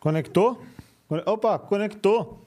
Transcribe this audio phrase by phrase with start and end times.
[0.00, 0.62] Conectou?
[1.26, 2.46] Opa, conectou.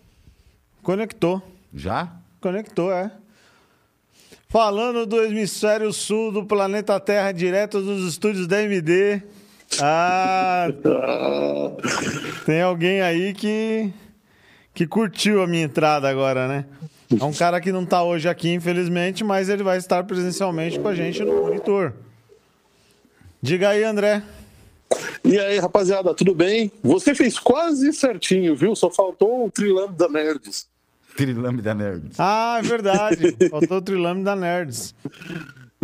[0.82, 1.44] Conectou.
[1.74, 2.12] Já?
[2.40, 3.12] Conectou, é.
[4.48, 9.22] Falando do hemisfério sul do planeta Terra, direto dos estúdios da MD.
[9.80, 10.68] Ah,
[12.46, 13.94] tem alguém aí que
[14.74, 16.66] que curtiu a minha entrada agora, né?
[17.20, 20.88] É um cara que não tá hoje aqui, infelizmente, mas ele vai estar presencialmente com
[20.88, 21.94] a gente no monitor.
[23.42, 24.24] Diga aí, André.
[25.24, 26.72] E aí, rapaziada, tudo bem?
[26.82, 28.76] Você fez quase certinho, viu?
[28.76, 30.68] Só faltou o Trilame da Nerds.
[31.16, 32.20] Trilame da Nerds.
[32.20, 33.36] Ah, é verdade.
[33.52, 34.96] Faltou o Trilame da Nerds.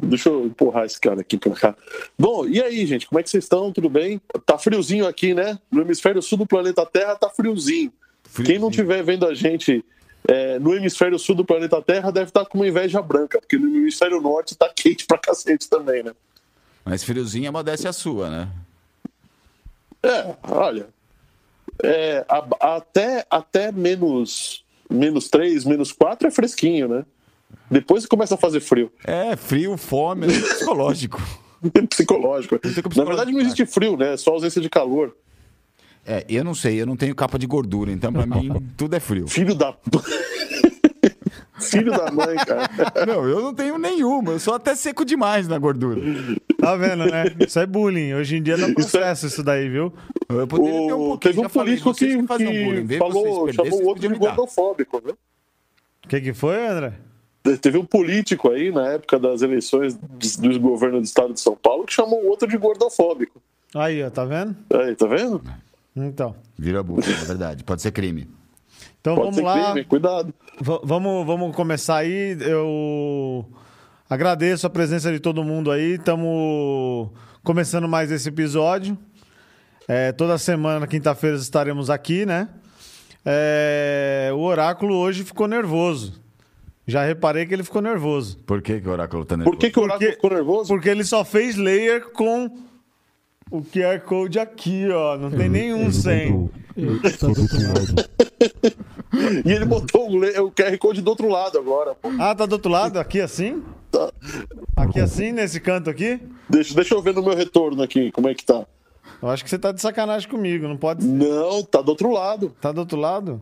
[0.02, 1.76] Deixa eu empurrar esse cara aqui pra cá.
[2.18, 3.72] Bom, e aí, gente, como é que vocês estão?
[3.72, 4.22] Tudo bem?
[4.46, 5.60] Tá friozinho aqui, né?
[5.72, 7.92] No hemisfério sul do planeta Terra tá friozinho.
[8.28, 8.46] Friozinho.
[8.46, 9.84] Quem não estiver vendo a gente
[10.28, 13.68] é, no hemisfério sul do planeta Terra deve estar com uma inveja branca, porque no
[13.76, 16.14] hemisfério norte tá quente pra cacete também, né?
[16.84, 18.50] Mas friozinho é modéstia sua, né?
[20.04, 20.88] É, olha.
[21.84, 27.06] É, a- até, até menos, menos 3, menos 4 é fresquinho, né?
[27.70, 28.92] Depois começa a fazer frio.
[29.04, 31.22] É, frio, fome, é psicológico.
[31.90, 32.60] Psicológico.
[32.60, 34.14] como Na verdade, não existe frio, né?
[34.14, 35.16] É só ausência de calor.
[36.08, 39.00] É, eu não sei, eu não tenho capa de gordura, então pra mim tudo é
[39.00, 39.28] frio.
[39.28, 39.76] Filho da.
[41.60, 42.70] Filho da mãe, cara.
[43.06, 46.00] Não, eu não tenho nenhuma, eu sou até seco demais na gordura.
[46.60, 47.26] Tá vendo, né?
[47.46, 48.14] Isso é bullying.
[48.14, 49.92] Hoje em dia dá processo isso daí, viu?
[50.30, 51.08] Eu poderia ter um O...
[51.08, 53.86] pouquinho, Teve um já falei, político vocês que, um que bullying, vê falou, chamou o
[53.88, 55.18] outro de gordofóbico, viu?
[56.06, 56.94] O que, que foi, André?
[57.60, 61.56] Teve um político aí, na época das eleições do do governo do estado de São
[61.56, 63.42] Paulo, que chamou o outro de gordofóbico.
[63.74, 64.56] Aí, ó, tá vendo?
[64.74, 65.42] Aí, tá vendo?
[65.98, 66.36] Então.
[66.58, 68.28] Vira bullying, é verdade, pode ser crime.
[69.02, 69.72] Então Pode vamos ser lá.
[69.72, 70.34] crime, cuidado.
[70.62, 72.38] V- vamos, vamos começar aí.
[72.42, 73.46] Eu
[74.10, 75.94] agradeço a presença de todo mundo aí.
[75.96, 77.10] Estamos
[77.44, 78.98] começando mais esse episódio.
[79.88, 82.50] É, toda semana, quinta-feira, estaremos aqui, né?
[83.26, 86.22] É, o oráculo hoje ficou nervoso.
[86.86, 88.38] Já reparei que ele ficou nervoso.
[88.46, 89.56] Por que, que o oráculo tá nervoso?
[89.58, 90.68] Por que, que o oráculo Porque- ficou nervoso?
[90.70, 92.50] Porque ele só fez layer com
[93.52, 95.18] o QR Code aqui, ó.
[95.18, 96.50] Não tem nenhum sem.
[97.20, 98.10] Tá do outro lado.
[99.46, 101.96] E ele botou o, QR Code do outro lado agora.
[101.96, 102.10] pô.
[102.20, 103.00] Ah, tá do outro lado?
[103.00, 103.64] Aqui assim?
[103.92, 104.12] Tá.
[104.76, 106.20] Aqui assim, nesse canto aqui?
[106.50, 108.66] Deixa, deixa eu ver no meu retorno aqui, como é que tá.
[109.22, 111.10] Eu acho que você tá de sacanagem comigo, não pode ser.
[111.10, 112.54] Não, tá do outro lado.
[112.62, 113.42] Tá do outro lado?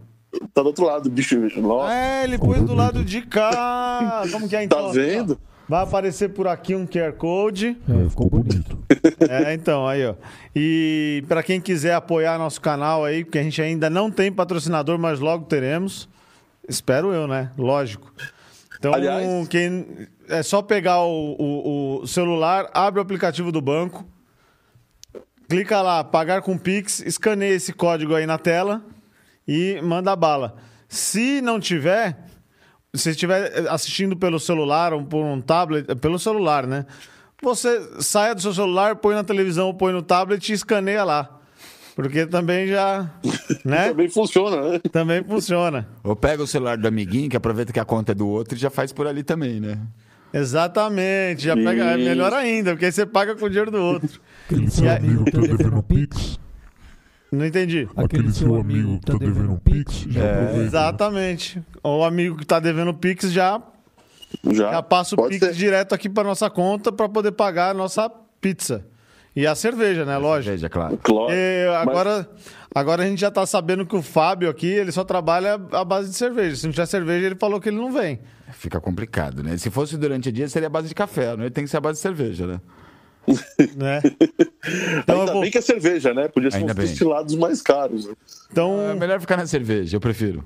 [0.53, 1.37] Tá do outro lado, bicho.
[1.59, 4.23] Nossa, É, ele pôs do lado de cá.
[4.31, 4.87] Como que é então?
[4.87, 5.37] tá vendo?
[5.67, 7.75] Vai aparecer por aqui um QR Code.
[7.89, 8.77] É, ficou bonito.
[9.29, 10.13] É, então, aí, ó.
[10.55, 14.97] E para quem quiser apoiar nosso canal aí, porque a gente ainda não tem patrocinador,
[14.99, 16.07] mas logo teremos.
[16.67, 17.51] Espero eu, né?
[17.57, 18.13] Lógico.
[18.77, 24.05] Então, Aliás- quem é só pegar o, o- o celular, abre o aplicativo do banco,
[25.49, 28.83] clica lá, pagar com Pix, escaneia esse código aí na tela
[29.47, 30.55] e manda bala.
[30.87, 32.24] Se não tiver,
[32.95, 36.85] se estiver assistindo pelo celular ou por um tablet, pelo celular, né?
[37.41, 41.29] Você saia do seu celular, põe na televisão ou põe no tablet e escaneia lá.
[41.95, 43.09] Porque também já,
[43.63, 43.89] né?
[43.89, 44.79] Também funciona, né?
[44.91, 45.87] Também funciona.
[46.03, 48.59] Ou pega o celular do amiguinho, que aproveita que a conta é do outro e
[48.59, 49.79] já faz por ali também, né?
[50.33, 51.43] Exatamente.
[51.43, 54.19] Já pega, é melhor ainda, porque aí você paga com o dinheiro do outro.
[54.45, 56.37] Aquele seu E aí- devendo um Pix.
[57.31, 57.87] Não entendi.
[57.95, 60.05] Aquele seu amigo que tá devendo um Pix.
[60.07, 60.61] Já aproveita.
[60.63, 61.61] Exatamente.
[61.83, 63.61] O amigo que tá devendo Pix já,
[64.43, 65.53] Já, já passa o pode Pix ser.
[65.53, 68.09] direto aqui para nossa conta para poder pagar a nossa
[68.39, 68.85] pizza.
[69.35, 70.17] E a cerveja, né?
[70.17, 70.51] Lógico.
[70.51, 70.97] Veja, claro.
[71.03, 71.33] Claro.
[71.33, 72.29] E Mas- agora,
[72.73, 76.09] agora a gente já tá sabendo que o Fábio aqui, ele só trabalha à base
[76.09, 76.55] de cerveja.
[76.55, 78.21] Se não tiver cerveja, ele falou que ele não vem.
[78.53, 79.57] Fica complicado, né?
[79.57, 81.81] Se fosse durante o dia, seria a base de café, não tem que ser a
[81.81, 82.61] base de cerveja, né?
[83.75, 84.01] Né?
[84.99, 86.27] Então, Ainda vou- bem que é cerveja, né?
[86.27, 86.85] Podia ser Ainda uns bem.
[86.87, 88.05] destilados mais caros.
[88.07, 88.13] né?
[88.51, 90.43] então É melhor ficar na cerveja, eu prefiro.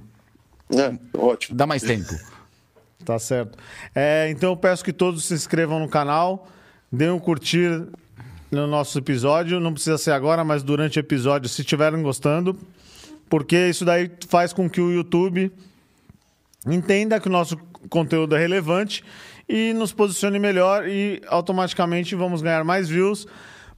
[0.74, 1.58] É, ótimo.
[1.58, 2.10] Dá mais tempo.
[3.06, 3.58] Tá certo.
[3.96, 6.48] É, então eu peço que todos se inscrevam no canal,
[6.92, 7.88] deem um curtir
[8.52, 9.60] no nosso episódio.
[9.60, 12.60] Não precisa ser agora, mas durante o episódio, se estiverem gostando.
[13.30, 15.50] Porque isso daí faz com que o YouTube
[16.68, 17.58] entenda que o nosso
[17.90, 19.04] conteúdo é relevante
[19.50, 23.26] e nos posicione melhor e automaticamente vamos ganhar mais views,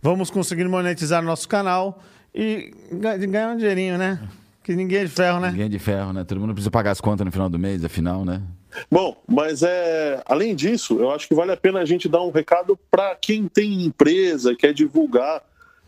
[0.01, 2.03] vamos conseguir monetizar nosso canal
[2.35, 4.19] e ga- ganhar um dinheirinho, né?
[4.63, 5.50] Que ninguém é de ferro, né?
[5.50, 6.23] Ninguém é de ferro, né?
[6.23, 8.41] Todo mundo precisa pagar as contas no final do mês, afinal, né?
[8.89, 12.31] Bom, mas é, além disso, eu acho que vale a pena a gente dar um
[12.31, 15.41] recado para quem tem empresa, quer divulgar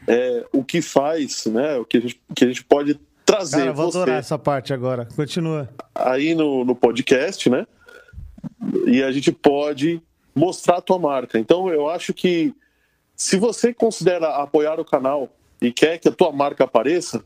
[0.07, 1.77] é, o que faz, né?
[1.77, 4.38] O que a gente, que a gente pode trazer Cara, eu vou você adorar essa
[4.39, 5.07] parte agora.
[5.15, 5.69] Continua.
[5.95, 7.65] aí no, no podcast, né?
[8.88, 10.01] E a gente pode
[10.36, 11.38] mostrar a tua marca.
[11.38, 12.54] Então eu acho que
[13.16, 15.30] se você considera apoiar o canal
[15.62, 17.24] e quer que a tua marca apareça,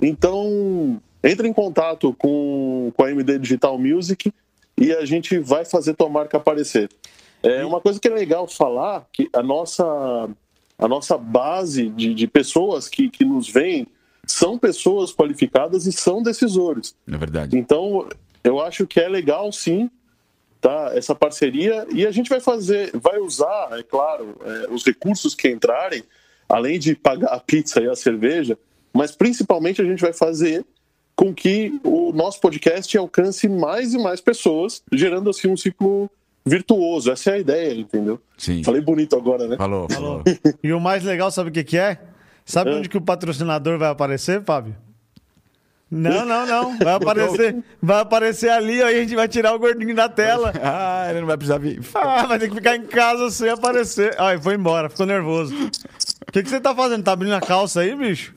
[0.00, 4.32] então entre em contato com, com a MD Digital Music
[4.76, 6.88] e a gente vai fazer tua marca aparecer.
[7.42, 10.28] É uma coisa que é legal falar que a nossa
[10.78, 13.86] a nossa base de, de pessoas que, que nos veem
[14.26, 16.94] são pessoas qualificadas e são decisores.
[17.06, 17.56] É verdade.
[17.56, 18.08] Então,
[18.42, 19.90] eu acho que é legal sim,
[20.62, 20.92] tá?
[20.94, 25.50] Essa parceria e a gente vai fazer, vai usar, é claro, é, os recursos que
[25.50, 26.04] entrarem,
[26.48, 28.56] além de pagar a pizza e a cerveja,
[28.94, 30.64] mas principalmente a gente vai fazer
[31.16, 36.08] com que o nosso podcast alcance mais e mais pessoas, gerando assim um ciclo
[36.46, 37.10] virtuoso.
[37.10, 38.20] Essa é a ideia, entendeu?
[38.38, 38.62] Sim.
[38.62, 39.56] Falei bonito agora, né?
[39.56, 40.22] Falou, falou.
[40.62, 41.98] E o mais legal, sabe o que, que é?
[42.44, 42.74] Sabe É.
[42.74, 44.74] onde que o patrocinador vai aparecer, Fábio?
[45.94, 46.78] Não, não, não.
[46.78, 50.50] Vai aparecer, vai aparecer ali, aí a gente vai tirar o gordinho da tela.
[50.64, 51.80] Ah, ele não vai precisar vir.
[51.94, 54.14] Ah, vai ter que ficar em casa sem aparecer.
[54.18, 55.54] Ai, foi embora, ficou nervoso.
[56.26, 57.02] O que, que você tá fazendo?
[57.02, 58.32] Tá abrindo a calça aí, bicho?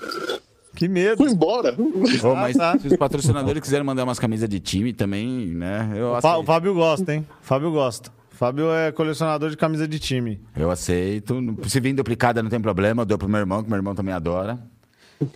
[0.75, 1.17] Que medo.
[1.17, 1.75] Fui embora.
[2.23, 2.77] Ô, mas tá.
[2.79, 5.91] se os patrocinadores quiserem mandar umas camisas de time também, né?
[5.95, 6.43] Eu O.
[6.43, 7.25] Fábio gosta, hein?
[7.41, 8.11] O Fábio gosta.
[8.33, 10.41] O Fábio é colecionador de camisa de time.
[10.57, 11.55] Eu aceito.
[11.67, 14.13] Se vir duplicada não tem problema, eu dou pro meu irmão, que meu irmão também
[14.13, 14.59] adora.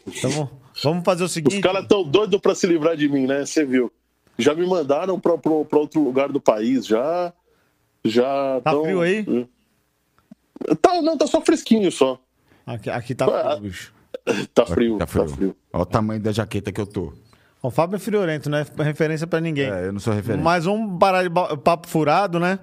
[0.07, 0.49] Então,
[0.83, 1.61] vamos fazer o Os seguinte.
[1.61, 3.45] caras tão doidos pra se livrar de mim, né?
[3.45, 3.91] Você viu?
[4.37, 7.33] Já me mandaram pra outro lugar do país, já.
[8.05, 8.61] Já.
[8.63, 9.25] Tá tão- frio aí?
[10.81, 12.19] Tá, não, tá só fresquinho só.
[12.65, 13.93] Aqui, aqui tá frio, bicho.
[14.53, 15.55] Tá frio, Tá frio.
[15.73, 17.13] Olha o tamanho da jaqueta que eu tô.
[17.61, 19.69] O Fábio é friorento, não é referência pra ninguém.
[19.69, 20.41] É, eu não sou referente.
[20.41, 22.57] Mas vamos parar de papo furado, né?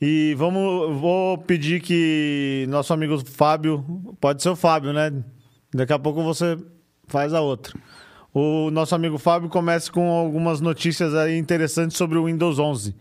[0.00, 3.84] E vamos, vou pedir que nosso amigo Fábio,
[4.20, 5.12] pode ser o Fábio, né?
[5.72, 6.58] Daqui a pouco você
[7.10, 7.74] faz a outra.
[8.32, 12.94] O nosso amigo Fábio comece com algumas notícias aí interessantes sobre o Windows 11.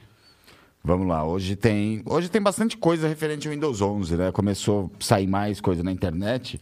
[0.84, 4.32] Vamos lá, hoje tem, hoje tem bastante coisa referente ao Windows 11, né?
[4.32, 6.60] Começou a sair mais coisa na internet.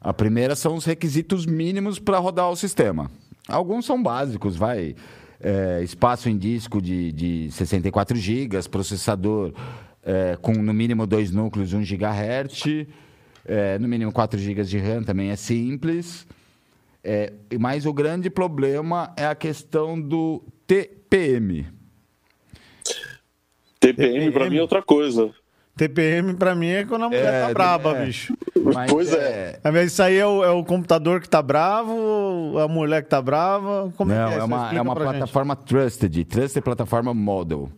[0.00, 3.10] A primeira são os requisitos mínimos para rodar o sistema.
[3.48, 4.94] Alguns são básicos, vai.
[5.40, 9.52] É, espaço em disco de, de 64 GB, processador
[10.04, 12.86] é, com no mínimo dois núcleos, 1 GHz,
[13.44, 16.26] é, no mínimo 4 GB de RAM também é simples.
[17.04, 21.66] É, mas o grande problema é a questão do TPM.
[23.80, 25.30] TPM pra mim é outra coisa.
[25.76, 28.06] TPM pra mim é quando a mulher É, tá braba, é.
[28.06, 28.36] bicho.
[28.74, 29.58] Mas Pois é.
[29.64, 33.08] Mas Isso aí é o, é o computador que tá bravo, ou a mulher que
[33.08, 33.92] tá brava?
[33.96, 34.34] Como Não, é que é?
[34.34, 34.46] é isso?
[34.46, 35.12] uma, é uma pra gente.
[35.16, 37.70] plataforma trusted, Trusted Plataforma Model.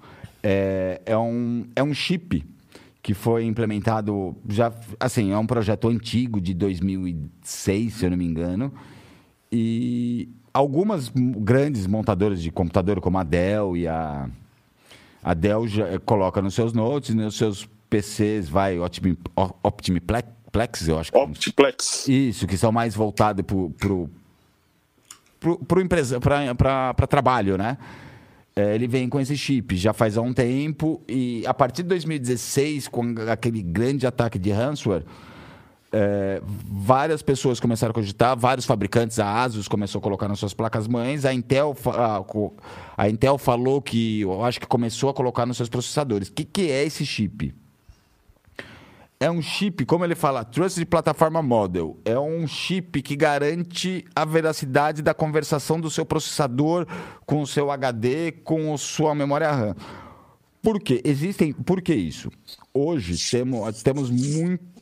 [0.43, 2.45] É, é, um, é um chip
[3.01, 8.27] que foi implementado já, assim, é um projeto antigo de 2006, se eu não me
[8.27, 8.73] engano.
[9.57, 14.29] E algumas grandes montadoras de computador, como a Dell e a,
[15.23, 20.89] a Dell, já eh, coloca nos seus notes, nos seus PCs, vai, Optimi, O- Optimiplex,
[20.89, 22.09] eu acho que Optiplex.
[22.09, 23.45] isso, que são mais voltados
[26.57, 27.79] para trabalho, né?
[28.57, 31.89] É, ele vem com esse chip já faz há um tempo e a partir de
[31.89, 35.05] 2016, com aquele grande ataque de ransomware,
[35.97, 40.53] é, várias pessoas começaram a cogitar, vários fabricantes, a Asus começou a colocar nas suas
[40.53, 42.25] placas mães, a Intel, a,
[42.97, 46.29] a Intel falou que, eu acho que começou a colocar nos seus processadores.
[46.29, 47.55] O que, que é esse chip?
[49.21, 51.97] É um chip, como ele fala, Trusted Plataforma Model.
[52.05, 56.89] É um chip que garante a veracidade da conversação do seu processador
[57.25, 59.77] com o seu HD, com sua memória RAM.
[60.61, 61.01] Por quê?
[61.05, 61.53] Existem.
[61.53, 62.31] Por que isso?
[62.75, 64.74] Hoje temos, temos muito.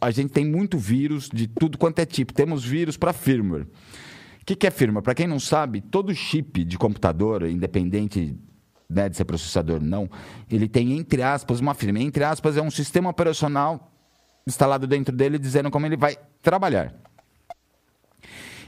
[0.00, 2.32] A gente tem muito vírus de tudo quanto é tipo.
[2.32, 3.66] Temos vírus para firmware.
[4.40, 5.02] O que, que é firmware?
[5.02, 8.36] Para quem não sabe, todo chip de computador, independente
[8.88, 10.08] né, de ser processador ou não,
[10.50, 12.06] ele tem, entre aspas, uma firmware.
[12.06, 13.90] Entre aspas, é um sistema operacional
[14.46, 16.94] instalado dentro dele dizendo como ele vai trabalhar.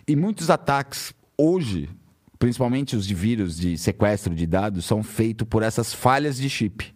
[0.09, 1.91] E muitos ataques hoje,
[2.39, 6.96] principalmente os de vírus de sequestro de dados, são feitos por essas falhas de chip.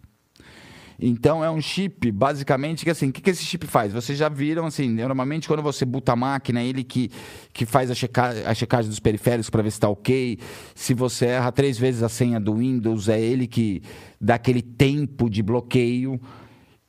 [1.01, 3.91] Então é um chip, basicamente, que assim, o que, que esse chip faz?
[3.91, 7.09] Vocês já viram, assim, normalmente quando você buta a máquina, é ele que,
[7.51, 10.37] que faz a, checa a checagem dos periféricos para ver se está ok.
[10.75, 13.81] Se você erra três vezes a senha do Windows, é ele que
[14.19, 16.21] dá aquele tempo de bloqueio.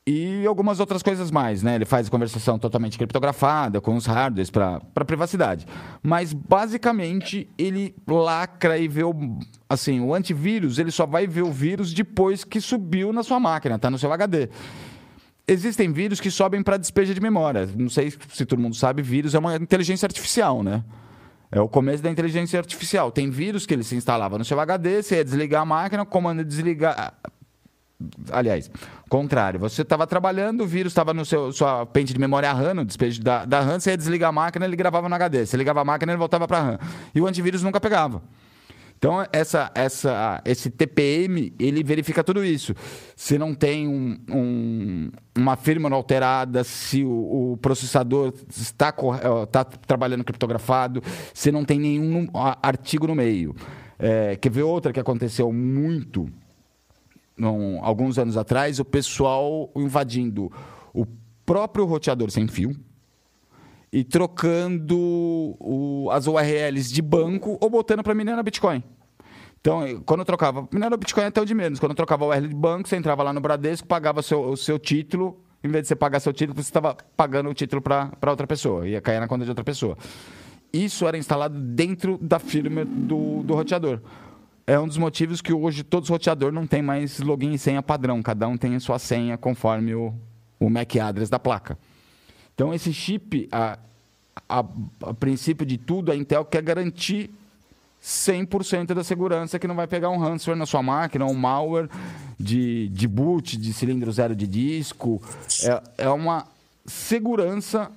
[0.05, 1.77] E algumas outras coisas mais, né?
[1.77, 5.65] Ele faz conversação totalmente criptografada, com os hardwares para privacidade.
[6.03, 9.15] Mas, basicamente, ele lacra e vê o...
[9.69, 13.79] Assim, o antivírus, ele só vai ver o vírus depois que subiu na sua máquina,
[13.79, 14.49] tá no seu HD.
[15.47, 17.69] Existem vírus que sobem para despeja de memória.
[17.77, 20.85] Não sei se todo mundo sabe, vírus é uma inteligência artificial, né?
[21.49, 23.13] É o começo da inteligência artificial.
[23.13, 26.43] Tem vírus que ele se instalava no seu HD, você ia desligar a máquina, comando
[26.43, 27.15] de desligar.
[28.31, 28.71] Aliás,
[29.09, 32.85] contrário, você estava trabalhando, o vírus estava no seu sua pente de memória RAM, no
[32.85, 35.47] despejo da, da RAM, você ia desligar a máquina, ele gravava no HD.
[35.47, 36.79] Você ligava a máquina, ele voltava para a RAM.
[37.15, 38.23] E o antivírus nunca pegava.
[39.03, 42.73] Então, essa, essa, esse TPM, ele verifica tudo isso.
[43.17, 48.95] Se não tem um, um, uma firmware alterada, se o, o processador está,
[49.43, 51.03] está trabalhando criptografado,
[51.35, 52.29] se não tem nenhum
[52.63, 53.57] artigo no meio.
[53.99, 56.31] É, quer ver outra que aconteceu muito
[57.39, 58.79] um, alguns anos atrás?
[58.79, 60.51] O pessoal invadindo
[60.93, 61.07] o
[61.45, 62.75] próprio roteador sem fio
[63.93, 64.97] e trocando
[65.61, 68.83] o, as URLs de banco ou botando para minerar Bitcoin.
[69.61, 71.79] Então, quando eu trocava, minerar Bitcoin até o de menos.
[71.79, 74.57] Quando eu trocava o URL de banco, você entrava lá no Bradesco, pagava seu, o
[74.57, 75.41] seu título.
[75.63, 78.89] Em vez de você pagar seu título, você estava pagando o título para outra pessoa.
[78.89, 79.97] Ia cair na conta de outra pessoa.
[80.73, 84.01] Isso era instalado dentro da firma do, do roteador.
[84.67, 87.83] É um dos motivos que hoje todos os roteadores não têm mais login e senha
[87.83, 88.23] padrão.
[88.23, 90.15] Cada um tem a sua senha conforme o,
[90.59, 91.77] o MAC address da placa.
[92.55, 93.79] Então, esse chip, a,
[94.49, 94.65] a,
[95.03, 97.31] a princípio de tudo, a Intel quer garantir
[98.03, 101.89] 100% da segurança que não vai pegar um ransomware na sua máquina, um malware
[102.39, 105.21] de, de boot, de cilindro zero de disco.
[105.65, 106.47] É, é uma
[106.85, 107.91] segurança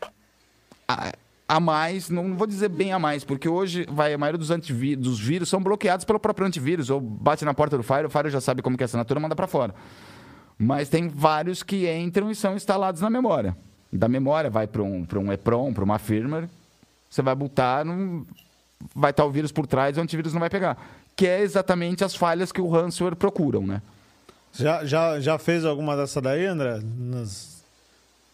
[1.48, 5.04] a, mais, não vou dizer bem a mais, porque hoje vai, a maioria dos, antivírus,
[5.04, 8.30] dos vírus são bloqueados pelo próprio antivírus, ou bate na porta do Fire, o Fire
[8.30, 9.74] já sabe como que é a assinatura, manda para fora.
[10.58, 13.56] Mas tem vários que entram e são instalados na memória
[13.98, 16.50] da memória, vai para um, um EPROM, para uma firmware,
[17.10, 18.26] você vai botar, não,
[18.94, 20.78] vai estar o vírus por trás o antivírus não vai pegar.
[21.16, 23.82] Que é exatamente as falhas que o ransomware procuram, né?
[24.52, 26.80] Já, já, já fez alguma dessa daí, André?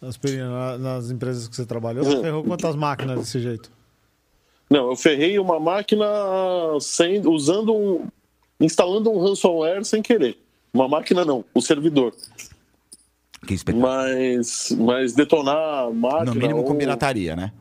[0.01, 2.03] Nas, nas empresas que você trabalhou?
[2.03, 3.71] Você ferrou quantas máquinas desse jeito?
[4.69, 6.05] Não, eu ferrei uma máquina
[6.79, 8.07] sem, usando um,
[8.59, 10.37] instalando um ransomware sem querer.
[10.73, 12.13] Uma máquina não, o servidor.
[13.45, 13.91] Que espetáculo.
[13.91, 16.33] Mas, mas detonar a máquina.
[16.33, 16.65] No mínimo ou...
[16.65, 17.51] com pirataria, né?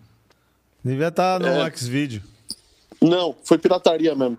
[0.85, 1.71] Devia estar no É.
[1.71, 2.23] Xvideo.
[3.01, 4.39] Não, foi pirataria mesmo.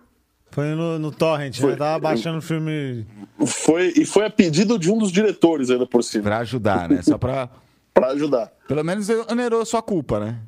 [0.52, 1.72] Foi no, no Torrent, Foi.
[1.72, 1.78] né?
[1.78, 3.06] Tava baixando o filme.
[3.46, 7.02] Foi, e foi a pedido de um dos diretores ainda por cima, Pra ajudar, né?
[7.02, 7.50] Só pra.
[7.94, 8.52] Para ajudar.
[8.68, 10.40] Pelo menos onerou a sua culpa, né?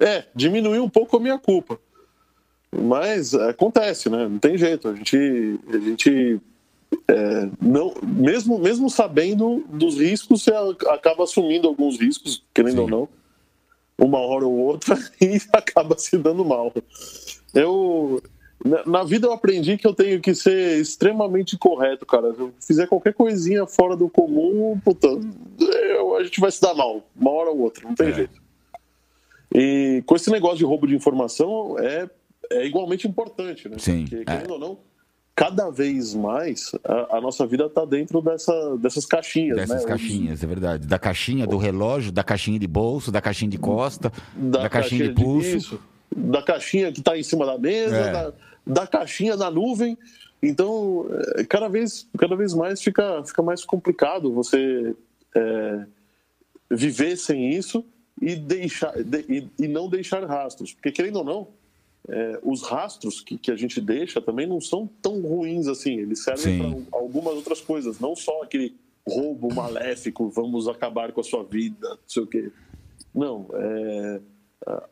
[0.00, 1.78] É, diminuiu um pouco a minha culpa.
[2.74, 4.26] Mas acontece, né?
[4.26, 4.88] Não tem jeito.
[4.88, 6.40] A gente, a gente
[7.08, 10.52] é, não, mesmo, mesmo sabendo dos riscos, você
[10.88, 12.80] acaba assumindo alguns riscos, querendo Sim.
[12.80, 13.08] ou não,
[13.98, 16.72] uma hora ou outra, e acaba se dando mal.
[17.54, 18.22] Eu,
[18.86, 22.32] na, vida eu aprendi que eu tenho que ser extremamente correto, cara.
[22.34, 25.08] Se eu fizer qualquer coisinha fora do comum, puta,
[25.58, 28.12] eu- a gente vai se dar mal, uma hora ou outra, não tem É.
[28.12, 28.40] jeito.
[29.54, 32.08] E com esse negócio de roubo de informação é,
[32.50, 33.76] é igualmente importante, né?
[33.78, 34.24] Sim, Porque, é.
[34.24, 34.78] querendo ou não,
[35.34, 39.88] cada vez mais a, a nossa vida está dentro dessa, dessas caixinhas, Dessas né?
[39.88, 40.86] caixinhas, é verdade.
[40.86, 45.14] Da caixinha do relógio, da caixinha de bolso, da caixinha de costa, da, caixinha, de
[45.14, 45.56] pulso.
[45.56, 45.80] isso,
[46.14, 48.12] da caixinha que está em cima da mesa, É.
[48.12, 48.32] da,
[48.66, 49.96] da caixinha na nuvem.
[50.42, 54.94] Então, é, cada vez, cada vez mais fica, fica mais complicado você
[55.34, 55.86] é,
[56.70, 57.84] viver sem isso
[58.20, 60.72] e, deixar, de- e, e não deixar rastros.
[60.72, 61.48] Porque, querendo ou não,
[62.08, 65.98] é, os rastros que, que a gente deixa também não são tão ruins assim.
[65.98, 66.58] Eles servem
[66.90, 68.74] para algumas outras coisas, não só aquele
[69.06, 72.50] roubo maléfico, vamos acabar com a sua vida, não sei o quê.
[73.14, 74.20] Não, é,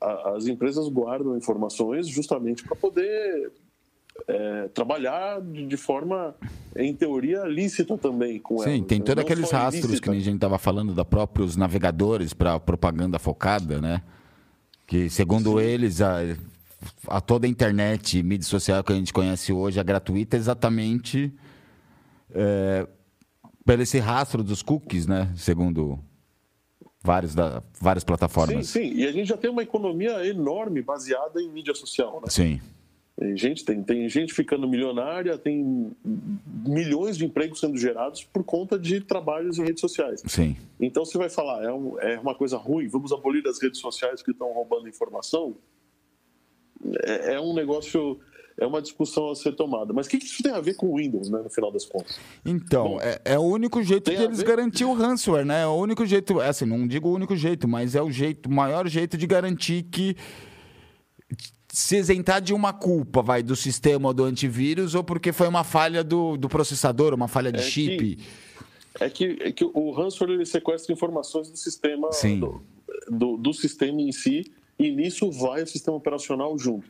[0.00, 3.52] as empresas guardam informações justamente para poder
[4.26, 6.34] é, trabalhar de, forma,
[6.76, 9.04] em teoria, lícita também com Sim, elas, tem né?
[9.04, 10.10] todos aqueles rastros ilícita.
[10.10, 14.02] que a gente estava falando da próprios navegadores para propaganda focada, né?
[14.86, 16.18] Que segundo eles a,
[17.06, 21.32] a toda a internet e mídia social que a gente conhece hoje é gratuita exatamente
[22.34, 22.86] é,
[23.64, 25.32] pelo esse rastro dos cookies, né?
[25.36, 25.98] Segundo
[27.02, 28.68] vários da, várias Sim, plataformas.
[28.68, 32.28] sim, e a gente já tem uma economia enorme baseada em mídia social, né?
[32.28, 32.60] Sim,
[33.18, 35.92] Tem gente, tem, tem gente ficando milionária, tem
[36.66, 40.22] milhões de empregos sendo gerados por conta de trabalhos em redes sociais.
[40.26, 40.56] sim.
[40.80, 44.22] Então você vai falar, é, um- é uma coisa ruim, vamos abolir as redes sociais
[44.22, 45.54] que estão roubando informação?
[47.04, 48.18] É, é um negócio,
[48.60, 49.92] é uma discussão a ser tomada.
[49.92, 51.86] Mas o que, que isso tem a ver com o Windows, né, no final das
[51.86, 52.20] contas?
[52.44, 55.62] Então, Bom, é, é o único jeito a eles garantir o ransomware, né?
[55.62, 58.50] É o único jeito, é assim, não digo o único jeito, mas é o jeito,
[58.50, 60.14] maior jeito de garantir que
[61.72, 65.64] se isentar de uma culpa, vai, do sistema ou do antivírus, ou porque foi uma
[65.64, 68.18] falha do, do processador, uma falha de É chip.
[68.98, 72.62] É que, é que o ransomware ele sequestra informações do sistema, do,
[73.08, 76.88] do, do sistema em si, e nisso vai o sistema operacional junto.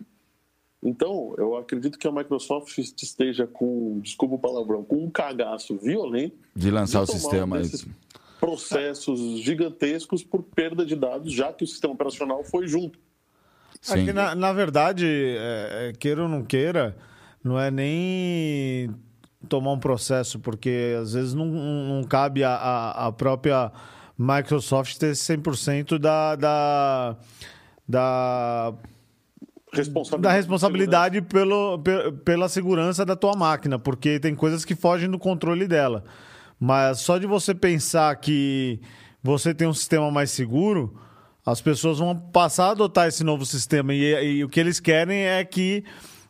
[0.83, 6.37] Então, eu acredito que a Microsoft esteja com, desculpa o palavrão, com um cagaço violento
[6.57, 7.95] De lançar o tomar sistema.
[8.39, 12.99] processos gigantescos por perda de dados, já que o sistema operacional foi junto.
[13.81, 14.03] Sim.
[14.03, 16.97] Aqui, na, na verdade, é, é, queira ou não queira,
[17.45, 18.95] não é nem
[19.49, 23.73] tomar um processo, porque às vezes não, não cabe a, a, a própria
[24.19, 27.17] Microsoft ter 100% da, da,
[27.89, 28.75] da,
[29.73, 30.23] Responsabilidade.
[30.23, 35.19] da responsabilidade pelo, pe- pela segurança da tua máquina, porque tem coisas que fogem do
[35.19, 36.05] controle dela.
[36.59, 38.81] Mas só de você pensar que
[39.23, 40.99] você tem um sistema mais seguro,
[41.47, 43.95] as pessoas vão passar a adotar esse novo sistema.
[43.95, 45.85] E, e o que eles querem é que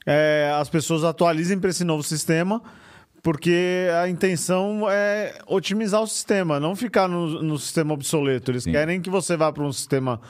[0.07, 2.63] é, as pessoas atualizem para esse novo sistema,
[3.23, 8.51] porque a intenção é otimizar o sistema, não ficar no, no sistema obsoleto.
[8.51, 8.73] Eles Sim.
[8.73, 10.21] querem que você vá para um sistema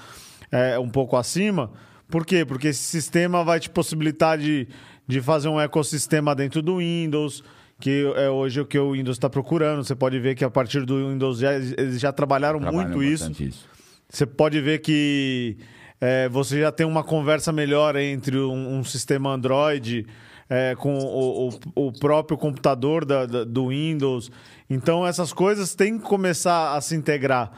[0.51, 1.71] é, um pouco acima.
[2.11, 2.45] Por quê?
[2.45, 4.67] Porque esse sistema vai te possibilitar de,
[5.07, 7.43] de fazer um ecossistema dentro do Windows,
[7.81, 9.85] que é hoje o que o Windows está procurando.
[9.85, 13.31] Você pode ver que a partir do Windows já, eles já trabalharam Trabalham muito isso.
[13.43, 13.69] isso.
[14.09, 15.57] Você pode ver que
[16.01, 20.05] é, você já tem uma conversa melhor entre um, um sistema Android
[20.49, 24.33] é, com o, o- o próprio computador da- da- do Windows.
[24.69, 27.53] Então, essas coisas têm que começar a se integrar.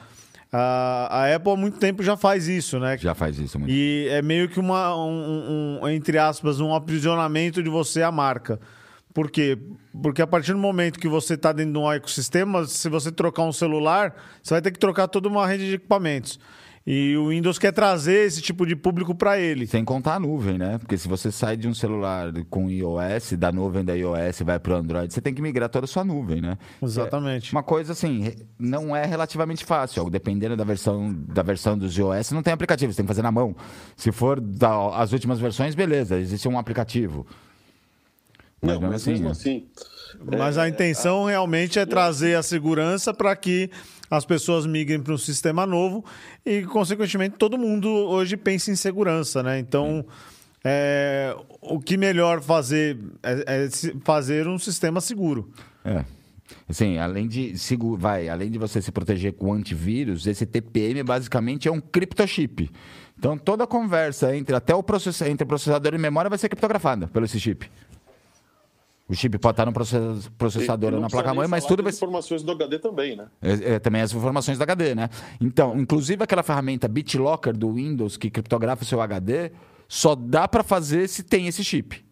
[0.52, 2.98] A, a Apple há muito tempo já faz isso, né?
[2.98, 3.72] Já faz isso muito.
[3.72, 8.60] E é meio que uma, um, um- entre aspas, um aprisionamento de você à marca.
[9.14, 9.58] Por quê?
[10.02, 13.42] Porque a partir do momento que você está dentro de um ecossistema, se você trocar
[13.44, 16.38] um celular, você vai ter que trocar toda uma rede de equipamentos.
[16.84, 19.68] E o Windows quer trazer esse tipo de público para ele.
[19.68, 20.78] Sem contar a nuvem, né?
[20.78, 24.58] Porque se você sai de um celular com iOS, da nuvem da iOS e vai
[24.58, 26.58] para o Android, você tem que migrar toda a sua nuvem, né?
[26.82, 27.52] Exatamente.
[27.52, 30.10] Uma coisa assim, não é relativamente fácil.
[30.10, 33.30] Dependendo da versão, da versão dos iOS, não tem aplicativo, você tem que fazer na
[33.30, 33.54] mão.
[33.96, 37.24] Se for da- as últimas versões, beleza, existe um aplicativo.
[38.60, 39.30] Mas Não, mas assim, mesmo né?
[39.32, 39.66] assim,
[40.38, 43.70] Mas a intenção realmente é trazer a segurança para que
[44.16, 46.04] as pessoas migrem para um sistema novo
[46.44, 49.58] e, consequentemente, todo mundo hoje pensa em segurança, né?
[49.58, 50.04] Então,
[50.62, 53.68] é, o que melhor fazer é, é
[54.04, 55.50] fazer um sistema seguro.
[55.82, 56.04] É.
[56.68, 61.66] Assim, além de seguro, vai, além de você se proteger com antivírus, esse TPM basicamente
[61.66, 62.70] é um criptochip.
[63.18, 67.08] Então toda a conversa entre até o processa- entre processador e memória vai ser criptografada
[67.08, 67.70] pelo esse chip.
[69.12, 71.98] O chip pode estar no process- processador ou na placa-mãe, mas tudo vai ser.
[71.98, 73.26] informações do HD também, né?
[73.42, 75.10] É, é, também as informações da HD, né?
[75.38, 79.52] Então, inclusive aquela ferramenta BitLocker do Windows que criptografa o seu HD,
[79.86, 82.02] só dá para fazer se tem esse chip.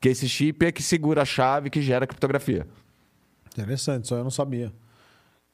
[0.00, 2.66] Que esse chip é que segura a chave que gera a criptografia.
[3.56, 4.72] Interessante, só eu não sabia.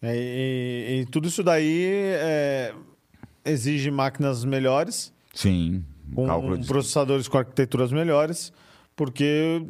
[0.01, 2.73] É, e, e tudo isso daí é,
[3.45, 5.85] exige máquinas melhores, Sim.
[6.15, 8.55] com processadores com arquiteturas melhores,
[8.97, 9.65] porque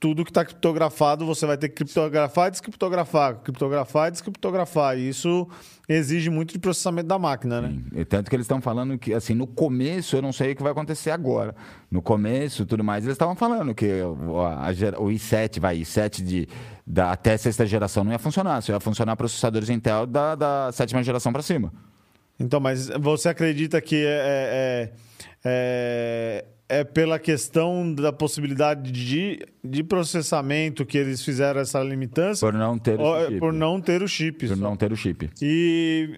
[0.00, 4.98] tudo que está criptografado você vai ter que criptografar, descriptografar, criptografar, descriptografar.
[4.98, 5.46] E isso
[5.88, 7.78] exige muito de processamento da máquina, né?
[7.94, 10.62] E Tanto que eles estão falando que, assim, no começo, eu não sei o que
[10.62, 11.54] vai acontecer agora.
[11.90, 16.22] No começo, tudo mais, eles estavam falando que o, a gera- o i7, vai, i7
[16.22, 16.48] de,
[16.86, 18.62] da, até sexta geração não ia funcionar.
[18.62, 21.72] Só ia funcionar processadores Intel da, da sétima geração para cima.
[22.40, 24.92] Então, mas você acredita que é, é,
[25.44, 32.44] é, é pela questão da possibilidade de, de processamento que eles fizeram essa limitância?
[32.46, 33.38] Por não ter é chip.
[33.38, 34.46] por não ter o chip?
[34.48, 34.62] Por só?
[34.62, 35.30] não ter o chip.
[35.40, 36.10] E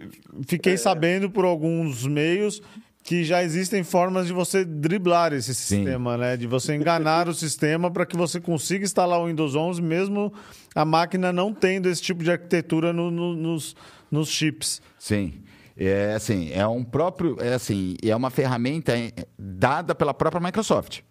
[0.47, 2.63] fiquei sabendo por alguns meios
[3.05, 5.77] que já existem formas de você driblar esse Sim.
[5.77, 6.37] sistema, né?
[6.37, 10.33] De você enganar o sistema para que você consiga instalar o Windows 11 mesmo
[10.75, 13.75] a máquina não tendo esse tipo de arquitetura no- no- nos,
[14.11, 14.81] nos chips.
[14.99, 15.35] Sim.
[15.81, 18.93] É assim, é um próprio, é assim, é uma ferramenta
[19.39, 21.03] dada pela própria Microsoft.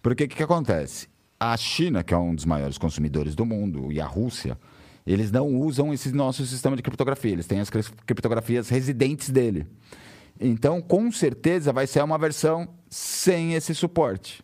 [0.00, 1.08] Porque o que, que acontece?
[1.40, 4.56] A China, que é um dos maiores consumidores do mundo, e a Rússia,
[5.04, 7.32] eles não usam esse nosso sistema de criptografia.
[7.32, 9.66] Eles têm as cri- criptografias residentes dele.
[10.40, 14.40] Então, com certeza, vai ser uma versão sem esse suporte.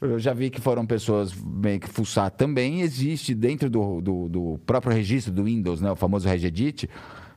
[0.00, 2.82] Eu já vi que foram pessoas meio que fuçar também.
[2.82, 6.88] Existe dentro do, do, do próprio registro do Windows, né, o famoso regedit,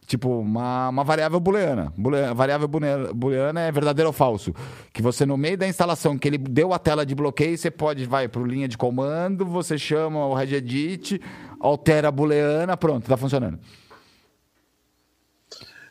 [0.06, 1.92] tipo uma, uma variável booleana.
[1.98, 4.54] Booleana- variável booleana, é verdadeiro ou falso.
[4.94, 8.06] Que você, no meio da instalação, que ele deu a tela de bloqueio, você pode,
[8.06, 11.20] vai para linha de comando, você chama o regedit,
[11.60, 13.60] altera a booleana, pronto, está funcionando.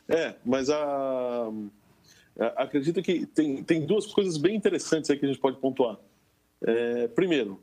[0.08, 1.50] É, mas a,
[2.56, 5.96] acredito que tem, tem duas coisas bem interessantes aí que a gente pode pontuar.
[6.66, 7.60] É, primeiro,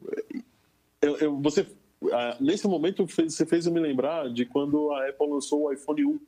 [1.02, 1.66] eu- eu- você
[2.12, 6.04] ah, nesse momento você fez eu me lembrar de quando a Apple lançou o iPhone
[6.04, 6.20] 1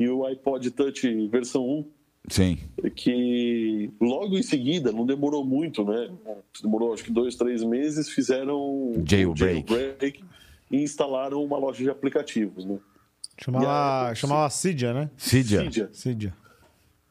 [0.00, 1.84] e o iPod Touch versão 1
[2.28, 2.58] Sim.
[2.96, 6.10] que logo em seguida, não demorou muito, né?
[6.62, 9.72] Demorou acho que dois, três meses, fizeram um Jailbreak.
[9.72, 10.24] jailbreak
[10.70, 12.78] e instalaram uma loja de aplicativos, né?
[13.42, 15.10] Chamava, a- chamava Cydia, né?
[15.16, 15.60] Cydia.
[15.64, 16.34] Cydia, Cydia.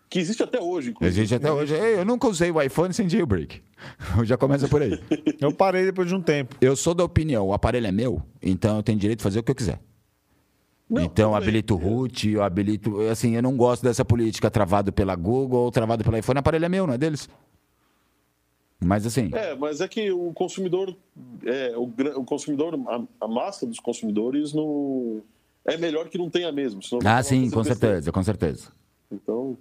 [0.10, 0.92] que existe até hoje.
[0.92, 1.20] inclusive.
[1.22, 1.74] Existe até hoje.
[1.74, 3.62] Ei, Eu nunca usei o iPhone sem jailbreak.
[4.26, 5.00] Já começa por aí.
[5.42, 6.56] Eu parei depois de um tempo.
[6.62, 9.44] Eu sou da opinião, o aparelho é meu, então eu tenho direito de fazer o
[9.44, 9.80] que eu quiser.
[10.90, 13.00] Não, então habilito o root, eu habilito.
[13.02, 16.38] Assim, eu não gosto dessa política travado pela Google ou travado pelo iPhone.
[16.38, 17.30] O aparelho é meu, não é deles.
[18.84, 19.30] Mas assim.
[19.34, 20.96] É, mas é que o consumidor,
[21.46, 25.22] é, o, o consumidor, a, a massa dos consumidores não
[25.66, 26.80] é melhor que não tenha mesmo.
[27.06, 27.80] Ah, sim, com besteira.
[27.80, 28.72] certeza, com certeza.
[29.12, 29.58] Então,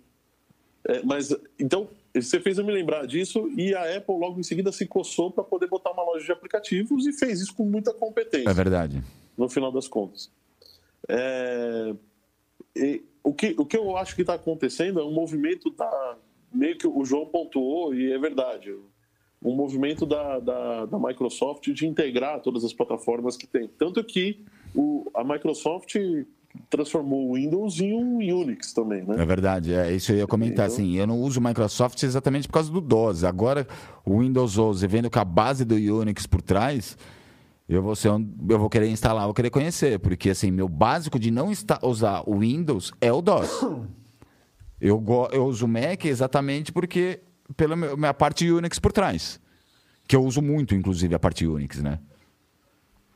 [0.87, 4.73] é, mas então você fez eu me lembrar disso e a Apple logo em seguida
[4.73, 8.49] se coçou para poder botar uma loja de aplicativos e fez isso com muita competência.
[8.49, 9.03] É verdade.
[9.37, 10.31] no final das contas.
[11.07, 11.95] É,
[12.75, 16.17] e o, que, o que eu acho que está acontecendo é um movimento da.
[16.53, 18.75] Meio que o João pontuou, e é verdade.
[19.43, 23.69] Um movimento da, da, da Microsoft de integrar todas as plataformas que tem.
[23.79, 25.95] Tanto que o, a Microsoft
[26.69, 29.17] transformou o Windows em um Unix também, né?
[29.19, 30.67] É verdade, é isso eu ia comentar.
[30.67, 33.25] Assim, eu não uso o Microsoft exatamente por causa do DOS.
[33.25, 33.67] Agora,
[34.05, 36.97] o Windows 11, vendo com a base do Unix por trás,
[37.69, 39.99] eu vou, ser um- eu vou querer instalar, eu vou querer conhecer.
[39.99, 41.51] Porque, assim, meu básico de não
[41.83, 43.51] usar o Windows é o DOS.
[44.81, 47.19] Eu, go- eu uso o Mac exatamente porque
[47.57, 49.41] pela meu- minha parte Unix por trás.
[50.07, 51.99] Que eu uso muito, inclusive, a parte Unix, né?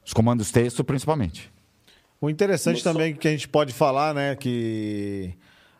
[0.04, 1.52] Os comandos texto, principalmente.
[2.20, 2.92] O interessante Nossa.
[2.92, 5.32] também que a gente pode falar, né, que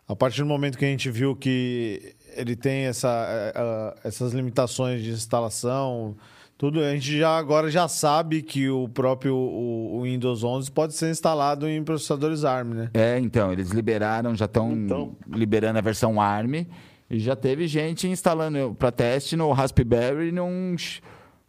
[0.07, 4.31] a partir do momento que a gente viu que ele tem essa, eh, ah, essas
[4.31, 6.15] limitações de instalação,
[6.63, 10.93] tudo, a gente já agora já sabe que o próprio o, o Windows 11 pode
[10.93, 12.89] ser instalado em processadores ARM, né?
[12.93, 15.13] É, então, eles liberaram, já estão Então.
[15.27, 16.65] liberando a versão ARM
[17.09, 20.77] e já teve gente instalando para teste no Raspberry num,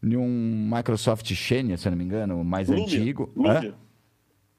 [0.02, 2.82] num Microsoft Xenia, se eu não me engano, o mais Lumia.
[2.84, 3.30] antigo.
[3.36, 3.72] Lumia.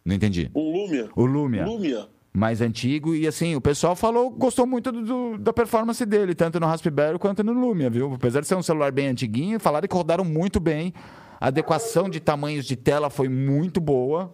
[0.05, 0.49] Não entendi.
[0.55, 1.09] Um Lumia.
[1.17, 2.07] O Lumia, Lumia.
[2.35, 6.59] Mais antigo, e assim, o pessoal falou, gostou muito do- do- da performance dele, tanto
[6.59, 8.13] no Raspberry quanto no Lumia, viu?
[8.13, 10.93] Apesar de ser um celular bem antiguinho, falaram que rodaram muito bem.
[11.39, 14.33] A adequação de tamanhos de tela foi muito boa.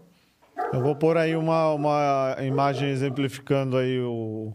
[0.73, 4.53] Eu vou pôr aí uma, uma imagem exemplificando aí o,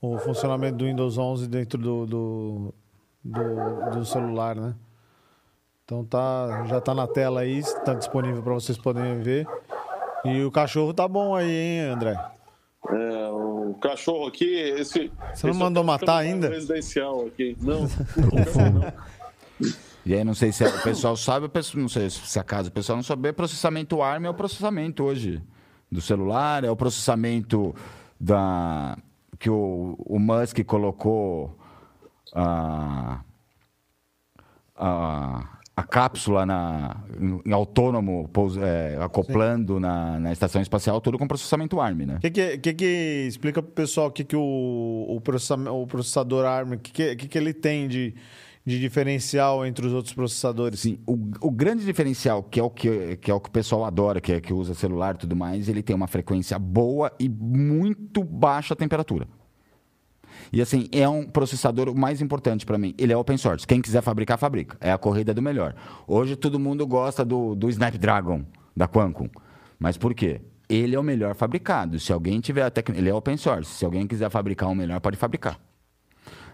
[0.00, 2.74] o funcionamento do Windows 11 dentro do, do,
[3.24, 4.74] do, do celular, né?
[5.84, 9.46] Então tá, já tá na tela aí, está disponível para vocês poderem ver.
[10.24, 12.33] E o cachorro tá bom aí, hein, André?
[12.90, 15.10] É, o cachorro aqui, esse.
[15.34, 16.48] Você não mandou é matar ainda?
[16.48, 17.56] Residencial aqui.
[17.60, 17.80] Não,
[18.16, 18.92] não, não.
[20.04, 22.68] E aí, não sei se é- o pessoal sabe, o pessoal- não sei se acaso
[22.68, 25.42] o pessoal não saber, processamento ARM é o processamento hoje
[25.90, 27.74] do celular, é o processamento
[28.20, 28.98] da
[29.38, 31.58] que o, o Musk colocou
[32.34, 33.20] a,
[34.76, 36.96] a, a cápsula na,
[37.44, 42.16] em, autônomo, pous- é, acoplando na, na estação espacial, tudo com processamento ARM, né?
[42.16, 46.44] O que que, que que explica pro pessoal o que que o, o, o processador
[46.46, 48.14] ARM, o que que, que que ele tem de,
[48.64, 50.78] de diferencial entre os outros processadores?
[50.78, 53.84] Sim, o, o grande diferencial, que é o que, que é o que o pessoal
[53.84, 57.28] adora, que é que usa celular e tudo mais, ele tem uma frequência boa e
[57.28, 59.26] muito baixa temperatura.
[60.52, 62.94] E assim, é um processador mais importante para mim.
[62.98, 63.66] Ele é open source.
[63.66, 64.76] Quem quiser fabricar, fabrica.
[64.80, 65.74] É a corrida do melhor.
[66.06, 68.44] Hoje todo mundo gosta do, do Snapdragon,
[68.76, 69.28] da Qualcomm.
[69.78, 70.40] Mas por quê?
[70.68, 71.98] Ele é o melhor fabricado.
[71.98, 73.02] Se alguém tiver a tecnologia.
[73.02, 73.70] Ele é open source.
[73.72, 75.58] Se alguém quiser fabricar um melhor, pode fabricar.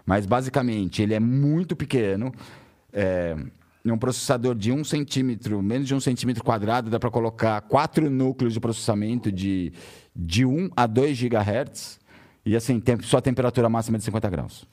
[0.05, 2.31] Mas basicamente ele é muito pequeno.
[2.91, 3.35] É,
[3.85, 8.53] um processador de um centímetro, menos de um centímetro quadrado, dá para colocar quatro núcleos
[8.53, 9.73] de processamento de,
[10.15, 11.99] de 1 a 2 gigahertz.
[12.45, 14.65] E assim, tem sua temperatura máxima de 50 graus.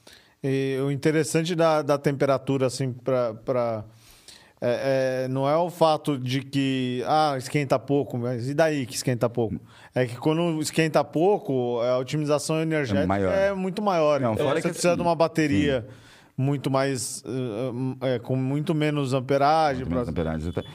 [0.42, 3.85] E o interessante da, da temperatura, assim, para.
[4.61, 8.96] É, é, não é o fato de que ah, esquenta pouco, mas e daí que
[8.96, 9.54] esquenta pouco?
[9.94, 13.07] É que quando esquenta pouco, a otimização energética É
[13.48, 14.20] é muito maior.
[14.20, 15.87] Não, Então, fora você que precisa assim, de uma bateria
[16.38, 17.22] muito mais.
[18.01, 19.85] eh, com muito menos amperagem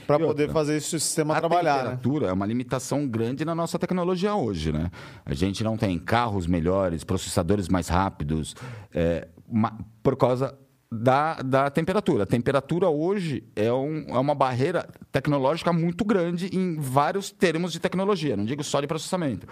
[0.06, 1.82] para poder fazer esse sistema a trabalhar, né?
[1.92, 4.92] temperatura é uma limitação grande na nossa tecnologia hoje, né?
[5.26, 8.54] A gente não tem carros melhores, processadores mais rápidos,
[8.94, 10.54] é, ma- por causa
[10.92, 12.24] da, da temperatura.
[12.24, 17.80] A temperatura hoje é, um- é uma barreira tecnológica muito grande em vários termos de
[17.80, 19.48] tecnologia, não digo só de processamento.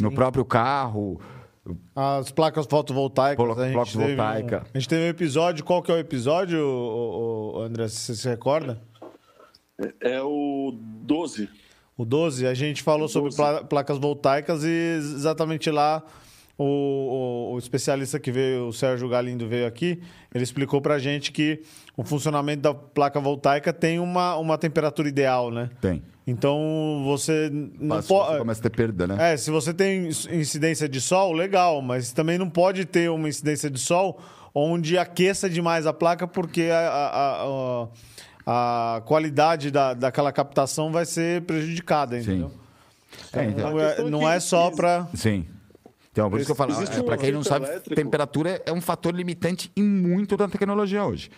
[0.00, 1.20] No próprio carro,
[1.94, 3.36] As placas fotovoltaicas.
[3.36, 4.66] Polo- a gente placa teve um- fotovoltaica.
[4.74, 5.64] a gente teve um episódio.
[5.64, 7.88] Qual que é o episódio, o, André?
[7.88, 8.80] Você se recorda?
[10.00, 11.48] É o 12.
[11.96, 13.36] O 12, a gente falou sobre 12.
[13.36, 16.02] pla- placas voltaicas e exatamente lá
[16.58, 20.00] o, o- o especialista que veio, o Sérgio Galindo veio aqui,
[20.34, 21.62] ele explicou pra gente que
[21.96, 25.70] o funcionamento da placa voltaica tem uma, uma temperatura ideal, né?
[25.80, 26.02] Tem.
[26.26, 28.38] Então você não pode.
[28.38, 29.32] começa a ter perda, né?
[29.32, 33.70] É, se você tem incidência de sol, legal, mas também não pode ter uma incidência
[33.70, 34.18] de sol
[34.54, 37.86] onde aqueça demais a placa, porque a, a,
[38.46, 42.50] a, a qualidade da, daquela captação vai ser prejudicada, entendeu?
[43.32, 45.06] É, então- Não A é, é não que é só para.
[45.14, 45.46] Sim.
[46.16, 47.94] Então, por isso que eu falo, é, um para quem não sabe, elétrico.
[47.94, 51.30] temperatura é um fator limitante em muito da tecnologia hoje.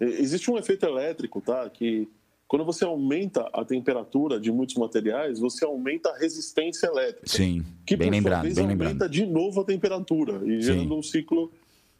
[0.00, 1.68] Existe um efeito elétrico, tá?
[1.68, 2.08] Que
[2.46, 7.26] quando você aumenta a temperatura de muitos materiais, você aumenta a resistência elétrica.
[7.26, 9.10] Sim, Que bem lembrado, vez, bem aumenta lembrado.
[9.10, 11.50] de novo a temperatura e gerando um ciclo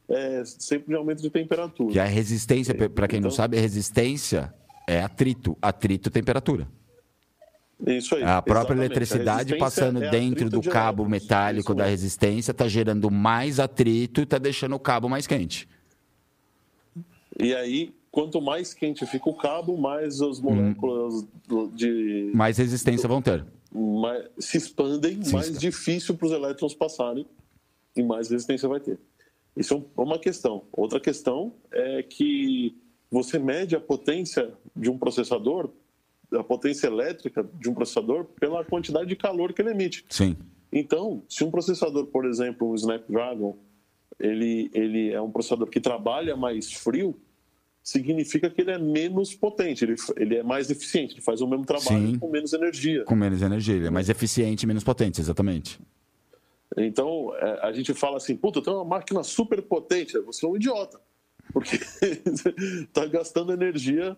[0.08, 1.90] é, sempre de aumento de temperatura.
[1.92, 4.54] Que a resistência, para quem não Então- sabe, a resistência
[4.86, 6.68] é atrito, atrito temperatura.
[7.86, 8.22] Isso aí.
[8.22, 8.84] A própria exatamente.
[8.86, 14.24] Eletricidade passando é dentro do cabo metálico Isso da resistência, está gerando mais atrito e
[14.24, 15.68] está deixando o cabo mais quente.
[17.38, 20.42] E aí, quanto mais quente fica o cabo, mais as Hum.
[20.42, 23.44] moléculas do- de Mais resistência vão ter.
[23.72, 25.58] mais- se expandem, Sim, mais está.
[25.58, 27.26] difícil para os elétrons passarem
[27.96, 28.98] e mais resistência vai ter.
[29.56, 30.62] Isso é um- uma questão.
[30.72, 32.76] Outra questão é que
[33.10, 35.70] você mede a potência de um processador,
[36.38, 40.04] a potência elétrica de um processador, pela quantidade de calor que ele emite.
[40.08, 40.36] Sim.
[40.72, 43.56] Então, se um processador, por exemplo, um Snapdragon,
[44.18, 47.16] ele, ele é um processador que trabalha mais frio,
[47.82, 51.66] significa que ele é menos potente, ele, ele é mais eficiente, ele faz o mesmo
[51.66, 52.18] trabalho Sim.
[52.18, 53.04] com menos energia.
[53.04, 55.78] Com menos energia, ele é mais eficiente e menos potente, exatamente.
[56.76, 60.56] Então, é, a gente fala assim, puta, tem uma máquina super potente, você é um
[60.56, 60.98] idiota,
[61.52, 64.16] porque está gastando energia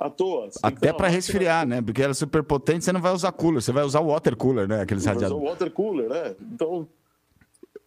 [0.00, 0.48] à toa.
[0.48, 1.82] Ter Até uma para resfriar, né?
[1.82, 4.36] Porque ela é super potente, você não vai usar cooler, você vai usar o water
[4.36, 4.82] cooler, né?
[4.82, 5.50] Aqueles Mas é o radiadores.
[5.50, 6.36] water cooler, né?
[6.52, 6.88] Então,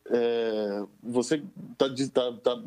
[0.10, 1.88] é, você está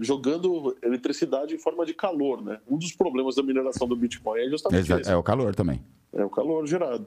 [0.01, 2.59] jogando eletricidade em forma de calor, né?
[2.69, 5.11] Um dos problemas da mineração do Bitcoin é justamente esse.
[5.11, 5.83] É o calor também.
[6.13, 7.07] É o calor gerado.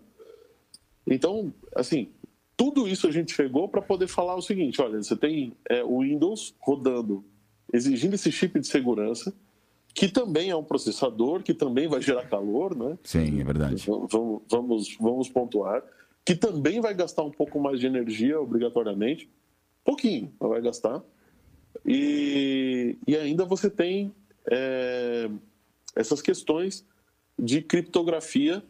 [1.08, 2.10] Então, assim,
[2.56, 6.02] tudo isso a gente chegou para poder falar o seguinte: olha, você tem é, o
[6.02, 7.24] Windows rodando,
[7.74, 9.34] exigindo esse chip de segurança,
[9.98, 13.00] que também é um processador, que também vai gerar calor, né?
[13.04, 13.84] Sim, é verdade.
[13.88, 15.82] Vamos, vamos, vamos pontuar.
[16.24, 19.28] Que também vai gastar um pouco mais de energia, obrigatoriamente.
[19.84, 21.02] Pouquinho, mas vai gastar.
[21.84, 24.14] E, e ainda você tem
[24.52, 25.32] é,
[25.96, 26.86] essas questões
[27.40, 28.64] de criptografia,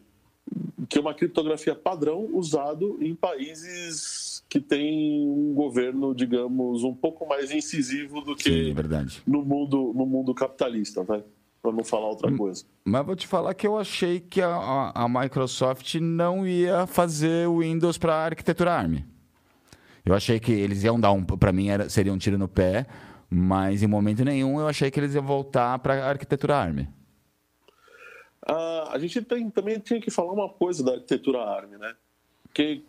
[0.90, 7.28] que é uma criptografia padrão usado em países que têm um governo, digamos, um pouco
[7.28, 11.24] mais incisivo do que Sim, é no mundo, no mundo capitalista, né?
[11.62, 12.38] para não falar outra Hum.
[12.38, 12.64] coisa.
[12.86, 17.48] Mas vou te falar que eu achei que a, a- a Microsoft não ia fazer
[17.50, 19.00] o Windows para arquitetura ARM.
[20.06, 21.22] Eu achei que eles iam dar um.
[21.26, 22.86] Para mim, era, seria um tiro no pé,
[23.30, 26.88] mas em momento nenhum eu achei que eles iam voltar para arquitetura ARM.
[28.48, 31.94] Ah, a gente tem- também tinha que falar uma coisa da arquitetura ARM, né?
[32.44, 32.82] Porque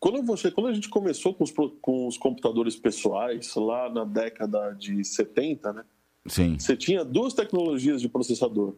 [0.00, 4.72] quando, você, quando a gente começou com os, com os computadores pessoais, lá na década
[4.72, 5.84] de 70, né?
[6.26, 6.58] Sim.
[6.58, 8.74] Você tinha duas tecnologias de processador.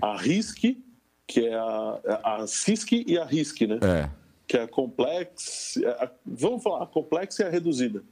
[0.00, 0.78] A RISC,
[1.26, 3.78] que é a, a CISC e a RISC, né?
[3.82, 4.10] É.
[4.48, 8.02] que é a complex, a- vamos falar, a complexa e a reduzida.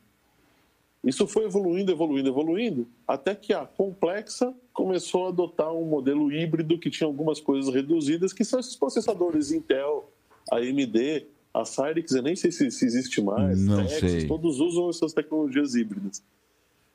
[1.05, 6.79] Isso foi evoluindo, evoluindo, evoluindo, até que a complexa começou a adotar um modelo híbrido
[6.79, 10.11] que tinha algumas coisas reduzidas, que são esses processadores Intel,
[10.51, 14.27] AMD, a Cyrix, eu nem sei se, se existe mais, Não Texas, sei.
[14.27, 16.23] todos usam essas tecnologias híbridas.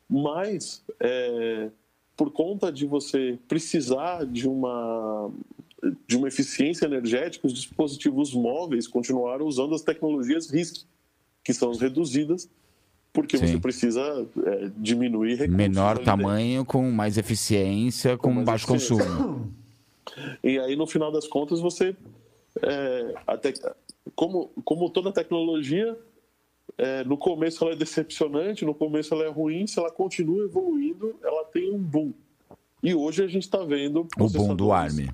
[0.09, 1.69] Mas, é,
[2.17, 5.31] por conta de você precisar de uma,
[6.05, 10.83] de uma eficiência energética, os dispositivos móveis continuaram usando as tecnologias RISC,
[11.43, 12.49] que são as reduzidas,
[13.11, 13.47] porque Sim.
[13.47, 15.55] você precisa é, diminuir recursos.
[15.55, 16.05] Menor dentro.
[16.05, 19.05] tamanho, com mais eficiência, com, mais baixo eficiência.
[19.05, 19.53] consumo.
[20.43, 21.95] E aí, no final das contas, você.
[22.61, 23.53] é, até,
[24.15, 25.97] como, como toda tecnologia,
[26.77, 31.15] é, no começo ela é decepcionante, no começo ela é ruim, se ela continua evoluindo,
[31.23, 32.13] ela tem um boom.
[32.81, 34.07] E hoje a gente está vendo.
[34.17, 35.07] O boom do ARM.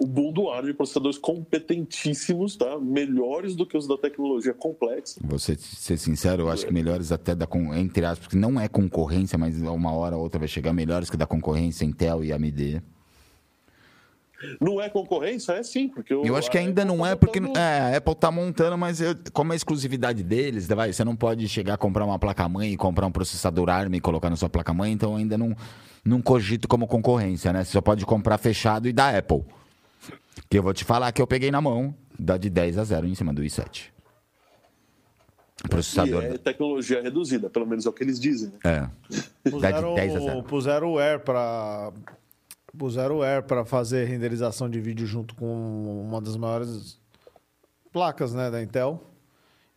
[0.00, 2.78] O boom do ARM, processadores competentíssimos, tá?
[2.78, 5.18] melhores do que os da tecnologia complexa.
[5.24, 5.58] Vou ser,
[5.98, 9.92] sincero, eu acho que melhores até da entre aspas, porque não é concorrência, mas uma
[9.92, 12.80] hora ou outra vai chegar melhores que da concorrência Intel e AMD.
[14.60, 15.52] Não é concorrência?
[15.52, 18.14] É sim, porque Eu acho que ainda Apple não tá é, porque é, a Apple
[18.14, 21.76] tá montando, mas eu- como é a exclusividade deles, vai, você não pode chegar a
[21.76, 25.36] comprar uma placa-mãe e comprar um processador ARM e colocar na sua placa-mãe, então ainda
[25.36, 25.56] não,
[26.04, 27.64] não cogito como concorrência, né?
[27.64, 29.42] Você só pode comprar fechado e da Apple.
[30.48, 33.06] Que eu vou te falar que eu peguei na mão, dá de 10 a 0
[33.06, 33.90] em cima do i7.
[35.68, 36.22] Processador.
[36.22, 38.50] E é tecnologia reduzida, pelo menos é o que eles dizem.
[38.50, 38.58] Né?
[38.64, 38.80] É.
[38.80, 38.90] Dá
[39.40, 40.42] de Puseram, 10 a 0.
[40.44, 41.92] puseram o Air para
[42.76, 47.00] puseram o Air para fazer renderização de vídeo junto com uma das maiores
[47.92, 49.02] placas, né, da Intel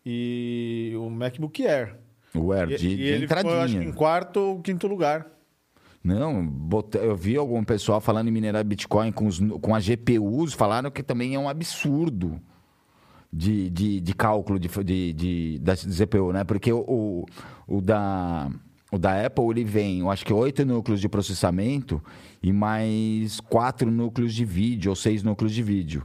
[0.05, 1.95] e o MacBook Air.
[2.35, 3.93] O Air E, de, e de ele ficou, acho em entradinha.
[3.93, 5.27] quarto ou quinto lugar.
[6.03, 10.53] Não, bota- eu vi algum pessoal falando em minerar Bitcoin com, os, com as GPUs,
[10.53, 12.41] falaram que também é um absurdo
[13.31, 16.43] de, de, de cálculo de, de, de, da GPU, né?
[16.43, 17.25] Porque o, o,
[17.67, 18.49] o da,
[18.91, 22.03] o da Apple, ele vem, eu acho que oito núcleos de processamento
[22.41, 26.03] e mais quatro núcleos de vídeo, ou seis núcleos de vídeo.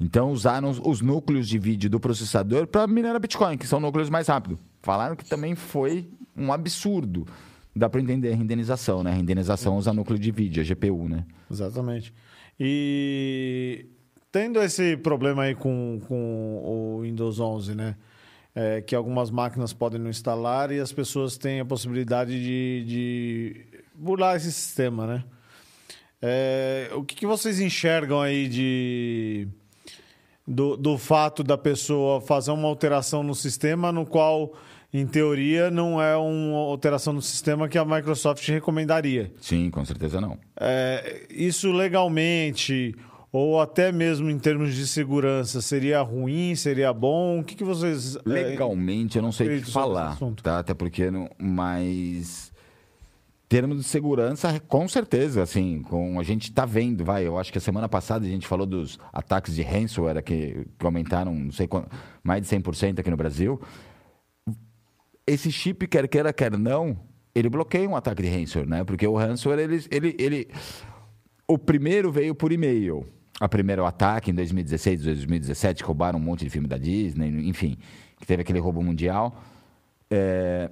[0.00, 4.26] Então usaram os núcleos de vídeo do processador para minerar Bitcoin, que são núcleos mais
[4.26, 4.58] rápidos.
[4.82, 7.26] Falaram que também foi um absurdo.
[7.74, 9.10] Dá para entender a renderização, né?
[9.10, 11.24] A renderização usa núcleo de vídeo, a GPU, né?
[11.50, 12.14] Exatamente.
[12.58, 13.86] E
[14.30, 17.96] tendo esse problema aí com, com o Windows 11, né?
[18.54, 23.66] É, que algumas máquinas podem não instalar e as pessoas têm a possibilidade de, de
[23.94, 25.24] burlar esse sistema, né?
[26.22, 29.48] É, o que, que vocês enxergam aí de
[30.46, 34.52] do, do fato da pessoa fazer uma alteração no sistema no qual,
[34.94, 39.32] em teoria, não é uma alteração no sistema que a Microsoft recomendaria?
[39.40, 40.38] Sim, com certeza não.
[40.56, 42.94] É, isso legalmente
[43.32, 47.40] ou até mesmo em termos de segurança seria ruim, seria bom?
[47.40, 48.14] O que, que vocês...
[48.14, 50.60] é, Legalmente, eu não sei o que falar, tá?
[50.60, 52.52] Até porque, não, mas
[53.48, 57.58] termos de segurança, com certeza, assim, com a gente tá vendo, vai, eu acho que
[57.58, 61.66] a semana passada a gente falou dos ataques de ransomware que, que aumentaram, não sei
[61.66, 61.88] quanto,
[62.22, 63.60] mais de 100% aqui no Brasil.
[65.26, 66.98] Esse chip, quer queira, quer não,
[67.34, 68.84] ele bloqueia um ataque de ransomware, né?
[68.84, 70.48] Porque o ransomware, ele, ele, ele...
[71.48, 73.06] O primeiro veio por e-mail.
[73.40, 77.76] A primeiro ataque em 2016, 2017, que roubaram um monte de filme da Disney, enfim,
[78.20, 79.42] que teve aquele roubo mundial.
[80.10, 80.70] É,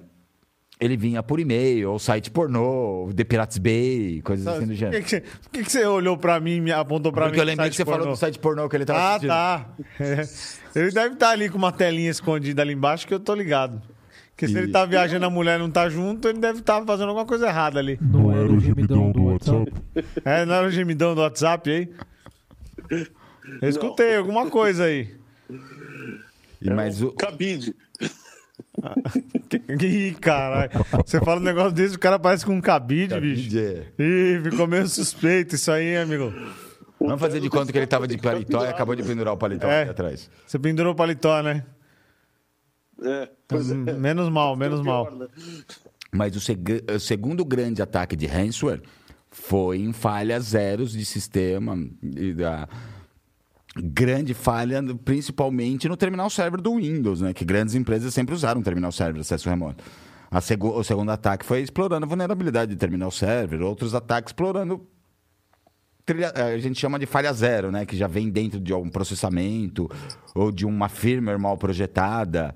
[0.79, 5.03] ele vinha por e-mail, ou site pornô, The Pirates Bay, coisas assim do gênero.
[5.03, 7.41] que, por que, que você olhou pra mim e me apontou pra Porque mim?
[7.41, 8.13] eu lembrei que você falou pornô?
[8.13, 9.29] do site pornô que ele tava Ah, assistindo.
[9.29, 9.69] tá.
[9.99, 10.79] É.
[10.79, 13.79] Ele deve estar ali com uma telinha escondida ali embaixo que eu tô ligado.
[14.43, 17.09] Porque se ele tá viajando e a mulher não tá junto, ele deve estar fazendo
[17.09, 17.97] alguma coisa errada ali.
[18.01, 19.71] Não era o gemidão do WhatsApp?
[20.25, 21.89] É, não era o gemidão do WhatsApp aí?
[23.61, 25.13] Eu escutei alguma coisa aí.
[26.61, 27.73] E, mas o, Cabide.
[29.81, 30.71] Ih, caralho.
[31.05, 33.57] Você fala um negócio desse, o cara parece com um cabide, bicho.
[33.57, 33.83] é.
[33.99, 36.33] Ih, ficou meio suspeito isso aí, hein, amigo.
[36.99, 39.67] Vamos fazer de conta que ele tava de paletó e acabou de pendurar o paletó
[39.67, 39.81] É.
[39.81, 40.29] aqui atrás.
[40.47, 41.63] Você pendurou o paletó, né?
[43.03, 43.29] É,
[43.87, 43.93] é.
[43.93, 45.05] Menos mal, menos mal.
[45.07, 45.27] Pior, né?
[46.11, 48.81] Mas o, seg- o segundo grande ataque de ransomware
[49.31, 51.75] foi em falhas zeros de sistema
[52.15, 52.67] e da
[53.75, 57.33] grande falha, principalmente no terminal server do Windows, né?
[57.33, 59.83] Que grandes empresas sempre usaram terminal server de acesso remoto.
[60.29, 64.87] A segu- o segundo ataque foi explorando a vulnerabilidade de terminal server, outros ataques explorando
[66.05, 67.85] trilha- a gente chama de falha zero, né?
[67.85, 69.89] Que já vem dentro de algum processamento
[70.35, 72.53] ou de uma firmware mal projetada.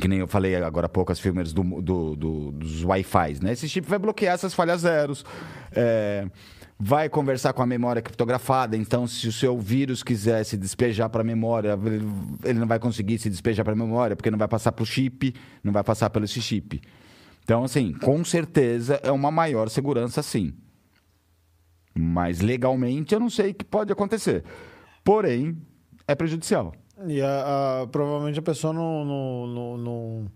[0.00, 3.52] Que nem eu falei agora há pouco, as firmwares do, do- do- dos Wi-Fi, né?
[3.52, 5.24] Esse chip vai bloquear essas falhas zeros.
[5.70, 6.28] É,
[6.76, 8.76] vai conversar com a memória criptografada.
[8.76, 12.04] Então, se o seu vírus quiser se despejar para a memória, ele-
[12.42, 14.86] ele não vai conseguir se despejar para a memória, porque não vai passar para o
[14.86, 16.82] chip, não vai passar pelo esse chip.
[17.44, 20.54] Então, assim, com certeza é uma maior segurança, sim.
[21.96, 24.42] Mas legalmente eu não sei o que pode acontecer.
[25.04, 25.56] Porém,
[26.08, 26.74] é prejudicial.
[27.06, 30.26] E a- a- provavelmente a pessoa não, não, não, não-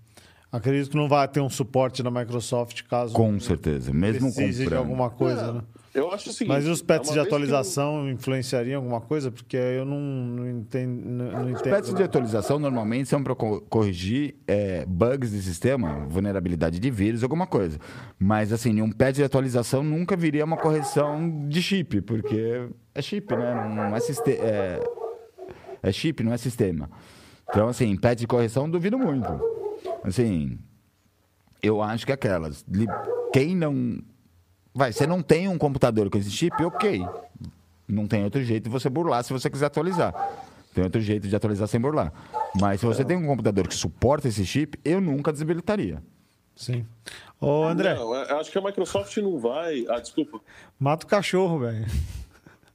[0.51, 3.93] Acredito que não vai ter um suporte da Microsoft caso Com certeza.
[3.93, 5.61] Mesmo precise de alguma coisa, né?
[5.95, 6.55] Eu acho o seguinte.
[6.55, 9.31] Mas e os patches é uma de atualização influenciariam alguma coisa?
[9.31, 11.05] Porque eu não, não entendo.
[11.05, 11.71] Não, não Os entendo.
[11.75, 17.47] patches de atualização normalmente são para corrigir é, bugs de sistema, vulnerabilidade de vírus, alguma
[17.47, 17.79] coisa.
[18.19, 23.35] Mas, assim, nenhum patch de atualização nunca viria uma correção de chip, porque é chip,
[23.37, 23.71] né?
[23.75, 24.81] Não é, siste é,
[25.83, 26.91] é chip, não é sistema.
[27.51, 29.29] Então, assim, patch de correção, duvido muito.
[30.05, 30.59] Assim,
[31.63, 32.65] eu acho que aquelas.
[32.69, 32.87] li-
[33.33, 33.99] Quem não.
[34.75, 37.05] Vai, você não tem um computador com esse chip, ok.
[37.89, 40.13] Não tem outro jeito de você burlar se você quiser atualizar.
[40.75, 42.13] Tem outro jeito de atualizar sem burlar.
[42.61, 46.03] Mas se você tem um computador que suporta esse chip, eu nunca desabilitaria.
[46.55, 46.85] Sim.
[47.41, 49.87] Ô, André, Não, eu acho que a Microsoft não vai.
[49.89, 50.41] Ah, desculpa.
[50.79, 51.87] mata o cachorro, velho.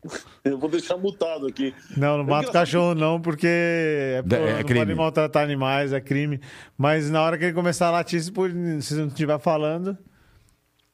[0.43, 1.73] Eu vou deixar mutado aqui.
[1.95, 4.79] Não, não É mata o cachorro, não, porque é, Da- é não crime.
[4.85, 6.39] pode maltratar animais, é crime.
[6.77, 8.31] Mas na hora que ele começar a latir, se
[8.81, 9.97] se não estiver falando,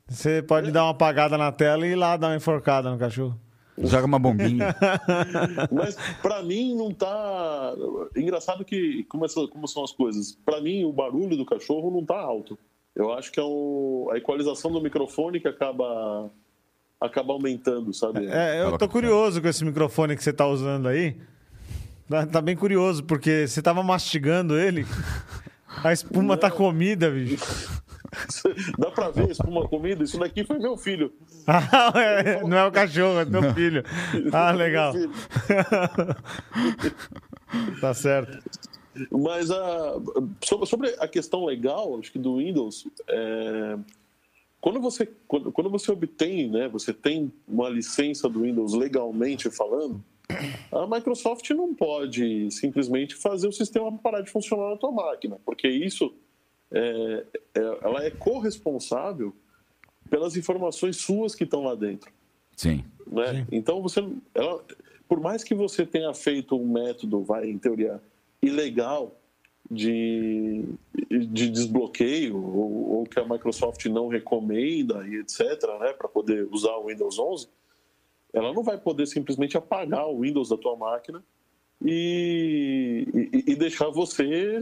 [0.08, 3.40] você pode dar uma apagada na tela e ir lá dar uma enforcada no cachorro.
[3.82, 4.76] Joga uma bombinha.
[5.72, 7.74] Mas para mim não tá.
[8.16, 10.38] Engraçado que como, essa, como são as coisas.
[10.46, 12.60] Para mim o barulho do cachorro não tá alto.
[12.96, 14.10] Eu acho que é o...
[14.12, 16.30] a equalização do microfone que acaba
[17.00, 18.28] acaba aumentando, sabe?
[18.28, 21.16] É, eu tô curioso com esse microfone que você tá usando aí.
[22.10, 24.86] Tá, tá bem curioso, porque você tava mastigando ele.
[25.84, 27.38] A espuma tá comida, bicho.
[28.78, 30.04] Dá pra ver espuma comida?
[30.04, 31.14] Isso daqui foi meu filho.
[31.52, 33.84] Ah, é, não é o cachorro, é teu filho.
[34.32, 34.94] Ah, legal.
[37.82, 38.38] Tá certo.
[39.12, 39.94] Mas a,
[40.44, 43.78] sobre, sobre a questão legal, acho que do Windows, é,
[44.62, 50.04] quando, você, quando, quando você obtém, né, você tem uma licença do Windows legalmente falando,
[50.72, 55.68] a Microsoft não pode simplesmente fazer o sistema parar de funcionar na tua máquina, porque
[55.68, 56.14] isso
[56.72, 59.34] é, é- ela é corresponsável
[60.10, 62.12] pelas informações suas que estão lá dentro.
[62.56, 62.84] Sim.
[63.08, 63.48] Né?
[63.52, 64.06] Então você,
[64.36, 64.64] ela,
[65.08, 68.02] por mais que você tenha feito um método, vai em teoria
[68.42, 69.19] ilegal
[69.70, 70.66] de,
[71.10, 75.40] de desbloqueio ou, ou que a Microsoft não recomenda e etc,
[75.80, 77.48] né, para poder usar o Windows 11,
[78.34, 81.24] ela não vai poder simplesmente apagar o Windows da tua máquina
[81.84, 84.60] e, e, e deixar você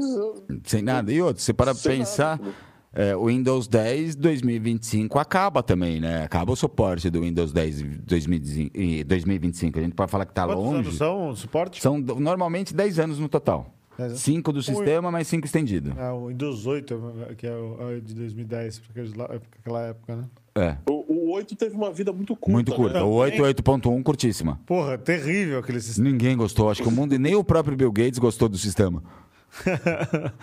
[0.64, 1.12] Sem nada.
[1.12, 2.56] E outro, você para pensar, nada.
[2.94, 6.24] é, o Windows 10 2025 acaba também, né?
[6.24, 8.78] Acaba o suporte do Windows 10 em 2025.
[8.78, 9.80] e 2025.
[9.80, 10.80] A gente pode falar que tá Quantos longe.
[10.80, 11.82] anos são o suporte?
[11.82, 13.77] São normalmente 10 anos no total.
[13.98, 14.20] Anos.
[14.22, 15.94] 5 do sistema, mais 5 estendido.
[16.00, 17.02] É, o Windows 8,
[17.38, 20.24] que é o é de 2010, pra aqueles lá- pra aquela época, né?
[20.56, 22.52] É, O, o 8 teve uma vida muito curta.
[22.52, 23.00] muito curta.
[23.00, 23.04] né?
[23.04, 24.60] O 8, 8.1, curtíssima.
[24.66, 26.10] Porra, terrível aquele sistema.
[26.10, 26.70] Ninguém gostou.
[26.70, 29.04] Acho que o mundo e nem o próprio Bill Gates gostou do sistema.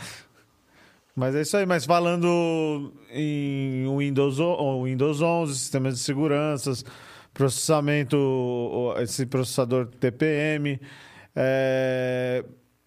[1.16, 4.38] Mas é isso aí, mas falando em Windows,
[4.84, 6.84] Windows 11, sistemas de seguranças,
[7.32, 8.16] processamento,
[9.00, 10.80] esse processador TPM,
[11.36, 12.44] é,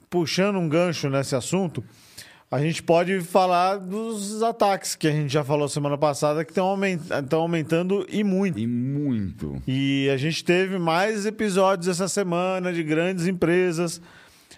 [0.09, 1.83] puxando um gancho nesse assunto,
[2.49, 6.65] a gente pode falar dos ataques que a gente já falou semana passada, que estão
[6.67, 8.57] aumentando, aumentando e muito.
[8.57, 9.61] E muito.
[9.67, 14.01] E a gente teve mais episódios essa semana de grandes empresas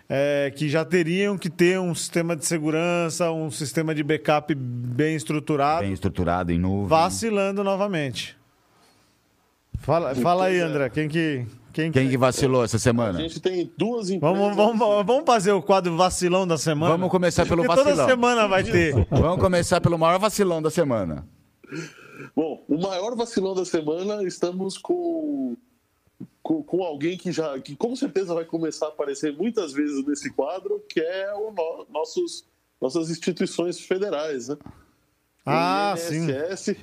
[0.08, 5.16] é, que já teriam que ter um sistema de segurança, um sistema de backup bem
[5.16, 6.88] estruturado, Bem estruturado, em nuvem.
[6.88, 8.38] vacilando novamente.
[9.80, 11.46] Fala, fala aí, André, quem que.
[11.72, 13.20] Quem, Quem que vacilou essa A semana?
[13.20, 14.38] gente tem duas empresas.
[14.40, 16.92] Vamos, vamos, vamos fazer o quadro vacilão da semana?
[16.94, 18.08] Vamos começar pelo Porque toda vacilão.
[18.10, 18.94] semana vai ter.
[19.12, 21.28] Vamos começar pelo maior vacilão da semana.
[22.36, 25.56] Bom, o maior vacilão da semana, estamos com,
[26.42, 30.32] com, com alguém que já, que com certeza vai começar a aparecer muitas vezes nesse
[30.32, 32.46] quadro, que é o no- nossos,
[32.82, 34.58] nossas instituições federais, né?
[35.46, 36.28] Ah, O sim.
[36.30, 36.76] INSS,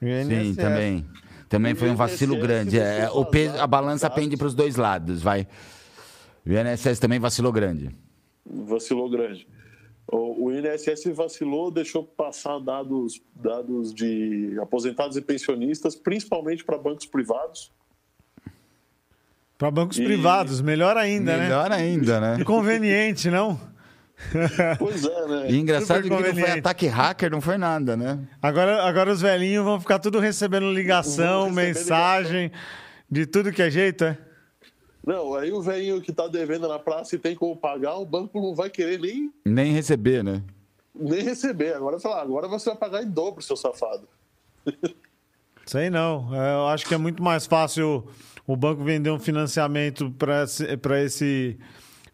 [0.00, 1.06] Sim, também.
[1.48, 2.78] Também foi um vacilo grande.
[2.78, 5.46] É, começou o a peso, a balança pende para os dois lados, vai.
[6.46, 7.90] O INSS também vacilou grande.
[8.44, 9.46] vacilou grande.
[10.10, 17.04] O, o INSS vacilou, deixou passar dados, dados de aposentados e pensionistas, principalmente para bancos
[17.06, 17.70] privados.
[19.58, 21.42] Para bancos E- privados, melhor ainda, né?
[21.44, 22.44] Melhor ainda, né?
[22.44, 23.58] Conveniente, não?
[24.78, 25.50] Pois é, né?
[25.50, 28.18] E engraçado Super que não foi ataque hacker, não foi nada, né?
[28.42, 32.52] Agora, agora os velhinhos vão ficar tudo recebendo ligação, receber mensagem,
[33.10, 34.18] de tudo que é jeito, é?
[35.06, 38.40] Não, aí o velhinho que tá devendo na praça e tem como pagar, o banco
[38.40, 40.42] não vai querer nem, Nem receber, né?
[40.98, 41.74] nem receber.
[41.74, 44.06] Agora falar, agora você vai pagar em dobro, seu safado.
[45.64, 46.34] Isso aí não.
[46.34, 48.06] É, Eu acho que é muito mais fácil
[48.46, 51.58] o banco vender um financiamento para esse, pra esse,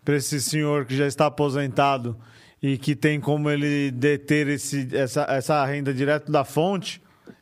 [0.04, 2.16] pra esse senhor que já está aposentado
[2.62, 7.00] e que tem como ele deter esse, essa, essa renda direto da fonte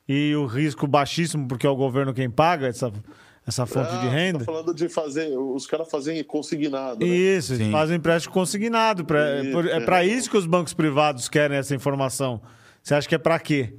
[0.09, 2.93] e o risco baixíssimo, porque é o governo quem paga essa,
[3.47, 4.39] essa fonte Ah, de você renda.
[4.41, 7.05] Tá falando de fazer, os caras fazem consignado.
[7.07, 7.07] Né?
[7.13, 7.71] Isso, Sim.
[7.71, 9.05] fazem empréstimo consignado.
[9.05, 9.81] Pra, Isso, por- é é.
[9.81, 12.41] para isso que os bancos privados querem essa informação.
[12.83, 13.75] Você acha que é para quê?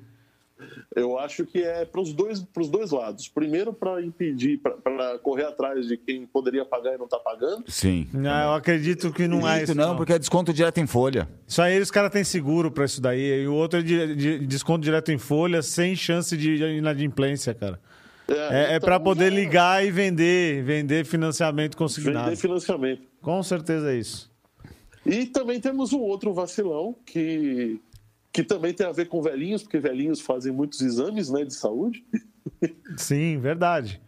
[0.96, 3.28] Eu acho que é para os dois, pros dois lados.
[3.28, 7.64] Primeiro, para impedir, para correr atrás de quem poderia pagar e não está pagando.
[7.68, 8.08] Sim.
[8.30, 9.76] Ah, eu acredito que não é Isso isso.
[9.76, 11.28] não, porque é desconto direto em folha.
[11.48, 13.41] Isso aí os caras têm seguro para isso daí.
[13.44, 17.80] E o outro é de, de- desconto direto em folha, sem chance de inadimplência, cara.
[18.28, 22.26] É, é então para poder já- ligar e vender, vender financiamento consignado.
[22.26, 23.02] Vender financiamento.
[23.22, 24.32] Com certeza é isso.
[25.06, 27.82] E também temos um outro vacilão que,
[28.34, 32.04] que também tem a ver com velhinhos, porque velhinhos fazem muitos exames né, de saúde,
[32.98, 34.02] Sim, verdade.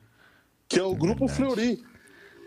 [0.68, 1.84] que é o Grupo Fleury.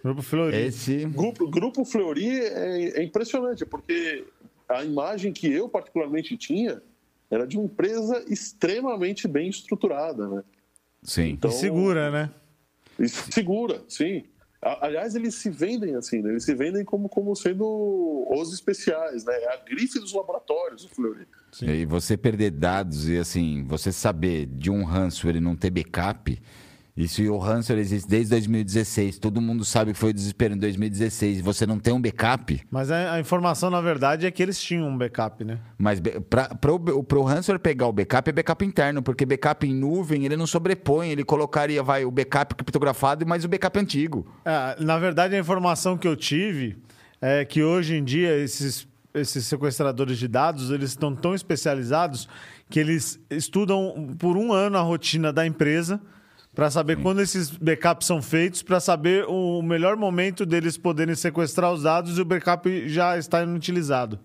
[0.02, 0.56] Grupo Fleury.
[0.56, 1.04] Esse.
[1.06, 4.24] Grupo, Grupo Fleury é, é impressionante, porque
[4.68, 6.82] a imagem que eu particularmente tinha
[7.30, 10.42] era de uma empresa extremamente bem estruturada, né?
[11.02, 11.38] Sim.
[11.42, 12.30] E segura, né?
[12.98, 14.24] E segura, sim.
[14.60, 16.30] Aliás, eles se vendem assim, né?
[16.30, 19.32] eles se vendem como, como sendo os especiais, né?
[19.32, 21.28] É a grife dos laboratórios, o Fleury.
[21.62, 26.40] E você perder dados e assim, você saber de um ransomware e não ter backup,
[26.98, 30.58] isso e o ransomware existe desde 2016, todo mundo sabe que foi o desespero em
[30.58, 34.42] 2016, e você não tem um backup, Mas a, a informação, na verdade, é que
[34.42, 35.60] eles tinham um backup, né?
[35.78, 40.36] mas para o ransomware pegar o backup é backup interno, porque backup em nuvem ele
[40.36, 44.26] não sobrepõe, ele colocaria vai, o backup criptografado mais o backup antigo.
[44.44, 46.76] É, na verdade, a informação que eu tive
[47.20, 52.28] é que hoje em dia esses, esses sequestradores de dados eles estão tão especializados
[52.68, 56.00] que eles estudam por um ano a rotina da empresa
[56.58, 61.72] para saber quando esses backups são feitos, para saber o melhor momento deles poderem sequestrar
[61.72, 64.18] os dados e o backup já está inutilizado.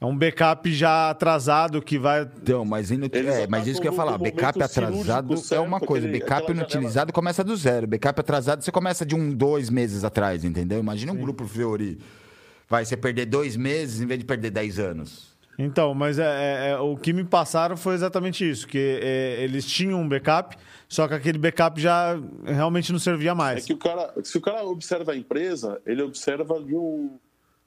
[0.00, 3.96] É um backup já atrasado que vai Então, mas, é, mas isso que eu ia
[3.96, 8.72] falar, backup atrasado é uma coisa, aquele- backup inutilizado começa do zero, backup atrasado você
[8.72, 10.80] começa de um, dois meses atrás, entendeu?
[10.80, 12.00] Imagina um grupo Fiori,
[12.68, 15.29] vai você perder dois meses em vez de perder dez anos.
[15.62, 19.66] Então, mas é, é- é- o que me passaram foi exatamente isso, que é, eles
[19.66, 20.56] tinham um backup,
[20.88, 23.64] só que aquele backup já realmente não servia É mais.
[23.66, 27.18] que o cara, se o cara observa a empresa, ele observa de um.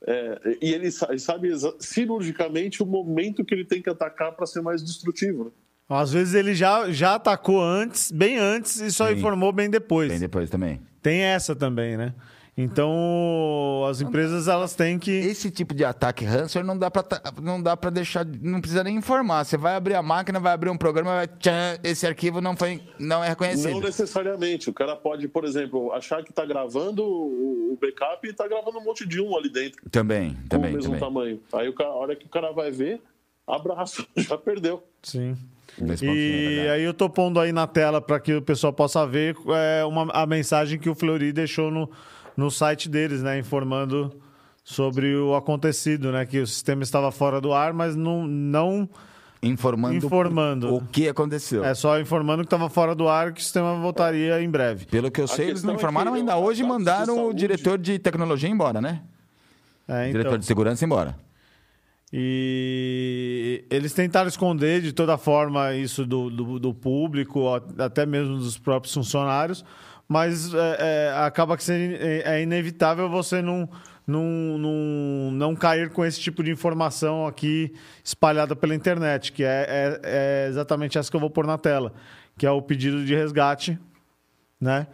[0.08, 4.62] é, e ele sa- sabe cirurgicamente o momento que ele tem que atacar para ser
[4.62, 5.46] mais destrutivo.
[5.46, 5.52] Né?
[5.90, 9.14] Às vezes ele já, já atacou antes, bem antes, e só Sim.
[9.14, 10.10] informou bem depois.
[10.10, 10.82] Tem depois também.
[11.02, 12.14] Tem essa também, né?
[12.56, 15.12] Então, as empresas elas têm que.
[15.12, 18.84] Esse tipo de ataque ransomware não dá pra ta- não dá para deixar, não precisa
[18.84, 19.44] nem informar.
[19.44, 22.82] Você vai abrir a máquina, vai abrir um programa, vai tchan, esse arquivo não foi
[23.00, 23.72] não é reconhecido.
[23.72, 24.70] Não necessariamente.
[24.70, 28.84] O cara pode, por exemplo, achar que está gravando o backup e está gravando um
[28.84, 31.00] monte de um ali dentro, Também, com também, o mesmo também.
[31.00, 31.40] tamanho.
[31.54, 33.02] Aí o cara, a hora que o cara vai ver,
[33.48, 34.84] abraço, já perdeu.
[35.02, 35.36] Sim.
[35.80, 36.70] É E verdade.
[36.70, 40.04] aí eu tô pondo aí na tela para que o pessoal possa ver é, uma,
[40.14, 41.90] a mensagem que o Fleury deixou no,
[42.38, 43.38] no site deles, né?
[43.40, 44.12] Informando
[44.64, 46.26] sobre o acontecido, né?
[46.26, 48.90] Que o sistema estava fora do ar, mas não, não
[49.42, 50.74] informando, informando.
[50.74, 51.66] o que aconteceu.
[51.66, 54.86] é só informando que estava fora do ar que o sistema voltaria em breve.
[54.86, 57.78] Pelo que eu sei, eles não é informaram eu- ainda hoje e mandaram o diretor
[57.78, 59.02] de tecnologia embora, né?
[59.88, 60.12] É, então.
[60.22, 61.16] Diretor de segurança embora.
[62.16, 67.44] E eles tentaram esconder de toda forma isso do, do, do público,
[67.80, 69.66] até mesmo dos próprios funcionários,
[70.14, 73.68] mas é, é, acaba que é, é inevitável você não,
[74.06, 74.24] não,
[74.60, 80.02] não, não cair com esse tipo de informação aqui espalhada pela internet, que é, é,
[80.04, 81.92] é exatamente essa que eu vou pôr na tela,
[82.38, 83.80] que é o pedido de resgate,
[84.62, 84.86] né?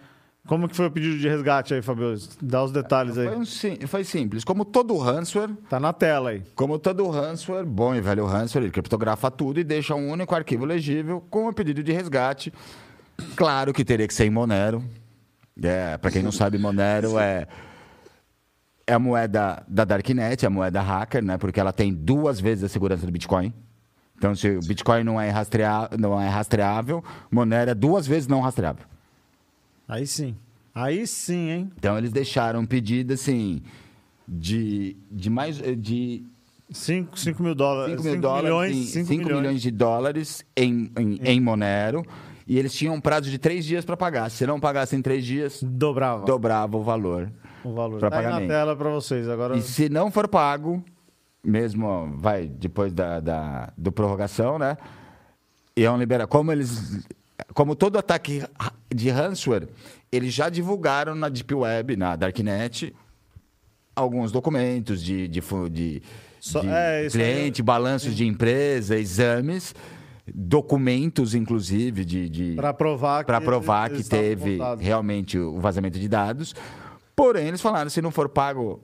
[0.48, 2.16] Como que foi o pedido de resgate aí, Fabio?
[2.42, 3.36] Dá os detalhes Foi, aí.
[3.36, 4.46] um sim- foi simples.
[4.46, 6.42] Como todo ransomware, Tá na tela aí.
[6.56, 10.64] como todo ransomware, bom e velho ransomware, ele criptografa tudo e deixa um único arquivo
[10.66, 12.54] legível com o pedido de resgate.
[13.36, 14.82] Claro que teria que ser em Monero.
[15.62, 17.48] É, para quem não sabe, Monero é
[18.90, 21.38] é a moeda da Darknet, a moeda hacker, né?
[21.38, 23.54] Porque ela tem duas vezes a segurança do Bitcoin.
[24.18, 25.90] Então, se o Bitcoin não é, rastrea...
[25.98, 28.84] não é rastreável, Monero é duas vezes não rastreável.
[29.88, 30.36] Aí sim.
[30.74, 31.72] Aí sim, hein?
[31.78, 33.62] Então, eles deixaram um pedido, assim,
[34.28, 35.62] de, de mais...
[35.78, 36.24] de
[36.72, 37.96] 5 mil dólares.
[37.96, 39.10] 5 mil dólares, milhões.
[39.10, 42.04] milhões de dólares em, em, em Monero.
[42.50, 44.30] E eles tinham um prazo de três dias para pagar.
[44.32, 47.32] Se não pagasse em três dias, Dobrava dobrava o valor.
[47.64, 48.00] o valor.
[48.00, 49.30] Tá aí na tela para vocês.
[49.30, 50.84] Agora, E se não for pago,
[51.44, 54.78] mesmo vai depois da, da do prorrogação, né?
[55.78, 56.26] Iam liberar.
[56.26, 57.06] Como eles.
[57.54, 58.44] Como todo ataque
[58.94, 59.68] de ransomware,
[60.12, 62.94] eles já divulgaram na Deep Web, na Darknet,
[63.96, 66.02] alguns documentos de, de, fu- de,
[66.40, 69.74] Só- de é, cliente, balanços de empresa, exames,
[70.34, 72.30] documentos, inclusive, de.
[72.30, 74.86] de para provar que, para provar que teve voltados.
[74.86, 76.56] realmente o vazamento de dados.
[77.16, 78.82] Porém, eles falaram, se não for pago,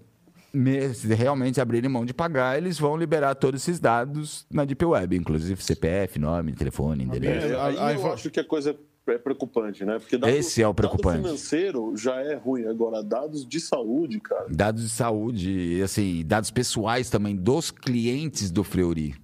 [0.93, 5.16] se realmente abrirem mão de pagar, eles vão liberar todos esses dados na Deep Web,
[5.16, 7.48] inclusive CPF, nome, telefone, endereço.
[7.48, 8.78] É, aí eu acho que a coisa
[9.08, 10.00] é preocupante, né?
[10.00, 11.18] Porque dado, Esse é o preocupante.
[11.18, 12.66] Dado financeiro já é ruim.
[12.66, 14.48] Agora, dados de saúde, cara.
[14.50, 19.16] Dados de saúde, assim, dados pessoais também dos clientes do Fleury.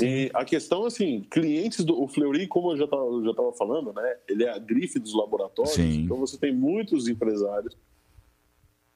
[0.00, 3.92] E a questão, assim, clientes do o Fleury, como eu já estava já tava falando,
[3.92, 4.16] né?
[4.28, 5.74] Ele é a grife dos laboratórios.
[5.74, 6.04] Sim.
[6.04, 7.76] Então você tem muitos empresários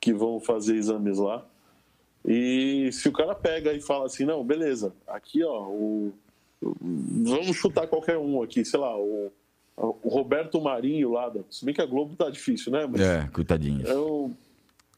[0.00, 1.44] que vão fazer exames lá.
[2.24, 6.12] E se o cara pega e fala assim, não, beleza, aqui, ó, o-
[6.60, 9.30] vamos chutar qualquer um aqui, sei lá, o,
[9.76, 12.86] o Roberto Marinho lá, da- se bem que a Globo tá difícil, né?
[12.90, 13.88] Mas É, coitadinhos.
[13.88, 14.30] é o,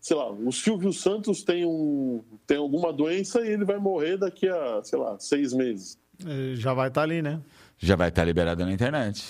[0.00, 4.48] sei lá, o Silvio Santos tem, um, tem alguma doença e ele vai morrer daqui
[4.48, 5.98] a, sei lá, seis meses.
[6.24, 7.40] Eh, Já vai estar ali, né?
[7.78, 9.24] Já vai estar liberado na internet.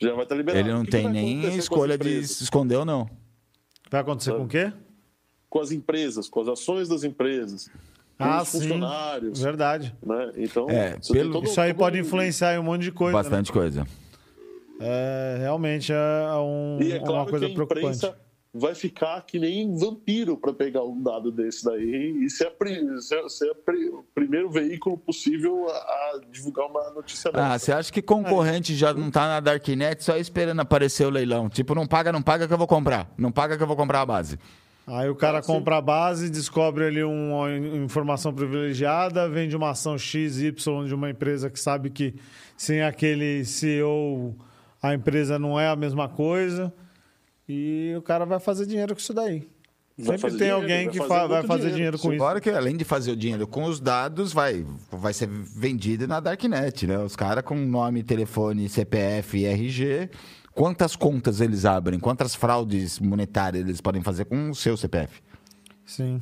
[0.00, 0.66] Já vai estar liberado.
[0.66, 3.08] Ele não que tem que nem escolha de se esconder ou não.
[3.90, 4.72] Vai acontecer com o quê?
[5.48, 7.68] Com as empresas, com as ações das empresas,
[8.18, 8.60] com Ah, os sim.
[8.60, 9.40] funcionários.
[9.40, 9.96] Verdade.
[10.04, 10.32] Né?
[10.36, 13.16] Então, É, pelo- todo- Isso aí todo pode influenciar em um monte de coisa.
[13.16, 13.22] né?
[13.22, 13.86] Bastante coisa.
[14.80, 18.06] É, realmente é um, E é claro uma coisa que a preocupante.
[18.58, 23.00] Vai ficar que nem vampiro para pegar um dado desse daí e ser, a pri-
[23.00, 27.58] ser- ser a pri- o primeiro veículo possível a, a divulgar uma notícia Ah, dessa.
[27.66, 31.48] você acha que concorrente já não tá na Darknet só esperando aparecer o leilão?
[31.48, 33.12] Tipo, não paga, não paga que eu vou comprar.
[33.16, 34.38] Não paga que eu vou comprar a base.
[34.86, 39.70] Aí o cara Ah, compra a base, descobre ali uma in- informação privilegiada, vende uma
[39.70, 40.52] ação XY
[40.86, 42.14] de uma empresa que sabe que
[42.56, 44.34] sem aquele CEO
[44.82, 46.72] a empresa não é a mesma coisa.
[47.48, 49.48] E o cara vai fazer dinheiro com isso daí.
[49.96, 51.74] Vai Sempre fazer tem dinheiro, alguém vai que fazer fa- vai fazer dinheiro.
[51.76, 52.22] dinheiro com isso.
[52.22, 56.20] Agora que além de fazer o dinheiro com os dados, vai, vai ser vendido na
[56.20, 56.98] Darknet, né?
[56.98, 60.08] Os caras com nome, telefone, CPF e RG.
[60.52, 61.98] Quantas contas eles abrem?
[61.98, 65.20] Quantas fraudes monetárias eles podem fazer com o seu CPF?
[65.84, 66.20] Sim.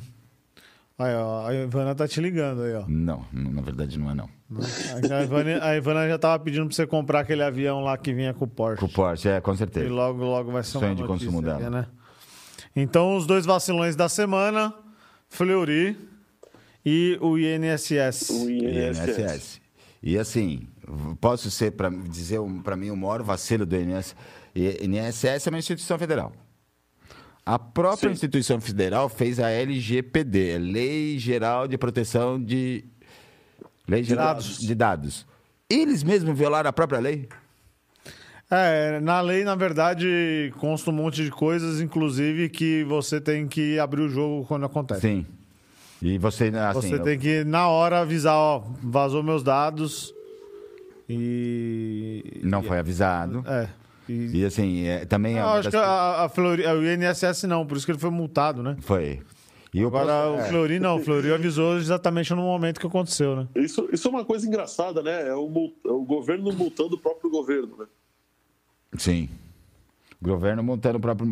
[0.99, 2.83] Aí, ó, a Ivana tá te ligando aí, ó.
[2.87, 4.27] Não, na verdade não é não.
[5.15, 8.33] A Ivana, a Ivana já tava pedindo pra você comprar aquele avião lá que vinha
[8.33, 8.79] com o Porsche.
[8.79, 9.89] Com o Porsche, é, com E certeza.
[9.93, 11.69] logo, logo vai ser Sonho uma de consumo aí, dela.
[11.69, 11.87] né?
[12.75, 14.73] Então, os dois vacilões da semana,
[15.29, 15.95] Fleury
[16.85, 18.29] e o INSS.
[18.31, 19.07] O INSS.
[19.19, 19.61] INSS.
[20.01, 20.67] E assim,
[21.21, 24.15] posso ser, para dizer pra mim, o maior vacilo do INSS.
[24.55, 26.31] INSS é uma instituição federal.
[27.47, 28.13] A própria Sim.
[28.13, 32.83] instituição federal fez a LGPD, Lei Geral de Proteção de
[33.87, 34.59] Lei Geral Dados.
[34.59, 35.25] de Dados.
[35.69, 37.29] Eles mesmos violaram a própria lei?
[38.51, 43.79] É, na lei, na verdade, consta um monte de coisas, inclusive que você tem que
[43.79, 44.99] abrir o jogo quando acontece.
[44.99, 45.25] Sim.
[46.01, 50.13] E você, assim, você tem que, na hora, avisar, ó, vazou meus dados
[51.07, 52.41] e...
[52.43, 53.41] não foi avisado.
[53.47, 53.69] É.
[54.09, 54.37] E...
[54.41, 57.43] E assim, é, também é Eu uma acho das- que a, a Fleury, o INSS
[57.43, 58.77] não, por isso que ele foi multado, né?
[58.81, 59.21] foi.
[59.73, 60.43] E o Agora, o é.
[60.47, 63.47] Fleury não, o Fleury avisou exatamente no momento que aconteceu, né?
[63.53, 65.27] Isso, isso é uma coisa engraçada, né?
[65.27, 67.85] É o, é o governo multando o próprio governo, né?
[68.97, 69.29] Sim.
[70.19, 71.27] O governo montando o próprio.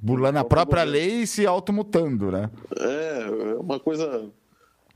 [0.00, 2.50] burlando a própria lei e se automutando, né?
[2.78, 3.22] É,
[3.52, 4.30] é uma coisa,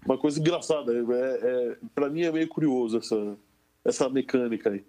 [0.06, 0.92] uma coisa engraçada.
[0.92, 3.36] É, é, para mim é meio curioso essa,
[3.84, 4.84] essa mecânica aí.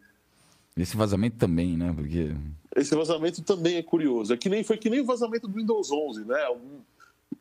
[0.75, 1.93] Esse vazamento também, né?
[1.95, 2.31] Porque.
[2.75, 4.33] Esse vazamento também é curioso.
[4.33, 6.49] É que nem foi que nem o vazamento do Windows 11, né?
[6.49, 6.81] Um-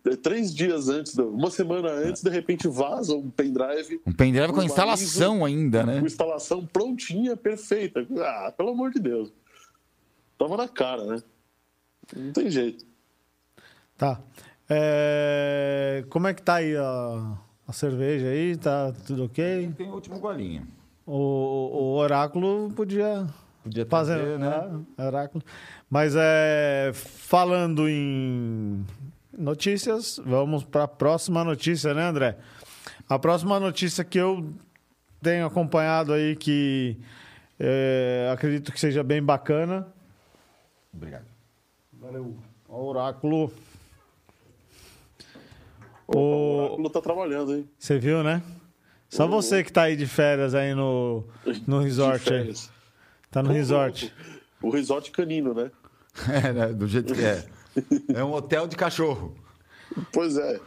[0.04, 4.60] é, três dias antes, uma semana antes, de repente vaza um pendrive Um pendrive com
[4.60, 6.00] Um instalação ainda, né?
[6.00, 8.04] com instalação prontinha, perfeita.
[8.18, 9.32] Ah, pelo amor de Deus.
[10.36, 11.22] Tava na cara, né?
[12.16, 12.84] Não tem jeito.
[13.96, 14.20] Tá.
[14.68, 18.56] É, Como é que tá aí a, a cerveja aí?
[18.56, 19.72] Tá tudo ok?
[19.76, 20.66] Tem o último golinho.
[21.06, 23.26] O, o oráculo podia
[23.62, 24.84] Podia fazer, trazer, né?
[24.96, 25.06] né?
[25.06, 25.44] Oráculo.
[25.90, 28.84] Mas é, falando em
[29.36, 32.36] notícias, vamos para a próxima notícia, né, André?
[33.08, 34.52] A próxima notícia que eu
[35.20, 36.96] tenho acompanhado aí, que
[37.58, 39.86] é, acredito que seja bem bacana.
[40.92, 41.26] Obrigado.
[41.92, 42.36] Valeu.
[42.68, 43.52] O oráculo.
[46.06, 47.68] O O, Oráculo tá trabalhando, hein?
[47.78, 48.42] você viu, né?
[49.12, 51.22] Só você que tá aí de férias aí no,
[51.66, 52.54] no resort De aí.
[53.30, 54.12] Tá no resort.
[54.62, 55.70] O resort canino, né?
[56.30, 56.66] É, né?
[56.68, 57.44] Do jeito que é.
[58.14, 59.34] É um hotel de cachorro.
[60.12, 60.58] Pois é.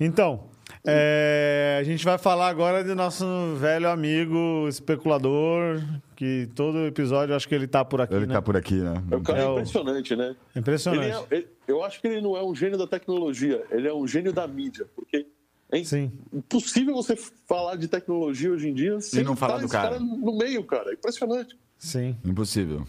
[0.00, 0.48] Então,
[0.84, 3.24] é, a gente vai falar agora do nosso
[3.60, 5.80] velho amigo especulador,
[6.16, 8.34] que todo episódio eu acho que ele tá por aqui, Ele né?
[8.34, 9.02] tá por aqui, né?
[9.10, 10.26] É um cara É o- impressionante, né?
[10.26, 11.26] Ele Impressionante.
[11.30, 14.06] é- ele- eu acho que ele não é um gênio da tecnologia, ele é um
[14.06, 15.26] gênio da mídia, porque
[15.72, 16.12] é Sim.
[16.30, 19.98] impossível você falar de tecnologia hoje em dia sem não falar do esse cara.
[19.98, 20.90] no meio, cara.
[20.90, 21.58] É impressionante.
[21.78, 22.14] Sim.
[22.22, 22.86] Impossível.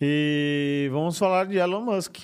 [0.00, 2.18] E vamos falar de Elon Musk,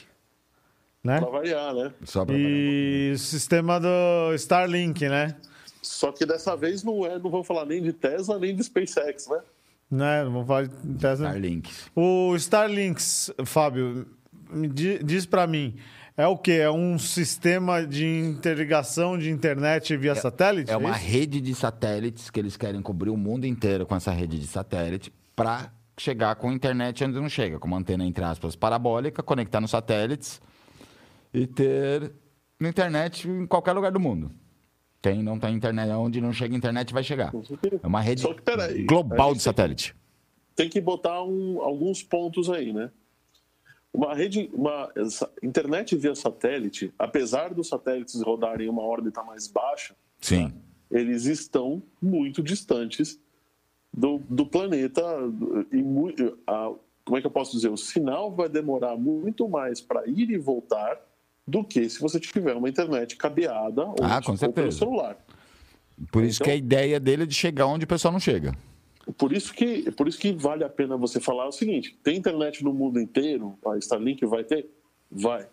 [1.05, 1.20] né?
[1.20, 1.92] Pra variar, né?
[2.05, 5.36] Só pra E o sistema do Starlink, né?
[5.80, 9.28] Só que dessa vez não é, não vamos falar nem de Tesla nem de SpaceX,
[9.28, 9.40] né?
[9.88, 10.24] né?
[10.24, 11.28] Não vamos falar de Tesla.
[11.28, 11.70] Starlink.
[11.94, 14.07] O Starlinks, Fábio,
[15.05, 15.76] diz pra mim,
[16.16, 16.52] é o quê?
[16.52, 20.70] É um sistema de interligação de internet via satélite?
[20.70, 21.06] É uma isso?
[21.06, 25.12] rede de satélites que eles querem cobrir o mundo inteiro com essa rede de satélite
[25.34, 29.70] para chegar com internet onde não chega, com uma antena, entre aspas, parabólica, conectar nos
[29.70, 30.40] satélites
[31.32, 32.12] e ter
[32.60, 34.30] internet em qualquer lugar do mundo.
[35.00, 37.32] Tem, não tem internet, onde não chega internet vai chegar.
[37.82, 39.94] É uma rede que, peraí, a global de satélite.
[40.54, 42.90] Tem que botar um- alguns pontos aí, né?
[43.93, 44.90] Uma rede, uma
[45.43, 50.53] internet via satélite, apesar dos satélites rodarem em uma órbita mais baixa, Sim.
[50.90, 53.20] eles estão muito distantes
[53.93, 55.03] do, do planeta.
[55.70, 56.11] E mu-
[56.47, 56.72] a-
[57.05, 57.68] como é que eu posso dizer?
[57.68, 60.99] O sinal vai demorar muito mais para ir e voltar
[61.47, 65.18] do que se você tiver uma internet cabeada ou, Ah, ou pelo celular.
[66.11, 68.55] Por isso Então- que a ideia dele é de chegar onde o pessoal não chega.
[69.18, 72.62] Por isso que, por isso que vale a pena você falar o seguinte: tem internet
[72.62, 74.66] no mundo inteiro, a Starlink vai ter?
[75.11, 75.46] Vai.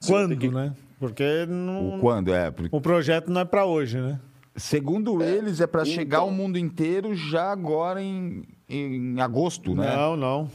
[0.00, 0.74] Você vai ter Quando, que- né?
[0.98, 2.50] Porque O não- quando é?
[2.50, 4.18] Porque, o projeto não é pra hoje, né?
[4.58, 9.94] segundo eles, é para então- chegar ao mundo inteiro já agora em, em agosto, né?
[9.94, 10.50] Não, não.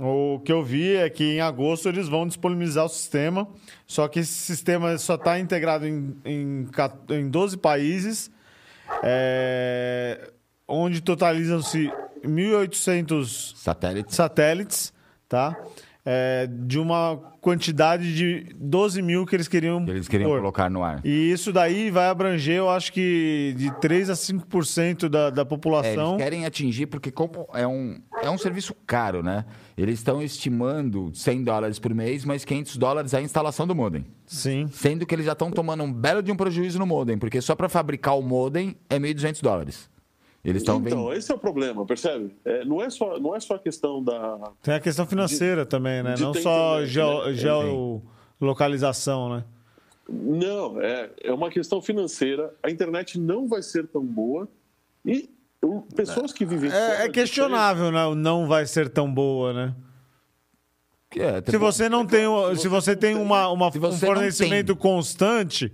[0.00, 3.48] O que eu vi é que em agosto eles vão disponibilizar o sistema,
[3.88, 6.66] só que esse sistema só está integrado em, em,
[7.10, 8.30] em 12 países,
[9.02, 10.30] é,
[10.70, 11.90] onde totalizam-se
[12.24, 14.14] 1.800 Satélites.
[14.16, 14.92] satélites,
[15.28, 15.56] tá?
[16.02, 20.38] É, de uma quantidade de 12 mil que eles queriam Que eles queriam pôr.
[20.38, 21.00] colocar no ar.
[21.04, 25.44] E isso daí vai abranger, eu acho que de 3 a 5% da, da É,
[25.44, 26.12] população.
[26.14, 29.44] eles querem atingir, porque como é um, é um serviço caro, né?
[29.76, 34.06] Eles estão estimando 100 dólares por mês, mas 500 dólares é a instalação do modem.
[34.26, 34.68] Sim.
[34.72, 37.54] Sendo que eles já estão tomando um belo de um prejuízo no modem, porque só
[37.54, 39.90] para fabricar o modem é 1.200 dólares.
[40.42, 41.12] Eles estão Então, vendo.
[41.12, 42.34] esse é o problema, percebe?
[42.44, 44.38] É, não, é só, não é só a questão da.
[44.62, 46.14] Tem a questão financeira também, né?
[46.14, 47.32] de Não só internet, geo- né?
[48.40, 49.44] geolocalização, né?
[50.08, 52.52] Não, é, é uma questão financeira.
[52.62, 54.48] A internet não vai ser tão boa.
[55.04, 55.28] E
[55.62, 56.70] o- pessoas que vivem.
[56.72, 58.04] É, é de questionável, né?
[58.06, 59.74] O não vai ser tão boa, né?
[61.16, 62.24] É, Se você não tem,
[62.56, 65.72] se você tem uma, uma- Se um fornecimento constante,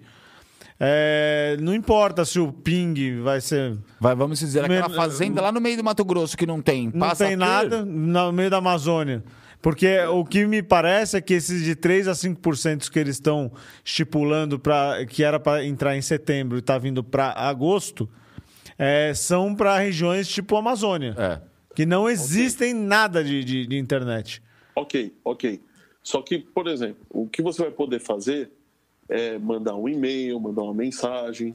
[0.78, 3.76] é, não importa se o ping vai ser.
[4.00, 6.90] Vai, vamos dizer, aquela fazenda lá no meio do Mato Grosso que não tem.
[6.94, 7.36] Não tem ter.
[7.36, 9.22] nada no meio da Amazônia.
[9.62, 13.50] Porque o que me parece é que esses de 3 a 5% que eles estão
[13.84, 18.08] estipulando para que era para entrar em setembro e está vindo para agosto,
[18.78, 21.40] é, são para regiões tipo Amazônia, É.
[21.74, 24.42] que não existem nada de, de- de internet.
[24.74, 25.60] Ok, ok.
[26.02, 28.50] Só que, por exemplo, o que você vai poder fazer
[29.08, 31.54] é mandar um e-mail, mandar uma mensagem.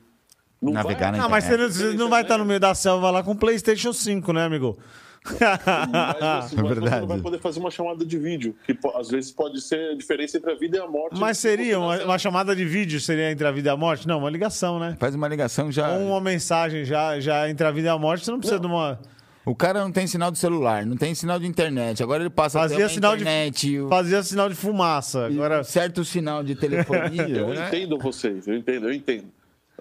[0.61, 1.19] Não Navegar vai...
[1.19, 1.91] na Ah, mas você não, internet.
[1.91, 4.77] você não vai estar no meio da selva lá com o PlayStation 5, né, amigo?
[5.23, 7.01] Mas você, É você verdade.
[7.01, 10.37] não vai poder fazer uma chamada de vídeo, que às vezes pode ser a diferença
[10.37, 11.19] entre a vida e a morte.
[11.19, 14.07] Mas seria uma, uma chamada de vídeo, seria entre a vida e a morte?
[14.07, 14.95] Não, uma ligação, né?
[14.99, 15.91] Faz uma ligação já.
[15.91, 18.65] Ou uma mensagem já, já entre a vida e a morte, você não precisa de
[18.67, 18.99] uma.
[19.45, 22.03] O cara não tem sinal de celular, não tem sinal de internet.
[22.03, 25.25] Agora ele passa Fazia sinal de- internet, o- Fazia sinal de fumaça.
[25.25, 25.63] Agora.
[25.63, 27.27] certo sinal de telefonia.
[27.37, 27.67] Eu né?
[27.67, 29.27] entendo vocês, eu entendo, eu entendo.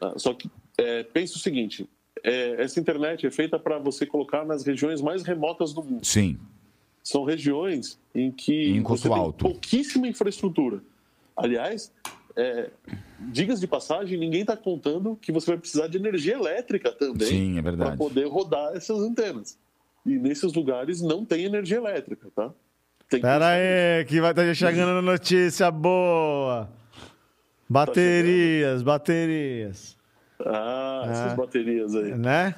[0.01, 1.87] Ah, só que é, pense o seguinte:
[2.25, 6.07] é, essa internet é feita para você colocar nas regiões mais remotas do mundo.
[6.07, 6.39] Sim.
[7.03, 9.45] São regiões em que Em você tem alto.
[9.45, 10.81] pouquíssima infraestrutura.
[11.37, 11.93] Aliás,
[12.37, 12.71] é,
[13.19, 17.63] digas de passagem, ninguém está contando que você vai precisar de energia elétrica também é
[17.63, 17.91] verdade.
[17.91, 19.59] para poder rodar essas antenas.
[20.07, 22.51] E nesses lugares não tem energia elétrica, tá?
[23.09, 26.71] Tem que- Pera aí, que vai estar chegando notícia boa.
[27.69, 29.97] Baterias, baterias.
[30.45, 31.37] Ah, essas Ah.
[31.37, 32.17] baterias aí.
[32.17, 32.55] Né?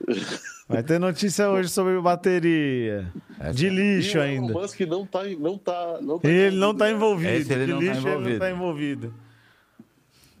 [0.72, 3.12] Vai ter notícia hoje sobre bateria.
[3.54, 4.52] De lixo E o Elon ainda.
[4.54, 7.30] Musk não tá, não tá, não tá Ele não está envolvido.
[7.32, 8.32] Esse ele De não tá lixo ele não envolvido.
[8.34, 9.14] está envolvido.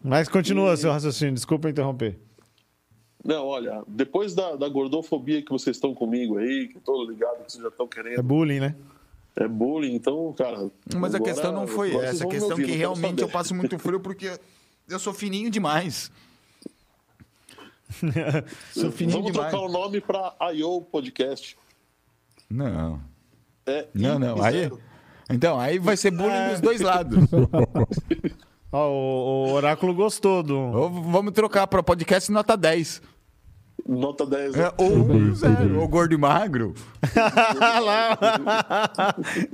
[0.02, 2.18] Mas continua seu raciocínio, desculpa interromper.
[3.24, 7.44] Não, olha, depois da, da gordofobia que vocês estão comigo aí, que eu tô ligado
[7.44, 8.74] que vocês já estão É querendo, bullying, né?
[9.36, 10.68] é bullying, então, cara.
[10.96, 12.24] Mas a agora- questão não foi essa.
[12.24, 14.30] A questão ouvir, que realmente eu passo muito frio porque
[14.88, 16.10] eu sou fininho demais.
[18.72, 19.50] sou fininho Vamos demais.
[19.50, 20.80] trocar o nome para I.O.
[20.82, 21.56] Podcast.
[22.50, 23.00] Não.
[23.66, 24.42] É Não, não.
[24.42, 24.70] Aí,
[25.30, 27.18] então, aí vai ser bullying dos dois lados.
[28.72, 30.56] Ó, o, o Oráculo gostou do.
[30.58, 33.02] Ou vamos trocar para podcast nota 10.
[33.86, 34.54] Nota 10.
[34.56, 35.80] É, ou um zero.
[35.80, 36.72] Ou gordo e magro.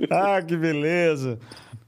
[0.09, 1.39] Ah, que beleza.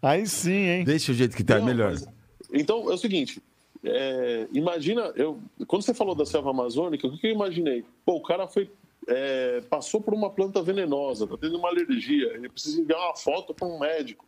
[0.01, 0.83] Aí sim, hein?
[0.83, 1.91] Deixa o jeito que tá Não, melhor.
[1.91, 2.07] mas-
[2.53, 3.41] então, é o seguinte.
[3.83, 7.83] É, imagina, eu, quando você falou da selva amazônica, o que eu imaginei?
[8.05, 8.69] Pô, o cara foi,
[9.07, 13.53] é, passou por uma planta venenosa, tá tendo uma alergia, ele precisa enviar uma foto
[13.53, 14.25] para um médico,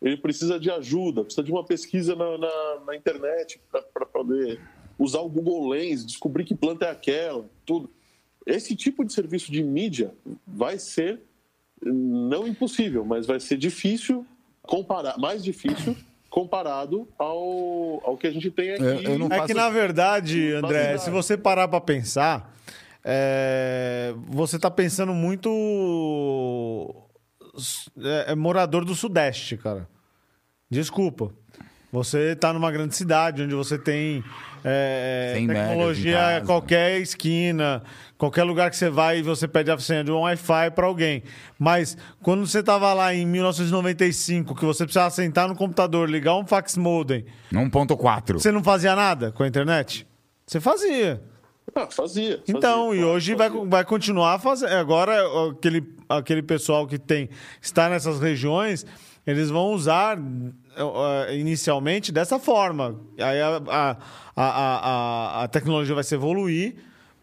[0.00, 3.60] ele precisa de ajuda, precisa de uma pesquisa na, na- na internet
[3.92, 4.60] para poder
[4.98, 7.90] usar o Google Lens, descobrir que planta é aquela, tudo.
[8.46, 10.14] Esse tipo de serviço de mídia
[10.46, 11.20] vai ser
[11.82, 14.24] não impossível, mas vai ser difícil
[14.62, 15.96] comparar, mais difícil
[16.36, 18.82] comparado ao, ao que a gente tem aqui.
[18.82, 22.54] Eu- eu não É que, na verdade, André, se você parar pra pensar,
[23.02, 26.94] é, você tá pensando muito
[27.98, 29.88] é, é morador do Sudeste, cara.
[30.70, 31.30] Desculpa.
[31.90, 34.22] Você está numa grande cidade onde você tem
[34.62, 37.82] é, 100 megas em tecnologia a qualquer esquina,
[38.18, 41.22] qualquer lugar que você vai e você pede a senha de um Wi-Fi para alguém.
[41.58, 46.46] Mas quando você estava lá em 1995, que você precisava sentar no computador, ligar um
[46.46, 48.34] fax modem, 1.4.
[48.34, 50.06] você não fazia nada com a internet?
[50.46, 51.22] Você fazia.
[51.74, 52.40] Ah, fazia.
[52.48, 53.66] Então, fazia, e hoje vai, fazia.
[53.66, 54.72] vai continuar fazendo.
[54.72, 55.14] Agora,
[55.50, 57.28] aquele, aquele pessoal que tem
[57.60, 58.86] está nessas regiões,
[59.26, 60.16] eles vão usar
[60.76, 63.00] eh, inicialmente dessa forma.
[63.18, 63.96] Aí a, a,
[64.36, 66.76] a, a, a tecnologia vai se evoluir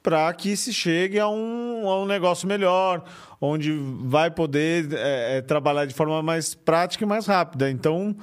[0.03, 3.03] para que se chegue a um, a um negócio melhor,
[3.39, 3.71] onde
[4.03, 7.71] vai poder eh, eh, trabalhar de forma mais prática e mais rápida.
[7.71, 8.13] Então,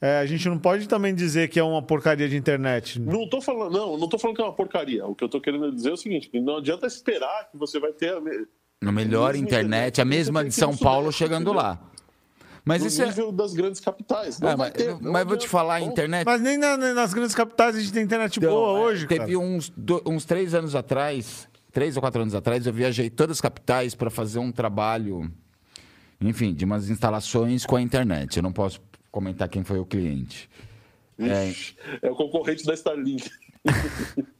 [0.00, 2.98] eh, a gente não pode também dizer que é uma porcaria de internet.
[2.98, 5.06] Não tô falando, não, não tô falando que é uma porcaria.
[5.06, 7.78] O que eu tô querendo dizer é o seguinte: que não adianta esperar que você
[7.78, 8.46] vai ter a me-
[8.82, 11.78] No melhor Mesma internet, a internet, mesma você de São Paulo chegando lá.
[12.68, 13.06] Mas no isso é.
[13.06, 14.40] nível das grandes capitais.
[14.40, 16.24] Não vai mas, ter, não mas vou te falar, a internet.
[16.26, 19.06] Mas nem na- nem nas grandes capitais a gente tem internet Então, boa é, hoje,
[19.06, 19.38] Teve cara.
[19.38, 23.40] uns, do- uns três anos atrás, três ou quatro anos atrás, eu viajei todas as
[23.40, 25.30] capitais para fazer um trabalho,
[26.20, 28.36] enfim, de umas instalações com a internet.
[28.38, 28.80] Eu não posso
[29.12, 30.50] comentar quem foi o cliente.
[31.18, 33.30] É, Ixi, é o concorrente da Starlink.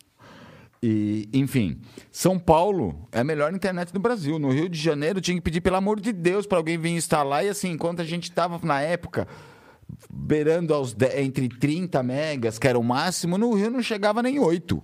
[0.83, 1.81] E, enfim,
[2.12, 4.39] São Paulo é a melhor internet do Brasil.
[4.39, 7.45] No Rio de Janeiro tinha que pedir, pelo amor de Deus, para alguém vir instalar.
[7.45, 9.27] E assim, enquanto a gente estava na época
[10.11, 14.39] beirando aos de- entre 30 megas, que era o máximo, no Rio não chegava nem
[14.39, 14.83] 8.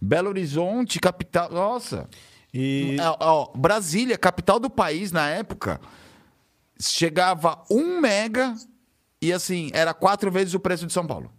[0.00, 1.50] Belo Horizonte, capital.
[1.50, 2.08] Nossa!
[2.52, 5.80] E É, ó, Brasília, capital do país na época,
[6.78, 8.54] chegava 1 mega
[9.20, 11.30] e assim, era quatro vezes o preço de São Paulo.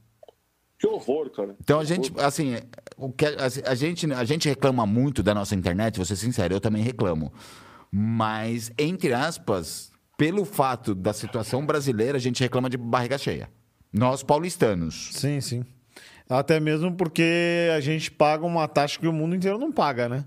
[0.79, 1.55] Que horror, cara.
[1.61, 2.57] Então a gente, assim,
[2.97, 6.53] o que a, a gente, a gente reclama muito da nossa internet, vou ser sincero,
[6.53, 7.31] eu também reclamo.
[7.91, 13.49] Mas, entre aspas, pelo fato da situação brasileira, a gente reclama de barriga cheia.
[13.91, 15.11] Nós paulistanos.
[15.13, 15.65] sim, sim.
[16.29, 20.25] Até mesmo porque a gente paga uma taxa que o mundo inteiro não paga, né?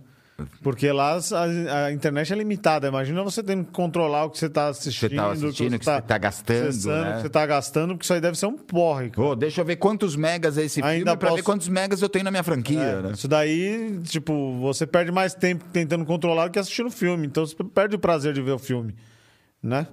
[0.63, 2.89] Porque lá a, a internet é limitada.
[2.89, 5.85] Imagina você tendo que controlar o que você está assistindo, Você tá assistindo, o que
[5.87, 7.11] você tá gastando, acessando, né?
[7.11, 9.09] o que você está gastando, porque isso aí deve ser um porre.
[9.11, 9.29] cara.
[9.29, 12.03] Ô, deixa eu ver quantos megas é esse Ainda filme pra posso- ver quantos megas
[12.03, 13.13] eu tenho na minha franquia, É, né?
[13.13, 17.27] Isso daí, tipo, você perde mais tempo tentando controlar do que assistindo o filme.
[17.27, 18.95] Então você perde o prazer de ver o filme,
[19.63, 19.87] né?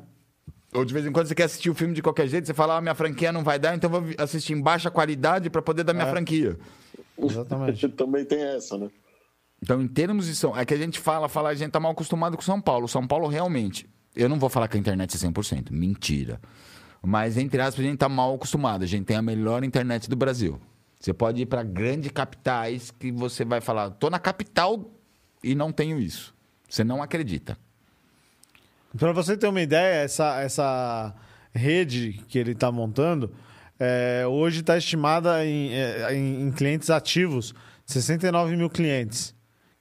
[0.74, 2.76] Ou de vez em quando você quer assistir o filme de qualquer jeito, você fala,
[2.78, 5.84] ah, minha franquia não vai dar, então eu vou assistir em baixa qualidade pra poder
[5.86, 6.10] dar minha É.
[6.12, 6.58] franquia.
[7.18, 7.88] Exatamente.
[7.96, 8.90] Também tem essa, né?
[9.64, 10.58] Então, em termos de São...
[10.58, 12.86] É que a gente fala, fala, a gente tá mal acostumado com São Paulo.
[12.88, 13.90] São Paulo, realmente...
[14.14, 15.72] Eu não vou falar que a internet é 100%.
[15.72, 16.40] Mentira.
[17.02, 18.84] Mas, entre aspas, a gente tá mal acostumado.
[18.84, 20.60] A gente tem a melhor internet do Brasil.
[21.00, 23.92] Você pode ir para grandes capitais que você vai falar...
[23.92, 24.92] Tô na capital
[25.42, 26.36] e não tenho isso.
[26.70, 27.58] Você não acredita.
[28.98, 31.16] Para você ter uma ideia, essa, essa
[31.54, 33.32] rede que ele está montando
[33.80, 37.54] é, hoje está estimada em, é, em- em clientes ativos
[37.86, 39.34] 69 mil clientes.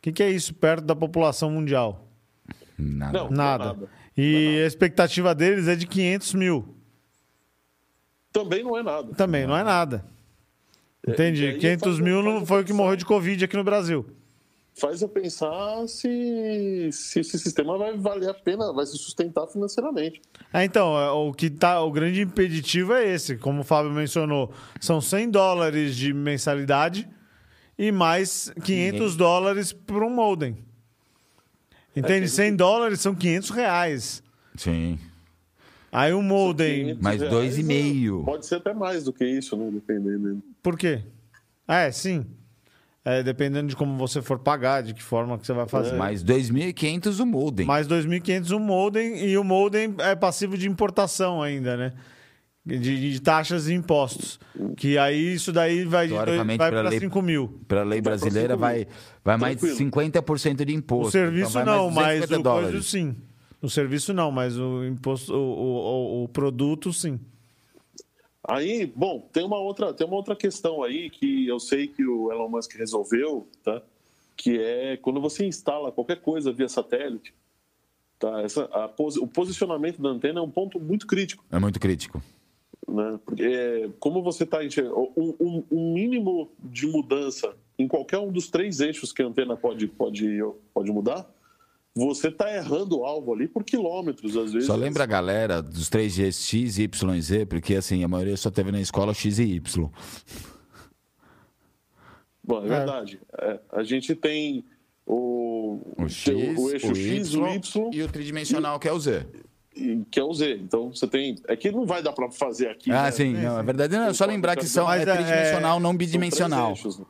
[0.03, 2.09] O que, que é isso perto da população mundial?
[2.77, 3.19] Nada.
[3.21, 3.65] Não, é Nada.
[3.67, 3.89] nada.
[4.17, 6.75] E a expectativa deles é de 500 mil.
[8.33, 9.15] Também não é nada.
[9.15, 10.05] Também não é nada.
[11.07, 11.45] Entendi.
[11.45, 14.05] e aí 500 faz- mil não foi o que morreu de Covid aqui no Brasil.
[14.75, 20.21] Faz eu pensar se, se esse sistema vai valer a pena, vai se sustentar financeiramente.
[20.53, 24.51] É, então, é, o que tá, o grande impeditivo é esse, como o Fábio mencionou,
[24.81, 27.07] são 100 dólares de mensalidade
[27.83, 30.57] e mais 500 dólares por um modem.
[31.97, 32.29] Entende?
[32.29, 34.23] 100 dólares são 500 reais.
[34.57, 34.99] Sim.
[35.91, 38.23] Aí o modem, 500 Mais dois e meio.
[38.25, 39.69] Pode ser até mais do que isso, né?
[39.71, 40.43] Dependendo.
[40.63, 41.03] por quê?
[41.67, 42.25] É, sim.
[43.05, 45.97] É, dependendo de como você for pagar, de que forma que você vai fazer.
[45.97, 47.67] Mais 2.500 o modem.
[47.67, 51.93] Mais 2.500 um modem e o modem é passivo de importação ainda, né?
[52.65, 54.39] De, de taxas e impostos.
[54.77, 57.61] Que aí isso daí vai, vai para lei- 5 mil.
[57.67, 58.87] Para a lei brasileira, vai,
[59.25, 59.91] vai mais de Tranquilo.
[59.91, 61.09] 50% de imposto.
[61.09, 62.71] O serviço Então não, mais mas 250 o dólares.
[62.71, 63.17] coisa sim.
[63.61, 67.19] O serviço não, mas o imposto, o, o, o- produto sim.
[68.47, 72.31] Aí, bom, tem uma outra, tem uma outra questão aí que eu sei que o
[72.33, 73.81] Elon Musk resolveu, tá?
[74.37, 77.33] Que é quando você instala qualquer coisa via satélite,
[78.19, 78.41] tá?
[78.43, 78.91] Essa, a
[79.21, 82.21] o posicionamento da antena é um ponto muito crítico, É muito crítico.
[82.89, 83.19] Né?
[83.25, 88.49] Porque é, como você está um, um, um mínimo de mudança em qualquer um dos
[88.49, 90.41] três eixos que a antena pode pode
[90.75, 91.29] pode mudar,
[91.95, 94.67] você está errando o alvo ali por quilômetros às vezes.
[94.67, 98.51] Só lembra a galera dos 3Gs X, Y e Z, porque assim, a maioria só
[98.51, 99.91] teve na escola X e Y.
[102.45, 103.21] Bom, é verdade.
[103.39, 104.65] É, a gente tem
[105.07, 108.93] o, O X, o eixo o X, y, o Y e o tridimensional, que é
[108.93, 109.27] o Z.
[110.11, 110.59] que é o Z.
[110.63, 111.37] Então você tem.
[111.49, 112.91] É que não vai dar para fazer aqui.
[112.91, 113.11] Ah, né?
[113.11, 113.97] sim, não, é verdade.
[113.97, 116.71] Não, é só lembrar que são, Mas é é- tridimensional, não São bidimensional.
[116.71, 117.05] eixos, né?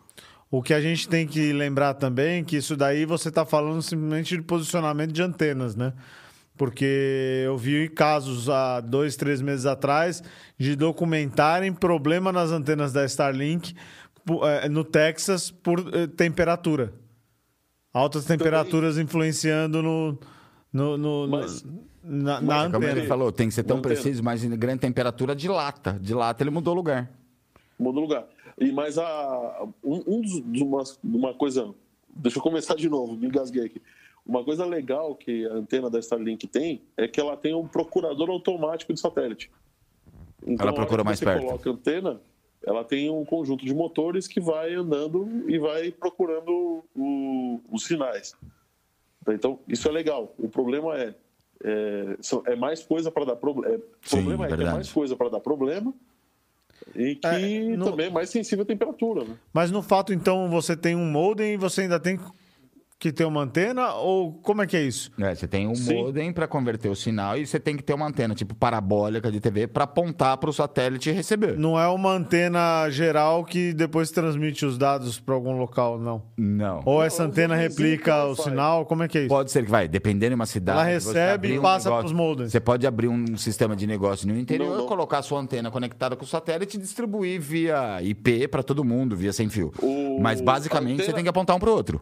[0.50, 3.80] O que a gente tem que lembrar também é que isso daí você está falando
[3.80, 5.94] simplesmente de posicionamento de antenas, né?
[6.56, 10.22] Porque eu vi casos há dois, três meses atrás
[10.58, 13.74] de documentarem problema nas antenas da Starlink
[14.70, 16.92] no Texas por temperatura.
[17.92, 20.18] Altas temperaturas influenciando no,
[20.72, 21.46] no, no- no-
[22.02, 22.98] Mas- na, na Como antena.
[22.98, 25.98] ele falou, tem que ser tão preciso, mas em grande temperatura dilata.
[26.00, 27.10] Dilata, ele mudou lugar.
[27.78, 28.26] Muda o lugar.
[28.58, 31.74] E mais a um, um dos de uma, uma coisa.
[32.14, 33.80] Deixa eu começar de novo, me engasguei aqui.
[34.24, 38.30] Uma coisa legal que a antena da Starlink tem é que ela tem um procurador
[38.30, 39.50] automático de satélite.
[40.46, 41.40] Então, Ela procura mais você perto.
[41.44, 42.20] coloca a antena,
[42.64, 48.36] ela tem um conjunto de motores que vai andando e vai procurando o- os sinais.
[49.28, 50.34] Então, isso é legal.
[50.38, 51.14] O problema é.
[51.64, 53.74] É, são- é mais coisa para dar problema.
[53.74, 55.94] É, Sim, problema é que é mais coisa para dar problema
[56.96, 59.24] e que É, no- também é mais sensível à temperatura.
[59.24, 59.34] Né?
[59.52, 62.24] Mas no fato, então, você tem um modem e você ainda tem que
[63.10, 63.94] ter uma antena?
[63.94, 65.10] Ou como é que é isso?
[65.18, 65.94] É, você tem um Sim.
[65.94, 69.40] modem para converter o sinal e você tem que ter uma antena tipo parabólica de
[69.40, 71.58] TV para apontar para o satélite e receber.
[71.58, 76.22] Não é uma antena geral que depois transmite os dados para algum local, não.
[76.36, 76.82] Não.
[76.84, 78.84] Ou essa antena replica que o sinal?
[78.84, 79.28] Como é que é isso?
[79.30, 80.78] Pode ser que vai, dependendo de uma cidade.
[80.78, 82.52] Ela recebe e um passa negócio- pros modems.
[82.52, 84.86] Você pode abrir um sistema de negócio no interior, Não, não.
[84.86, 89.16] colocar a sua antena conectada com o satélite e distribuir via IP para todo mundo,
[89.16, 89.72] via sem fio.
[89.80, 92.00] O- Mas basicamente antena- você tem que apontar um para o outro.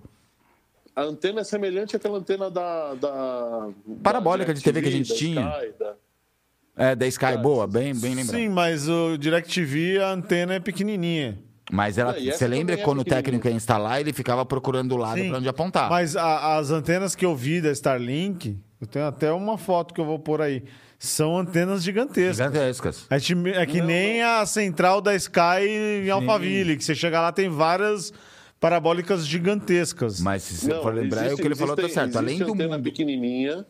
[0.94, 2.94] A antena é semelhante àquela antena da.
[2.94, 3.68] da
[4.02, 5.40] Parabólica da de TV que a gente da tinha.
[5.62, 5.94] Sky, da-
[6.76, 8.36] É, da Sky, boa, bem, bem lembrado.
[8.38, 11.38] Sim, mas o DirecTV, a antena é pequenininha.
[11.72, 14.96] Mas ela, É, você lembra é quando o técnico ia instalar, ele ficava procurando o
[14.96, 15.88] lado para onde apontar.
[15.88, 20.00] Mas a- as antenas que eu vi da Starlink, eu tenho até uma foto que
[20.00, 20.64] eu vou pôr aí,
[20.98, 22.36] são antenas gigantescas.
[22.36, 23.06] Gigantescas.
[23.08, 23.16] É,
[23.62, 25.62] é que Não, nem a central da Sky
[26.04, 28.12] em Alphaville, que você chega lá tem várias
[28.60, 30.20] parabólicas gigantescas.
[30.20, 32.16] Mas se você Não, for lembrar, é o existe- que ele falou tá existe- certo.
[32.16, 32.84] Além existe do antena mundo.
[32.84, 33.66] pequenininha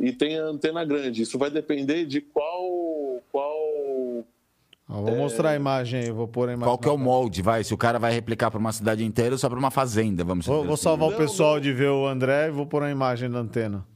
[0.00, 1.22] e tem a antena grande.
[1.22, 3.20] Isso vai depender de qual.
[3.30, 4.24] qual
[4.88, 6.64] vou mostrar a imagem aí, vou pôr a imagem.
[6.68, 7.62] Qual que é o molde, vai?
[7.62, 10.46] Se o cara vai replicar para uma cidade inteira ou só para uma fazenda, vamos
[10.46, 10.82] Vou, vou assim.
[10.82, 11.60] salvar o Não, pessoal não.
[11.60, 13.86] de ver o André e vou pôr a imagem da antena.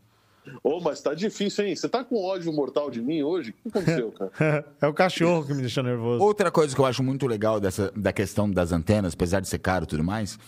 [0.62, 1.76] Ô, mas tá difícil, hein?
[1.76, 3.54] Você tá com ódio mortal de mim hoje?
[3.64, 4.64] O que aconteceu, cara?
[4.80, 6.22] é o cachorro que me deixa nervoso.
[6.22, 9.58] Outra coisa que eu acho muito legal dessa, da questão das antenas, apesar de ser
[9.58, 10.38] caro e tudo mais,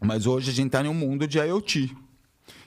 [0.00, 1.94] mas hoje a gente está em um mundo de IoT.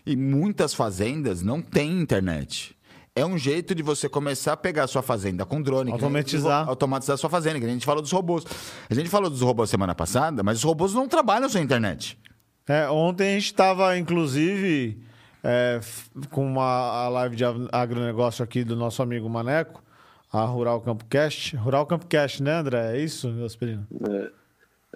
[0.06, 2.76] E muitas fazendas não têm internet.
[3.14, 5.92] É um jeito de você começar a pegar a sua fazenda com drone.
[5.92, 6.70] Automatizar.
[6.70, 8.46] Automatizar a sua fazenda, que a gente falou dos robôs.
[8.90, 12.18] A gente falou dos robôs semana passada, mas os robôs não trabalham sem internet.
[12.68, 15.02] É, ontem a gente estava, inclusive,
[15.44, 15.80] é,
[16.32, 19.84] com uma a live de ag- agronegócio aqui do nosso amigo Maneco,
[20.32, 21.56] a Rural Campo Cast.
[21.56, 22.98] Rural Campo Cast, né, André?
[22.98, 23.88] É isso, Aspirina?
[24.10, 24.30] É,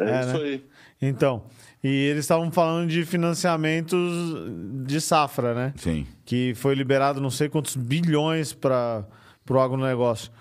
[0.04, 0.44] É, isso né?
[0.44, 0.66] aí.
[1.02, 1.44] Então,
[1.84, 4.00] e eles estavam falando de financiamentos
[4.86, 5.74] de safra, né?
[5.78, 6.06] Sim.
[6.26, 9.06] Que foi liberado não sei quantos bilhões para
[9.50, 10.32] o agronegócio.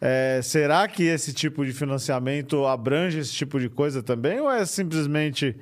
[0.00, 4.40] É, será que esse tipo de financiamento abrange esse tipo de coisa também?
[4.40, 5.56] Ou é simplesmente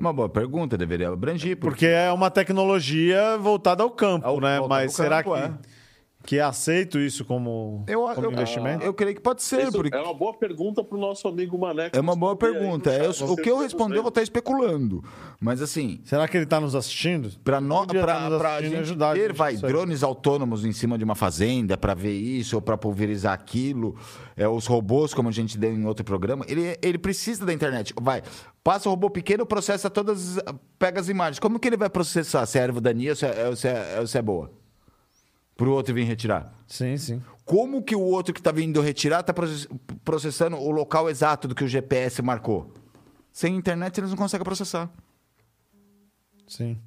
[0.00, 1.58] É uma boa pergunta, deveria abranger.
[1.58, 4.58] Porque é uma tecnologia voltada ao campo, Ao- né?
[4.66, 5.52] Mas será campo, que, é.
[6.24, 8.82] que é aceito isso como, Eu, como eu, investimento?
[8.84, 11.94] eu creio que pode ser, Isso porque É uma boa pergunta pro nosso amigo Maneco.
[11.96, 12.90] é uma boa aí pergunta.
[12.90, 13.20] É, chat.
[13.22, 15.04] eu- o que eu responder, eu vou estar especulando.
[15.40, 17.30] Mas assim, Será que ele está nos assistindo?
[17.42, 19.58] Para nós, assistindo e gente ajudar a ter, gente vai, aí.
[19.58, 23.96] drones autônomos em cima de uma fazenda para ver isso ou para pulverizar aquilo,
[24.36, 27.94] é, os robôs, como a gente deu em outro programa, ele, ele precisa da internet.
[28.00, 28.22] Vai,
[28.62, 30.44] passa o robô pequeno, processa todas, as-
[30.78, 31.38] pega as imagens.
[31.38, 34.00] Como que ele vai processar se é erva daninha ou se é, ou se é,
[34.00, 34.50] ou se é boa?
[35.56, 36.52] Para o outro vir retirar.
[36.66, 37.22] Sim, sim.
[37.44, 39.34] Como que o outro que está vindo retirar está
[40.04, 42.72] processando o local exato do que o GPS marcou?
[43.32, 44.88] Sem internet eles não conseguem processar.
[46.46, 46.78] Sim.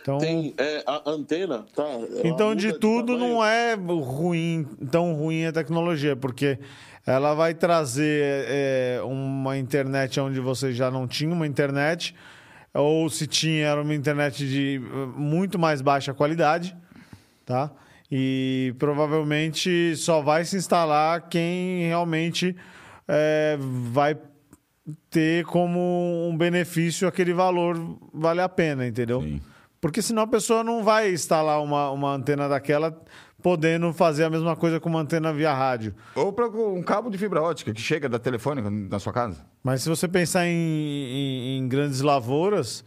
[0.00, 1.84] Então, Tem é, a antena, tá?
[2.24, 3.34] então de tudo tamanho.
[3.34, 6.58] não é ruim, tão ruim a tecnologia, porque
[7.06, 12.14] ela vai trazer é, uma internet onde você já não tinha uma internet,
[12.74, 14.80] ou se tinha, era uma internet de
[15.16, 16.76] muito mais baixa qualidade,
[17.44, 17.70] tá?
[18.10, 22.54] E provavelmente só vai se instalar quem realmente
[23.08, 23.56] eh,
[23.90, 24.16] vai
[25.10, 27.76] ter como um benefício aquele valor
[28.12, 29.22] vale a pena, entendeu?
[29.22, 29.40] Sim.
[29.80, 32.96] Porque senão a pessoa não vai instalar uma, uma antena daquela
[33.42, 35.94] podendo fazer a mesma coisa com uma antena via rádio.
[36.14, 39.44] Ou para um cabo de fibra ótica que chega da telefônica na sua casa.
[39.62, 42.84] Mas se você pensar em, em- em grandes lavouras,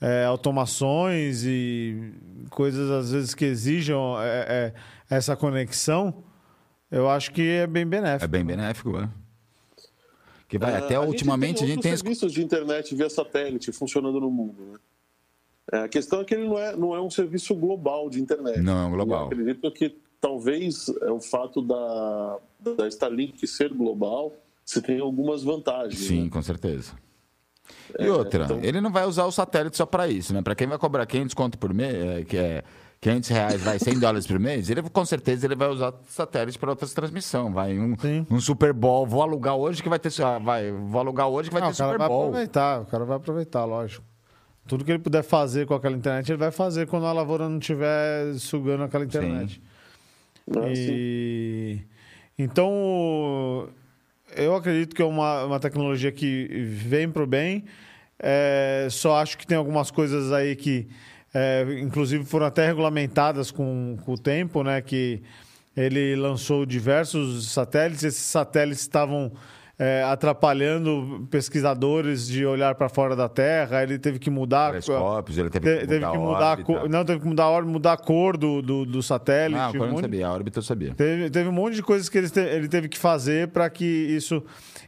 [0.00, 2.12] é, automações e
[2.48, 4.72] coisas às vezes que exijam é,
[5.08, 6.24] é, essa conexão,
[6.90, 8.24] eu acho que é bem benéfico.
[8.24, 9.08] É bem benéfico, é.
[10.48, 11.96] Que vai, É, até a gente ultimamente a tem gente tem...
[11.96, 14.56] serviços de internet via satélite funcionando no mundo.
[14.72, 14.78] Né?
[15.72, 18.60] É, a questão é que ele não é, não é um serviço global de internet.
[18.60, 19.20] Não, é um global.
[19.20, 22.38] Eu acredito que talvez é o fato da,
[22.76, 24.32] da Starlink ser global,
[24.64, 26.00] você tem algumas vantagens.
[26.06, 26.30] Sim, né?
[26.30, 26.92] com certeza.
[27.98, 30.42] E outra, então- ele não vai usar o satélite só para isso, né?
[30.42, 32.64] Para quem vai cobrar 500 conto por mês, é, que é
[33.00, 36.70] 500 reais, vai 100 dólares por mês, ele com certeza ele vai usar satélite para
[36.70, 37.54] outras transmissões.
[37.54, 38.26] Vai um, Sim.
[38.30, 41.54] um Super Bowl, vou alugar hoje que vai ter, ah, vai, vou alugar hoje que
[41.54, 42.26] vai Não, ter o cara Super vai Bowl.
[42.26, 44.04] aproveitar, o cara vai aproveitar, lógico.
[44.70, 47.58] Tudo que ele puder fazer com aquela internet, ele vai fazer quando a lavoura não
[47.58, 49.60] estiver sugando aquela internet.
[50.48, 51.78] Assim, E...
[52.38, 53.68] Então,
[54.36, 57.64] eu acredito que é uma, uma tecnologia que vem para o bem.
[58.16, 60.86] É, só acho que tem algumas coisas aí que,
[61.34, 64.80] é, inclusive, foram até regulamentadas com, com o tempo, né?
[64.80, 65.20] Que
[65.76, 68.04] ele lançou diversos satélites.
[68.04, 69.32] Esses satélites estavam
[69.82, 73.82] é, atrapalhando pesquisadores de olhar para fora da Terra.
[73.82, 74.68] Ele teve que mudar.
[74.72, 77.44] Telescópios, ele teve, Te- que teve mudar que mudar a cor, não teve que mudar
[77.44, 79.58] a órbita, mudar a cor do, do, do satélite.
[79.58, 80.94] Ah, um eu não monte- sabia, a órbita eu sabia.
[80.94, 83.84] Teve, teve um monte de coisas que ele, te- ele teve que fazer para que
[83.86, 84.42] isso.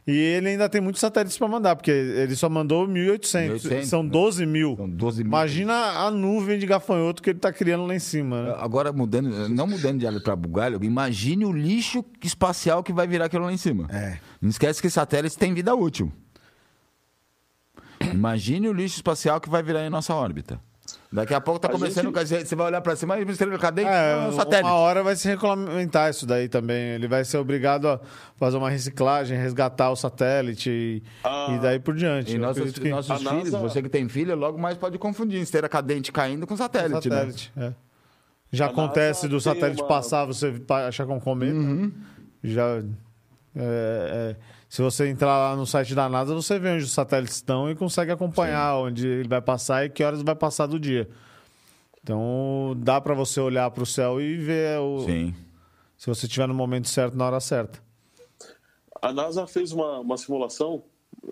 [0.05, 3.55] E ele ainda tem muitos satélites para mandar, porque ele só mandou 1.800.
[3.61, 4.09] 1.800, São né?
[4.11, 4.75] 12 mil.
[4.77, 5.27] São 12 mil.
[5.29, 8.43] Imagina a nuvem de gafanhoto que ele está criando lá em cima.
[8.43, 8.55] Né?
[8.59, 13.25] Agora, mudando, não mudando de alho para bugalho, imagine o lixo espacial que vai virar
[13.25, 13.87] aquilo lá em cima.
[13.89, 14.17] É.
[14.43, 16.11] Não esquece que satélites têm vida útil.
[18.13, 20.59] Imagine o lixo espacial que vai virar em nossa órbita.
[21.11, 23.87] Daqui a pouco tá A começando, gente- você vai olhar para cima e estrela cadente,
[23.87, 24.67] É, é um satélite.
[24.67, 26.89] uma hora vai se regulamentar isso daí também.
[26.89, 28.01] Ele vai ser obrigado a
[28.35, 31.47] fazer uma reciclagem, resgatar o satélite e, Ah.
[31.55, 32.35] e daí por diante.
[32.35, 35.69] E nossos, que- nossos filhos, NASA- você que tem filho, logo mais pode confundir esteira
[35.69, 37.15] cadente caindo com satélite, né?
[37.15, 37.51] satélite.
[37.55, 37.73] é.
[38.51, 40.53] Já A acontece NASA do satélite uma- passar, você
[40.87, 41.53] achar que é um cometa.
[41.55, 41.91] Uhum.
[42.43, 42.83] Já.
[43.55, 44.35] É, é,
[44.69, 47.75] se você entrar lá no site da NASA, você vê onde os satélites estão e
[47.75, 51.07] consegue acompanhar onde ele vai passar e que horas vai passar do dia.
[52.01, 55.33] Então dá para você olhar para o céu e ver o, Sim.
[55.97, 57.79] se você estiver no momento certo, na hora certa.
[59.01, 60.83] A NASA fez uma, uma simulação,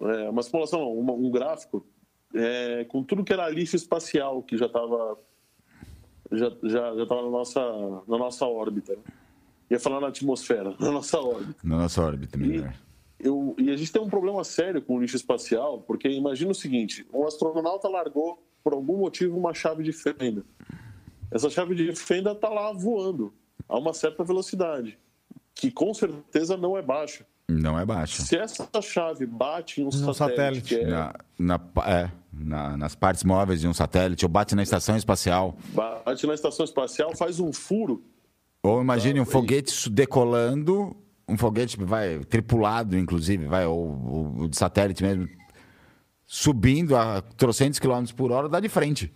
[0.01, 1.85] é, uma simulação, não, uma- um gráfico,
[2.33, 5.17] é, com tudo que era lixo espacial que já estava
[6.31, 7.59] já, já, já tava na, nossa,
[8.07, 8.93] na nossa órbita.
[8.93, 9.01] né?
[9.71, 11.55] Ia falar na atmosfera, na nossa órbita.
[11.63, 12.73] Na nossa órbita, melhor.
[13.17, 16.55] Eu, e a gente tem um problema sério com o lixo espacial, porque imagina o
[16.55, 20.43] seguinte: um astronauta largou, por algum motivo, uma chave de fenda.
[21.31, 23.33] Essa chave de fenda está lá voando
[23.69, 24.99] a uma certa velocidade,
[25.55, 27.25] que com certeza não é baixa.
[27.47, 28.21] Não é baixa.
[28.23, 30.75] Se essa chave bate em um No satélite, satélite.
[30.79, 34.95] é- Na, na, é, na- nas partes móveis de um satélite, ou bate na estação
[34.97, 35.55] espacial.
[35.73, 38.03] bate na estação espacial, faz um furo,
[38.63, 40.95] Ou imagine um Ah, foguete decolando,
[41.27, 45.27] um foguete vai tripulado, inclusive, vai, ou, ou- ou de satélite mesmo,
[46.25, 49.11] subindo a trocentos quilômetros por hora, dá de frente.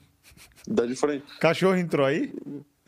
[0.67, 1.23] dá de frente.
[1.39, 2.33] Cachorro entrou aí?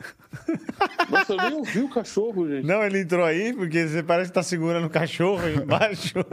[1.10, 2.64] Nossa, eu nem ouvi o cachorro, gente.
[2.66, 6.14] Não, ele entrou aí porque você parece que tá segurando o cachorro aí embaixo.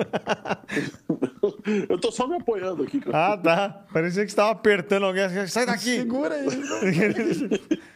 [1.90, 3.00] Eu tô só me apoiando aqui.
[3.00, 3.34] cara.
[3.34, 3.86] ah, tá.
[3.94, 5.48] Parecia que você tava apertando alguém.
[5.48, 5.98] Sai daqui!
[5.98, 6.46] Segura aí.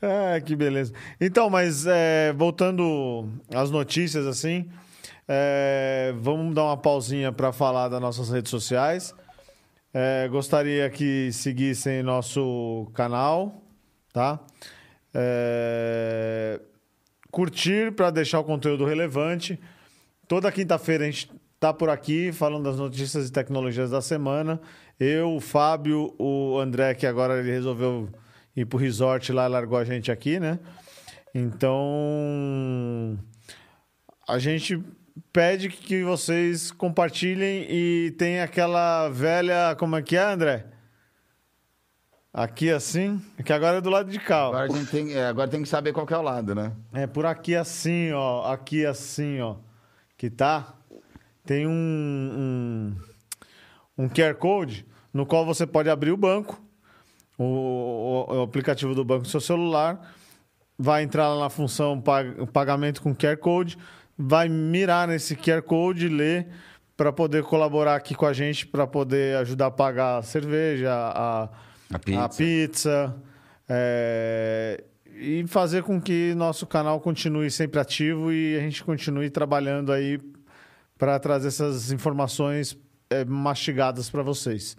[0.00, 0.92] Ah, que beleza.
[1.20, 4.68] Então, mas é, voltando às notícias, assim,
[5.28, 9.14] é, vamos dar uma pausinha para falar das nossas redes sociais.
[9.92, 13.62] É, gostaria que seguissem nosso canal,
[14.12, 14.38] tá?
[15.12, 16.60] É,
[17.30, 19.58] curtir para deixar o conteúdo relevante.
[20.28, 24.60] Toda quinta-feira a gente tá por aqui falando das notícias e tecnologias da semana.
[25.00, 28.08] Eu, o Fábio, o André, que agora ele resolveu
[28.56, 30.58] ir pro resort lá, largou a gente aqui, né?
[31.34, 33.18] Então,
[34.26, 34.82] a gente
[35.32, 40.66] pede que vocês compartilhem e tem aquela velha, como é que é, André?
[42.32, 44.50] Aqui assim, que agora é do lado de cá.
[44.50, 44.54] ó.
[44.54, 46.72] Agora, tem, é, agora tem que saber qual que é o lado, né?
[46.92, 48.52] É por aqui assim, ó.
[48.52, 49.56] Aqui assim, ó.
[50.18, 50.74] Que tá.
[51.46, 51.70] Tem um,
[53.96, 54.84] um, um QR Code
[55.14, 56.62] no qual você pode abrir o banco,
[57.38, 60.14] o, o- o aplicativo do banco no seu celular,
[60.78, 63.78] vai entrar lá na função pag- pagamento com QR Code,
[64.16, 66.48] vai mirar nesse QR Code, ler
[66.96, 71.48] para poder colaborar aqui com a gente, para poder ajudar a pagar a cerveja, a,
[71.92, 72.24] A pizza.
[72.24, 73.16] a pizza,
[73.68, 74.82] é,
[75.14, 80.18] e fazer com que nosso canal continue sempre ativo e a gente continue trabalhando aí
[80.98, 82.76] para trazer essas informações
[83.10, 84.76] é, mastigadas para vocês.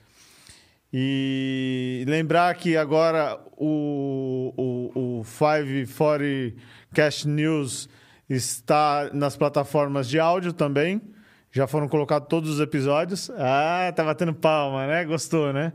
[0.91, 6.55] E lembrar que agora o, o, o 540
[6.93, 7.89] Cast News
[8.29, 11.01] está nas plataformas de áudio também.
[11.51, 13.29] Já foram colocados todos os episódios.
[13.37, 15.05] Ah, tá batendo palma, né?
[15.05, 15.73] Gostou, né?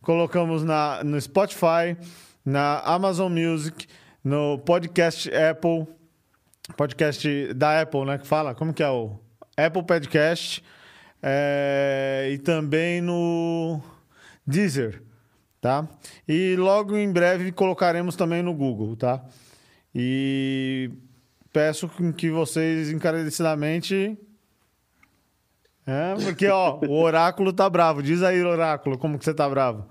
[0.00, 1.96] Colocamos na, no Spotify,
[2.44, 3.86] na Amazon Music,
[4.22, 5.86] no podcast Apple,
[6.76, 8.18] podcast da Apple, né?
[8.18, 9.18] Que fala, como que é o
[9.56, 10.62] Apple Podcast
[11.22, 13.80] é, e também no
[14.46, 15.02] Deezer,
[15.60, 15.88] tá?
[16.28, 19.24] E logo em breve colocaremos também no Google, tá?
[19.94, 20.90] E
[21.52, 24.18] peço que vocês encarecidamente
[25.86, 28.02] é, porque, ó, o oráculo tá bravo.
[28.02, 29.86] Diz aí, oráculo, como que você tá bravo?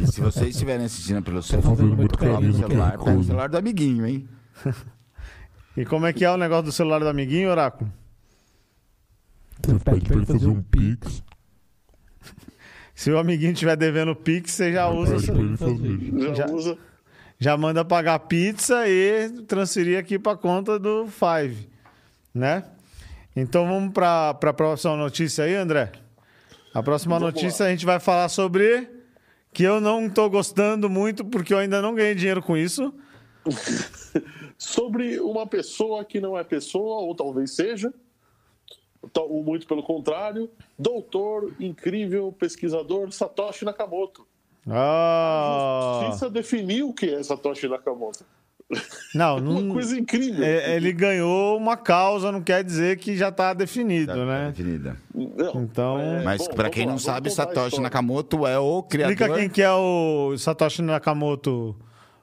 [0.00, 3.48] E se vocês estiverem assistindo pelo celular, muito pega o carinho, celular, pega o celular
[3.48, 4.28] do amiguinho, hein?
[5.76, 7.92] E como é que é o negócio do celular do amiguinho, oráculo?
[9.62, 11.22] Você pede pra ele fazer um pix.
[12.96, 15.18] Se o amiguinho estiver devendo Pix, você já usa.
[15.18, 16.78] Já, Já- usa.
[17.38, 21.68] já manda pagar pizza e transferir aqui para conta do Five,
[22.34, 22.64] né?
[23.36, 25.92] Então vamos para a próxima notícia aí, André.
[26.72, 27.68] A próxima Vamos notícia lá.
[27.68, 28.88] a gente vai falar sobre
[29.52, 32.92] que eu não tô gostando muito porque eu ainda não ganhei dinheiro com isso.
[34.58, 37.92] Sobre uma pessoa que não é pessoa, ou talvez seja,
[39.44, 44.26] muito pelo contrário, doutor, incrível pesquisador Satoshi Nakamoto.
[44.68, 48.24] Ah, A justiça definiu o que é Satoshi Nakamoto.
[49.14, 50.44] não, Uma não coisa incrível.
[50.44, 54.48] é, ele ganhou uma causa, não quer dizer que já está definido, Tá né?
[54.54, 54.96] definida.
[55.14, 57.80] Não, Então- é, Mas vamos quem lá, não sabe, Satoshi.
[57.80, 59.12] Nakamoto é o criador.
[59.12, 61.76] Explica quem que é o Satoshi Nakamoto,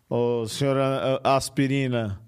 [0.09, 2.19] o senhor ah, Aspirina.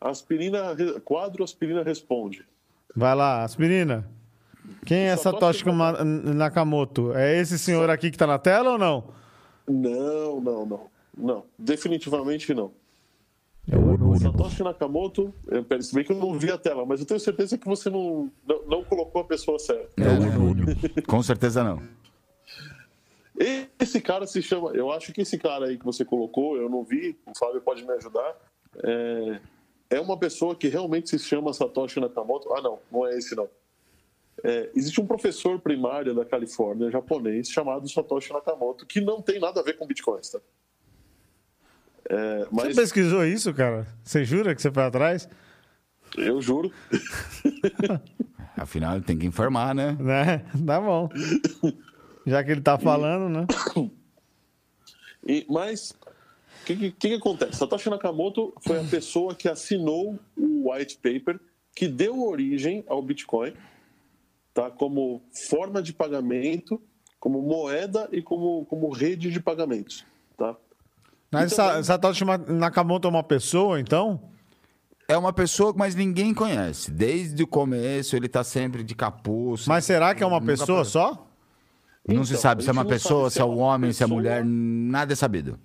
[0.00, 2.46] Aspirina, quadro Aspirina responde.
[2.94, 4.08] Vai lá, Aspirina.
[4.84, 5.64] Quem é Satoshi
[6.34, 7.12] Nakamoto?
[7.14, 9.04] É esse senhor aqui que tá na tela ou não?
[9.66, 10.80] Não, não, não.
[11.16, 12.72] Não, definitivamente não.
[13.70, 14.18] É o anônimo.
[14.18, 17.20] Satoshi Nakamoto, eu, pera, se bem que eu não vi a tela, mas eu tenho
[17.20, 19.90] certeza que você não, não, não colocou a pessoa certa.
[19.98, 20.68] É o anônimo.
[21.06, 21.82] Com certeza não.
[23.78, 24.70] Esse cara se chama.
[24.70, 27.84] Eu acho que esse cara aí que você colocou, eu não vi, o Fábio pode
[27.84, 28.36] me ajudar.
[28.82, 29.40] É,
[29.90, 32.52] é uma pessoa que realmente se chama Satoshi Nakamoto.
[32.54, 33.48] Ah, não, não é esse não.
[34.44, 39.60] É, existe um professor primário da Califórnia, japonês, chamado Satoshi Nakamoto, que não tem nada
[39.60, 40.40] a ver com bitcoins, tá?
[42.10, 43.86] É, Você mas pesquisou isso, cara?
[44.02, 45.28] Você jura que você foi atrás?
[46.16, 46.72] eu juro,
[48.56, 49.96] Afinal, ele tem que informar, né?
[50.00, 50.38] Né?
[50.66, 51.08] Tá bom.
[52.26, 53.46] Já que ele tá falando, né?
[55.26, 55.94] E, mas
[56.62, 57.56] o que, que, que acontece?
[57.58, 61.38] Satoshi Nakamoto foi a pessoa que assinou o white paper
[61.74, 63.54] que deu origem ao Bitcoin,
[64.52, 64.70] tá?
[64.70, 66.80] Como forma de pagamento,
[67.20, 70.04] como moeda e como, como rede de pagamentos,
[70.36, 70.56] tá?
[71.30, 74.20] Mas E Sa- também- Satoshi Nakamoto é uma pessoa, então?
[75.06, 76.90] É uma pessoa que mais ninguém conhece.
[76.90, 79.66] Desde o começo, ele tá sempre de capuz.
[79.66, 81.26] Mas será que é uma pessoa só?
[82.06, 84.18] Não se Então, sabe se é uma pessoa, se é um homem, se é pessoa
[84.20, 85.58] mulher, nada é sabido.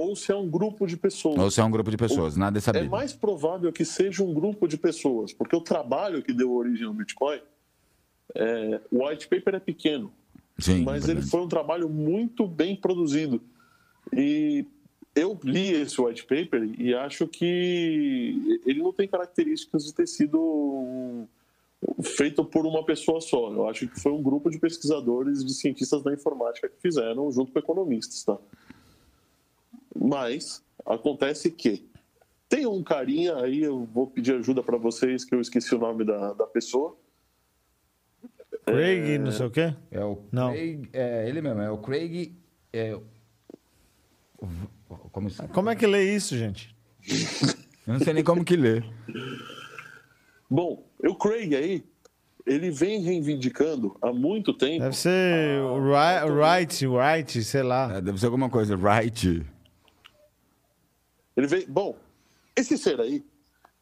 [0.00, 1.38] Ou se é um grupo de pessoas.
[1.38, 2.88] Ou se é um grupo de pessoas, nada é É sabido.
[2.90, 6.94] mais provável que seja um grupo de pessoas, porque o trabalho que deu origem ao
[6.94, 7.40] Bitcoin,
[8.34, 10.10] é, o white paper é pequeno,
[10.58, 11.24] Sim, mas verdade.
[11.24, 13.40] ele foi um trabalho muito bem produzido.
[14.12, 14.64] E
[15.14, 21.26] eu li esse white paper e acho que ele não tem características de ter sido
[22.02, 23.52] feito por uma pessoa só.
[23.52, 27.52] Eu acho que foi um grupo de pesquisadores, de cientistas da informática que fizeram, junto
[27.52, 28.38] com economistas, tá?
[30.00, 31.86] Mas acontece que
[32.48, 36.04] tem um carinha aí, eu vou pedir ajuda para vocês, que eu esqueci o nome
[36.04, 36.96] da, da pessoa.
[38.64, 39.74] Craig, não sei o quê?
[39.90, 40.50] É o Não.
[40.52, 42.32] Craig, é ele mesmo, é o Craig.
[42.72, 42.96] É,
[45.12, 46.74] como, se- Como é que lê isso, gente?
[47.86, 48.82] eu não sei nem como que lê.
[50.48, 51.84] Bom, o Craig aí,
[52.46, 54.80] ele vem reivindicando há muito tempo.
[54.80, 57.96] Deve ser o Ri- Wright, Wright, sei lá.
[57.96, 59.44] É, deve ser alguma coisa, right?
[61.40, 61.96] Ele vem, bom,
[62.54, 63.24] esse ser aí,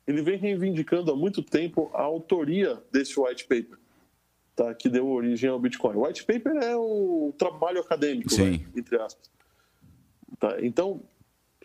[0.06, 3.76] ele vem reivindicando há muito tempo a autoria desse white paper,
[4.54, 4.72] tá?
[4.74, 5.96] Que deu origem ao Bitcoin.
[5.96, 8.64] O white paper é o trabalho acadêmico, né?
[8.76, 9.28] entre aspas.
[10.38, 10.56] Tá?
[10.64, 11.02] Então,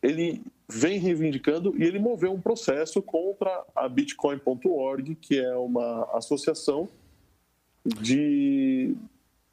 [0.02, 6.90] ele vem reivindicando e ele moveu um processo contra a Bitcoin.org, que é uma associação
[7.86, 8.96] de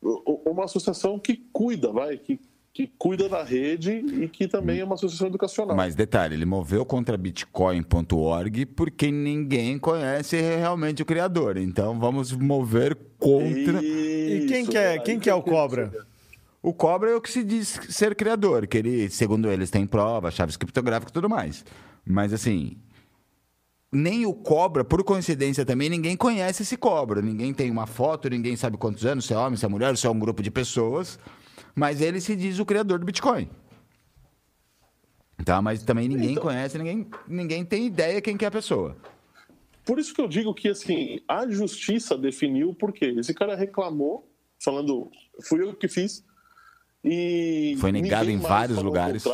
[0.03, 2.41] uma associação que cuida, vai, que,
[2.73, 5.77] que cuida da rede e que também é uma associação educacional.
[5.77, 11.57] Mas detalhe, ele moveu contra bitcoin.org porque ninguém conhece realmente o criador.
[11.57, 13.83] Então vamos mover contra.
[13.83, 15.91] E quem Isso, que é, quem que é o que- cobra?
[16.63, 20.31] O Cobra é o que se diz ser criador, que ele, segundo eles, tem prova,
[20.31, 21.65] chaves criptográficas e tudo mais.
[22.05, 22.77] Mas assim,
[23.91, 27.23] nem o Cobra, por coincidência também, ninguém conhece esse Cobra.
[27.23, 30.07] Ninguém tem uma foto, ninguém sabe quantos anos, se é homem, se é mulher, se
[30.07, 31.19] é um grupo de pessoas.
[31.75, 33.49] Mas ele se diz o criador do Bitcoin.
[35.45, 35.63] Tá?
[35.63, 38.97] Mas também ninguém Então- conhece, ninguém, ninguém tem ideia quem que é a pessoa.
[39.85, 43.15] Por isso que eu digo que assim, a justiça definiu por quê.
[43.19, 44.31] Esse cara reclamou,
[44.63, 45.11] falando,
[45.43, 46.23] fui eu que fiz.
[47.03, 49.25] E Foi negado em vários lugares.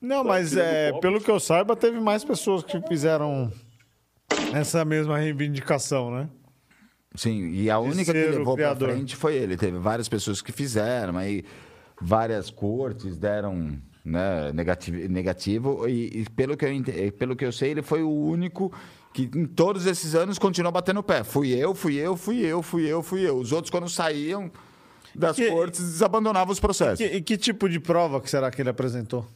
[0.00, 3.50] Não, mas tirando é, pelo que eu saiba, teve mais pessoas que fizeram
[4.52, 6.28] essa mesma reivindicação, né?
[7.14, 8.90] Sim, e a única que levou pra criador.
[8.90, 9.56] frente foi ele.
[9.56, 11.44] Teve várias pessoas que fizeram, aí
[12.00, 17.70] várias cortes deram né, negativo, negativo e, e pelo, que eu, pelo que eu sei,
[17.72, 18.72] ele foi o único
[19.12, 21.22] que em todos esses anos continuou batendo o pé.
[21.22, 23.36] Fui eu, fui eu, fui eu, fui eu, fui eu.
[23.38, 24.50] Os outros, quando saíam
[25.14, 26.98] das Que- cortes, desabandonavam os processos.
[27.06, 29.26] Que- e que tipo de prova que será que ele apresentou?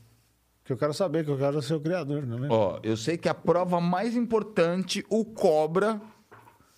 [0.65, 2.49] Que eu quero saber, que eu quero ser o criador, não é?
[2.51, 6.01] Ó, eu sei que a prova mais importante, o Cobra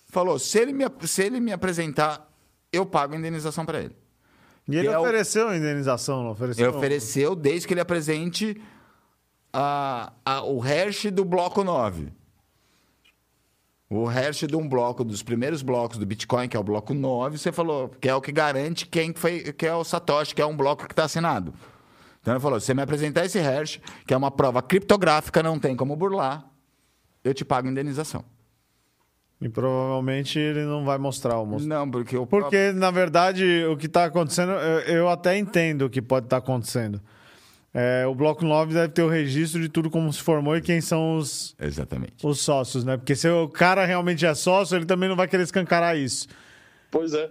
[0.09, 2.29] falou: se ele me, se ele me apresentar,
[2.71, 3.95] eu pago a indenização para ele.
[4.67, 6.67] E ele é o- ofereceu a indenização, não ofereceu?
[6.67, 8.61] Ele ofereceu desde que ele apresente
[9.51, 12.11] a, a- o hash do bloco 9.
[13.89, 17.39] O hash de um bloco, dos primeiros blocos do Bitcoin, que é o bloco 9,
[17.39, 20.45] você falou que é o que garante quem foi, que é o Satoshi, que é
[20.45, 21.51] um bloco que está assinado.
[22.21, 25.57] Então ele falou: se você me apresentar esse hash, que é uma prova criptográfica, não
[25.57, 26.45] tem como burlar,
[27.23, 28.23] eu te pago indenização.
[29.41, 31.65] E provavelmente ele não vai mostrar o moço.
[31.67, 35.89] Não, porque o Porque, na verdade, o que está acontecendo, eu, eu até entendo o
[35.89, 36.99] que pode estar acontecendo.
[37.73, 40.81] É, o Bloco 9 deve ter o registro de tudo como se formou e quem
[40.81, 42.25] são os, Exatamente.
[42.25, 42.97] os sócios, né?
[42.97, 46.27] Porque se o cara realmente é sócio, ele também não vai querer escancarar isso.
[46.91, 47.29] Pois é.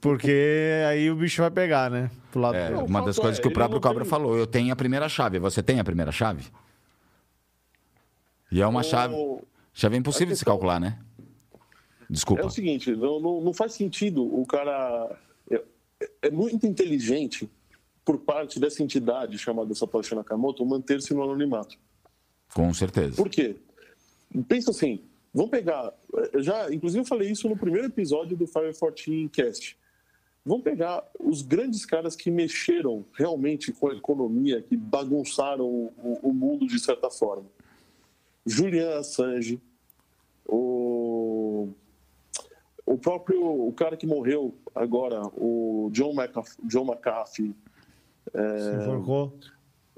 [0.00, 2.10] Porque aí o bicho vai pegar, né?
[2.30, 4.72] Pro lado É, uma das coisas é, que o próprio Cobra tem- falou, eu tenho
[4.72, 5.38] a primeira chave.
[5.38, 6.44] Você tem a primeira chave?
[8.50, 9.14] E é uma O- chave.
[9.74, 10.98] Chave impossível de se questão- calcular, né?
[12.12, 12.46] É Desculpa.
[12.46, 15.18] o seguinte, não, não, não faz sentido o cara.
[15.50, 15.62] É,
[16.22, 17.48] é muito inteligente
[18.04, 21.78] por parte dessa entidade chamada Satoshi Nakamoto manter-se no anonimato.
[22.52, 23.16] Com certeza.
[23.16, 23.56] Por quê?
[24.46, 25.00] Pensa assim,
[25.32, 25.90] vamos pegar.
[26.34, 29.78] eu Já, inclusive, eu falei isso no primeiro episódio do Fire 14 Cast.
[30.44, 36.32] Vamos pegar os grandes caras que mexeram realmente com a economia, que bagunçaram o, o
[36.32, 37.46] mundo de certa forma.
[38.44, 39.62] Julian Assange,
[40.44, 40.91] o,
[42.86, 47.54] o próprio o cara que morreu agora, o John, McAf- John McAfee,
[48.34, 49.38] Se enforcou.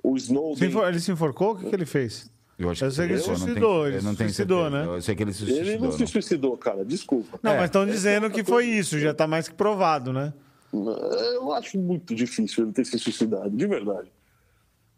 [0.02, 0.88] o Se Snowden.
[0.88, 1.52] Ele se enforcou?
[1.52, 2.30] O que, que ele fez?
[2.58, 4.86] Eu acho Eu sei que ele suicidou, ele não tenho suicidou, certeza.
[4.86, 4.96] né?
[4.96, 5.62] Eu sei que ele se suicidou.
[5.62, 6.06] Ele não se não.
[6.06, 7.38] suicidou, cara, desculpa.
[7.42, 7.56] Não, É.
[7.56, 10.32] mas estão dizendo que foi isso, já tá mais que provado, né?
[10.72, 14.10] Eu acho muito difícil ele ter se suicidado, de verdade.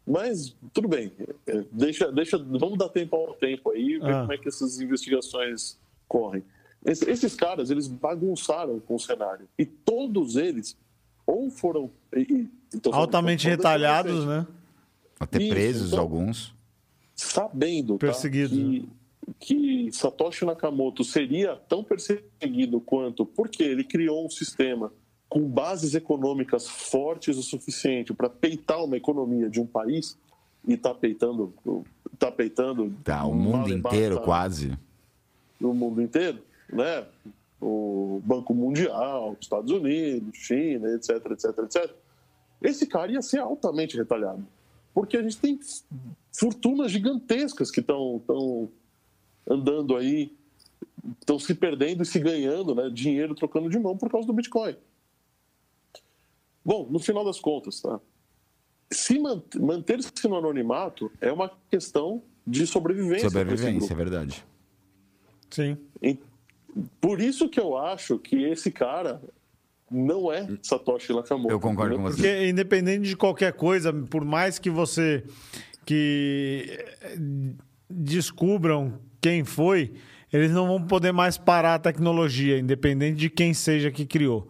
[0.05, 1.11] Mas tudo bem,
[1.47, 4.21] é, deixa, deixa, vamos dar tempo ao tempo aí e ver Ah.
[4.21, 5.77] como é que essas investigações
[6.07, 6.43] correm.
[6.87, 9.47] Es- Esses caras, eles bagunçaram com o cenário.
[9.59, 10.75] E todos eles
[11.25, 11.91] ou foram...
[12.73, 14.47] então, Altamente eu retalhados, né?
[15.19, 16.55] Até Isso, presos então- alguns.
[17.15, 18.89] sabendo tá, Perseguidos, que,
[19.39, 24.91] que Satoshi Nakamoto seria tão perseguido quanto porque ele criou um sistema
[25.27, 30.17] com bases econômicas fortes o suficiente para peitar uma economia de um país
[30.65, 31.53] e está peitando,
[32.17, 34.77] tá peitando Tá, o mundo inteiro basta quase.
[35.59, 36.39] no mundo inteiro,
[36.71, 37.05] né?
[37.59, 41.95] O Banco Mundial, Estados Unidos, China, etc, etc, etc.
[42.61, 44.45] Esse cara ia ser altamente retalhado.
[44.93, 45.59] Porque a gente tem
[46.31, 48.21] fortunas gigantescas que estão
[49.49, 50.35] andando aí,
[51.19, 52.89] estão se perdendo e se ganhando, né?
[52.89, 54.75] Dinheiro trocando de mão por causa do Bitcoin.
[56.63, 57.99] Bom, no final das contas, tá?
[58.91, 63.29] Se man- manter-se no anonimato é uma questão de sobrevivência.
[63.29, 64.45] Sobrevivência, é verdade.
[65.49, 65.77] Sim.
[66.99, 69.21] Por isso que eu acho que esse cara
[69.89, 71.49] não é Satoshi Nakamoto.
[71.49, 72.15] Eu concordo com você.
[72.15, 75.23] Porque independente de qualquer coisa, por mais que você
[75.85, 76.65] que
[77.01, 77.17] eh,
[77.89, 79.93] descubram quem foi,
[80.31, 84.49] eles não vão poder mais parar a tecnologia, independente de quem seja que criou.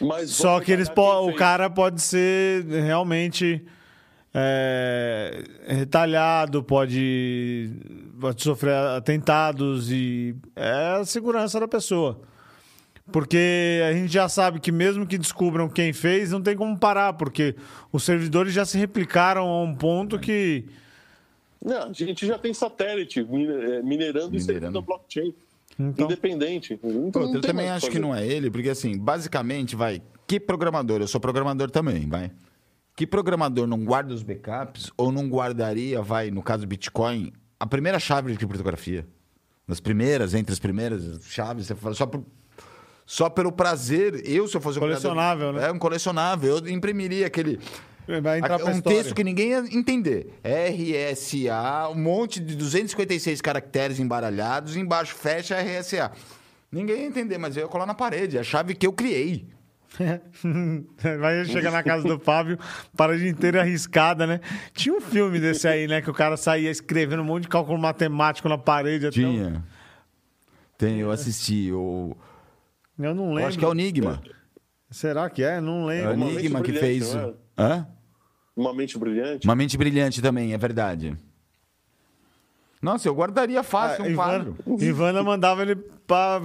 [0.00, 3.64] Mas Só que eles o cara pode ser realmente
[4.38, 7.70] é, retalhado, pode,
[8.20, 12.20] pode sofrer atentados e é a segurança da pessoa.
[13.10, 17.14] Porque a gente já sabe que mesmo que descubram quem fez, não tem como parar,
[17.14, 17.54] porque
[17.90, 20.66] os servidores já se replicaram a um ponto que
[21.64, 24.80] Não, a gente já tem satélite eh, minerando isso Minerando.
[24.80, 25.32] na blockchain.
[25.78, 26.78] Então, independente.
[26.82, 30.02] Então, eu também acho que não é ele, porque assim, basicamente, vai.
[30.26, 31.00] Que programador?
[31.00, 32.30] Eu sou programador também, vai.
[32.96, 37.66] Que programador não guarda os backups ou não guardaria, vai, no caso do Bitcoin, a
[37.66, 39.06] primeira chave de criptografia?
[39.68, 42.24] Nas primeiras, entre as primeiras chaves, você fala só por.
[43.04, 45.68] Só pelo prazer, eu, se eu fosse um Colecionável, criador- né?
[45.68, 46.56] É um colecionável.
[46.58, 47.60] Eu imprimiria aquele.
[48.22, 50.32] Vai entrar um texto que ninguém ia entender.
[50.42, 56.10] RSA, um monte de 256 caracteres embaralhados, embaixo fecha RSA.
[56.72, 58.36] Ninguém ia entender, mas eu ia colar na parede.
[58.38, 59.46] É a chave que eu criei.
[61.20, 62.58] Vai chegar na casa do Fábio,
[62.96, 64.40] parede inteira arriscada, né?
[64.74, 66.02] Tinha um filme desse aí, né?
[66.02, 69.06] Que o cara saía escrevendo um monte de cálculo matemático na parede.
[69.06, 69.64] até Tinha.
[70.76, 71.72] Tem, eu assisti.
[71.72, 72.14] O...
[72.98, 73.42] o- Eu não lembro.
[73.42, 74.20] Eu acho que é o Enigma.
[74.90, 75.60] Será que é?
[75.60, 76.10] Não É lembro.
[76.10, 77.14] o Uma Enigma que fez.
[77.14, 77.34] é?
[77.58, 77.86] Hã?
[78.54, 79.46] Uma mente brilhante.
[79.46, 81.16] Uma mente brilhante também, é verdade.
[82.80, 84.56] Nossa, eu guardaria fácil Ah, um Ivana, quadro.
[84.84, 86.40] Ivana mandava ele pra.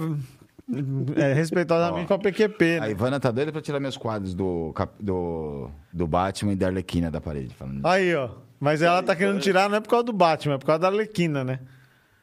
[1.16, 2.90] É, respeitosamente pra PQP, A né?
[2.90, 7.10] Ivana tá doida pra tirar meus quadros do, cap- do, do Batman e da Arlequina
[7.10, 7.54] da parede.
[7.54, 7.84] Falando...
[7.86, 8.30] Aí, ó.
[8.60, 10.88] Mas ela tá querendo tirar não é por causa do Batman, é por causa da
[10.88, 11.58] Arlequina, né?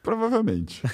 [0.02, 0.82] Provavelmente.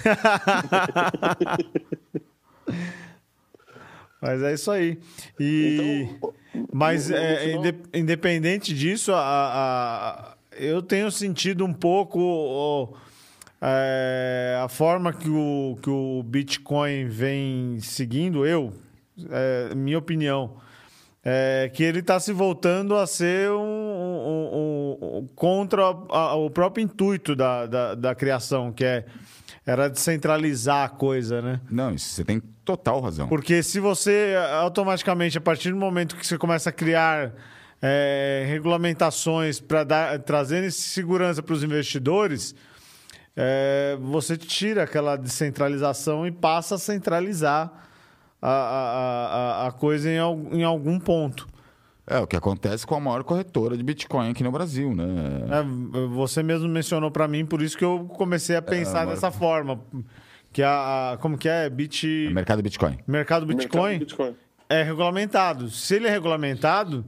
[4.20, 4.98] Mas é isso aí.
[5.38, 6.32] E, Então,
[6.72, 12.94] mas é, inde- independente disso, a, a- eu tenho sentido um pouco o-
[13.60, 18.72] é, a forma que o, que o Bitcoin vem seguindo, eu,
[19.30, 20.56] é, minha opinião,
[21.24, 26.48] é que ele está se voltando a ser um, um- um- um- contra a- o
[26.50, 29.04] próprio intuito da, da, da criação, que é,
[29.66, 31.60] era descentralizar a coisa, né?
[31.68, 33.26] Não, isso você tem total razão.
[33.26, 37.32] Porque se você automaticamente, a partir do momento que você começa a criar
[37.82, 42.54] é, regulamentações para trazer segurança para os investidores,
[43.36, 47.70] é, você tira aquela descentralização e passa a centralizar
[48.40, 50.16] a, a, a, a coisa em,
[50.58, 51.46] em algum ponto.
[52.08, 55.04] É o que acontece com a maior corretora de Bitcoin aqui no Brasil, né?
[55.50, 59.30] É, você mesmo mencionou para mim, por isso que eu comecei a pensar agora- dessa
[59.32, 59.80] forma.
[60.52, 61.68] Que a, a- como que é?
[61.68, 62.30] Bit...
[62.32, 62.98] Mercado Bitcoin.
[63.06, 63.98] Mercado mercado Bitcoin?
[63.98, 64.34] Bitcoin.
[64.70, 65.68] é regulamentado.
[65.68, 67.04] Se ele é regulamentado,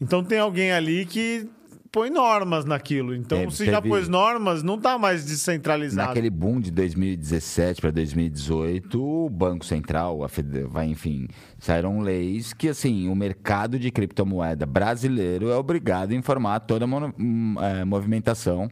[0.00, 1.48] então tem alguém ali que
[1.96, 3.14] põe normas naquilo.
[3.14, 6.08] Então, Teve- se já teve- pôs normas, não tá mais descentralizado.
[6.08, 11.26] Naquele boom de 2017 para 2018, o Banco Central, a Fede- vai, enfim,
[11.58, 16.86] saíram leis que, assim, o mercado de criptomoeda brasileiro é obrigado a informar toda a
[16.86, 18.70] mono- hum, é, movimentação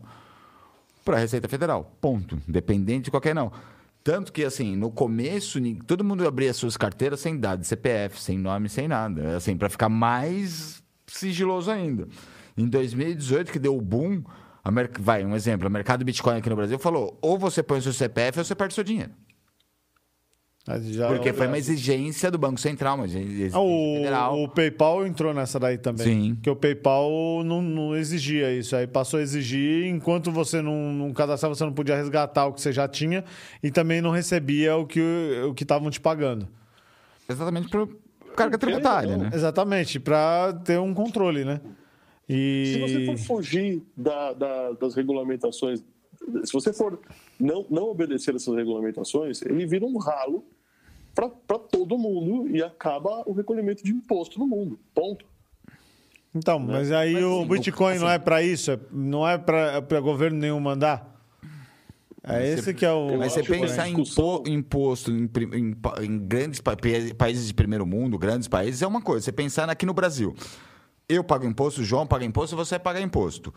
[1.03, 1.97] para a Receita Federal.
[2.03, 2.39] Ponto.
[2.47, 3.51] Independente de qualquer não.
[4.03, 8.69] Tanto que, assim, no começo, todo mundo abria suas carteiras sem dados, CPF, sem nome,
[8.69, 9.35] sem nada.
[9.35, 12.07] Assim, para ficar mais sigiloso ainda.
[12.57, 14.23] Em 2018, que deu o boom,
[14.63, 17.79] a mer- vai, um exemplo, o mercado Bitcoin aqui no Brasil falou: ou você põe
[17.79, 19.11] o seu CPF ou você perde o seu dinheiro.
[21.09, 24.43] Porque foi uma exigência do Banco Central, uma exigência Ah, o, federal.
[24.43, 26.07] o PayPal entrou nessa daí também.
[26.07, 26.35] Sim.
[26.37, 27.11] Porque o PayPal
[27.45, 28.75] não, não exigia isso.
[28.75, 32.63] Aí passou a exigir, enquanto você não, não cadastrava, você não podia resgatar o que
[32.63, 33.25] você já tinha
[33.63, 35.03] e também não recebia o que
[35.47, 36.49] o que estavam te pagando.
[37.29, 37.87] Exatamente por
[38.35, 39.31] carga tributária, né?
[39.35, 41.61] Exatamente, para ter um controle, né?
[42.29, 42.73] E...
[42.75, 45.83] Se você for fugir da- da- das regulamentações,
[46.45, 46.99] se você for
[47.39, 50.45] não, não obedecer essas regulamentações, ele vira um ralo
[51.15, 54.79] para todo mundo e acaba o recolhimento de imposto no mundo.
[54.95, 55.25] Ponto.
[56.35, 60.39] Então, mas aí Mas, o assim, Bitcoin não é para isso, não é para governo
[60.39, 61.15] nenhum mandar.
[62.27, 63.19] É esse que é o.
[63.19, 63.95] Mas você pensar em
[64.49, 66.75] imposto em, em em grandes pa-
[67.19, 69.27] países de primeiro mundo, grandes países, é uma coisa.
[69.27, 70.35] Você pensar aqui no Brasil.
[71.09, 73.53] Eu pago imposto, o João paga imposto, você paga imposto.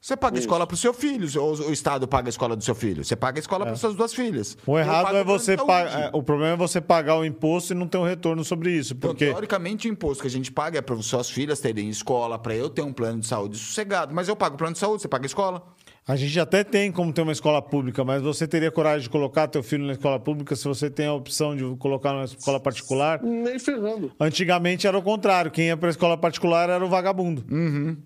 [0.00, 2.76] Você paga escola para o seu filho, ou o Estado paga a escola do seu
[2.76, 3.04] filho.
[3.04, 4.56] Você paga a escola para suas duas filhas.
[4.64, 6.10] O errado é você pagar.
[6.12, 8.94] O problema é você pagar o imposto e não ter um retorno sobre isso.
[8.94, 12.38] Então, Porque teoricamente, o imposto que a gente paga é para suas filhas terem escola,
[12.38, 14.14] para eu ter um plano de saúde sossegado.
[14.14, 15.66] Mas eu pago o plano de saúde, você paga a escola.
[16.08, 19.48] A gente até tem como ter uma escola pública, mas você teria coragem de colocar
[19.48, 23.20] teu filho na escola pública se você tem a opção de colocar numa escola particular?
[23.20, 24.12] Nem ferrando.
[24.20, 25.50] Antigamente era o contrário.
[25.50, 27.44] Quem ia para a escola particular era o vagabundo.
[27.50, 27.96] Uhum.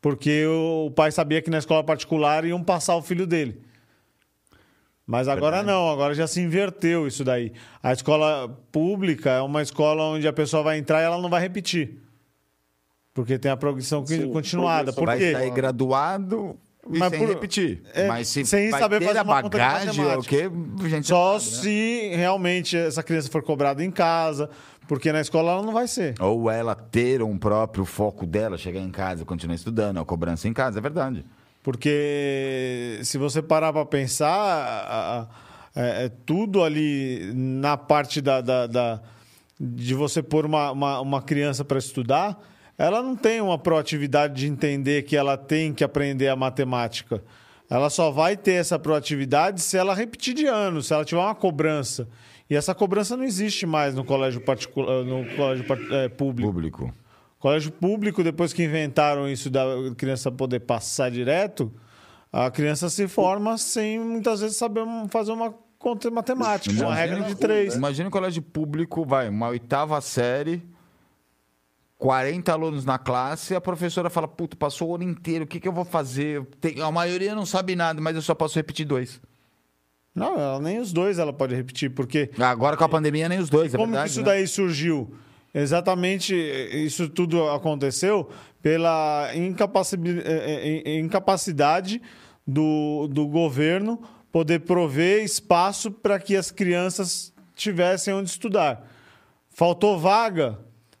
[0.00, 3.62] Porque o pai sabia que na escola particular iam passar o filho dele.
[5.06, 7.52] Mas agora não, agora já se inverteu isso daí.
[7.80, 11.40] A escola pública é uma escola onde a pessoa vai entrar e ela não vai
[11.40, 12.03] repetir.
[13.14, 14.92] Porque tem a progressão Sim, continuada.
[14.92, 16.56] Por Vai sair graduado
[16.90, 17.82] e Mas sem por- repetir.
[17.94, 20.22] é, Mas se sem vai saber ter fazer a uma conta de bagagem, é o
[20.22, 20.50] quê?
[20.88, 21.62] Gente Só sabe, né?
[21.62, 24.50] se realmente essa criança for cobrada em casa,
[24.88, 26.14] porque na escola ela não vai ser.
[26.20, 30.48] Ou ela ter um próprio foco dela, chegar em casa e continuar estudando, a cobrança
[30.48, 31.24] em casa, é verdade.
[31.62, 35.28] Porque se você parar para pensar,
[35.74, 39.00] é, é tudo ali na parte da, da, da
[39.58, 42.38] de você pôr uma, uma, uma criança para estudar,
[42.76, 47.22] ela não tem uma proatividade de entender que ela tem que aprender a matemática.
[47.70, 51.34] Ela só vai ter essa proatividade se ela repetir de ano, se ela tiver uma
[51.34, 52.08] cobrança.
[52.48, 56.52] E essa cobrança não existe mais no colégio particular, no colégio é, público.
[56.52, 56.94] Público.
[57.38, 59.64] Colégio público, depois que inventaram isso da
[59.96, 61.72] criança poder passar direto,
[62.32, 67.22] a criança se forma sem muitas vezes saber fazer uma conta matemática, imagina, uma regra
[67.22, 67.74] de três.
[67.74, 70.62] Imagina o colégio público, vai, uma oitava série,
[72.04, 75.66] 40 alunos na classe, a professora fala, puta, passou o ano inteiro, o que, que
[75.66, 76.44] eu vou fazer?
[76.60, 79.22] Tem, a maioria não sabe nada, mas eu só posso repetir dois.
[80.14, 82.30] Não, ela, nem os dois ela pode repetir, porque...
[82.38, 84.26] Agora com a pandemia, nem os dois, é Como verdade, isso né?
[84.26, 85.14] daí surgiu?
[85.54, 88.28] Exatamente, isso tudo aconteceu
[88.60, 92.02] pela eh, eh, incapacidade
[92.46, 93.98] do, do governo
[94.30, 98.86] poder prover espaço para que as crianças tivessem onde estudar.
[99.48, 100.58] Faltou vaga,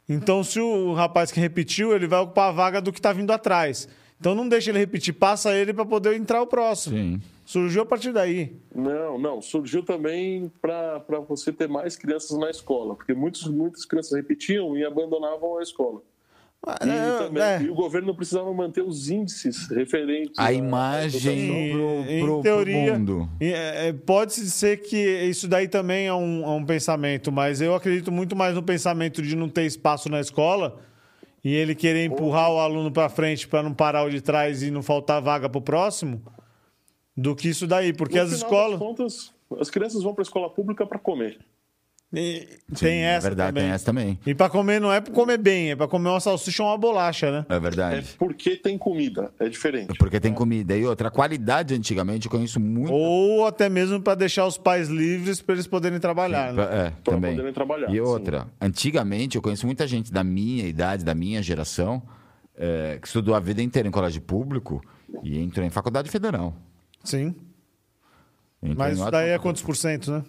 [0.08, 3.30] então se o rapaz que repetiu, ele vai ocupar a vaga do que está vindo
[3.30, 3.88] atrás.
[4.20, 6.96] Então não deixa ele repetir, passa ele para poder entrar o próximo.
[6.96, 7.20] Sim.
[7.44, 8.56] Surgiu a partir daí.
[8.74, 9.42] Não, não.
[9.42, 10.98] Surgiu também para
[11.28, 16.00] você ter mais crianças na escola, porque muitos, muitas crianças repetiam e abandonavam a escola.
[16.84, 17.62] E, é, também, é.
[17.62, 21.72] e, o governo precisava manter os índices referentes a imagem
[22.42, 23.28] teoria, pro mundo.
[23.38, 27.74] É, é, pode ser que isso daí também é um, é um, pensamento, mas eu
[27.74, 30.80] acredito muito mais no pensamento de não ter espaço na escola
[31.44, 34.70] e ele querer empurrar o aluno para frente para não parar o de trás e
[34.70, 36.22] não faltar vaga para o próximo
[37.14, 38.78] do que isso daí, porque no as escolas.
[38.78, 41.38] Contas, as crianças vão para a escola pública para comer.
[42.14, 43.64] E tem Sim, essa é verdade, também.
[43.64, 44.18] tem essa também.
[44.24, 46.78] E para comer não é para comer bem, é para comer uma salsicha ou uma
[46.78, 47.46] bolacha, né?
[47.48, 47.96] É verdade.
[47.98, 49.90] É porque tem comida, é diferente.
[49.90, 50.76] É porque tem comida.
[50.76, 52.92] E outra, a qualidade antigamente eu conheço muito.
[52.92, 56.50] Ou até mesmo para deixar os pais livres para eles poderem trabalhar.
[56.50, 56.62] Sim, né?
[56.64, 57.32] É, pra também.
[57.32, 57.90] poderem trabalhar.
[57.90, 58.46] E outra, sim.
[58.60, 62.02] antigamente eu conheço muita gente da minha idade, da minha geração,
[62.56, 64.80] é, que estudou a vida inteira em colégio público
[65.22, 66.54] e entrou em faculdade federal.
[67.02, 67.34] Sim.
[68.62, 70.24] Entrou Mas isso daí é quantos por cento, né?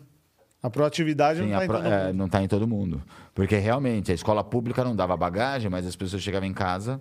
[0.66, 1.78] A proatividade Sim, não está pro...
[1.78, 2.18] em todo é, mundo.
[2.18, 3.04] Não está em todo mundo.
[3.36, 7.00] Porque realmente a escola pública não dava bagagem, mas as pessoas chegavam em casa.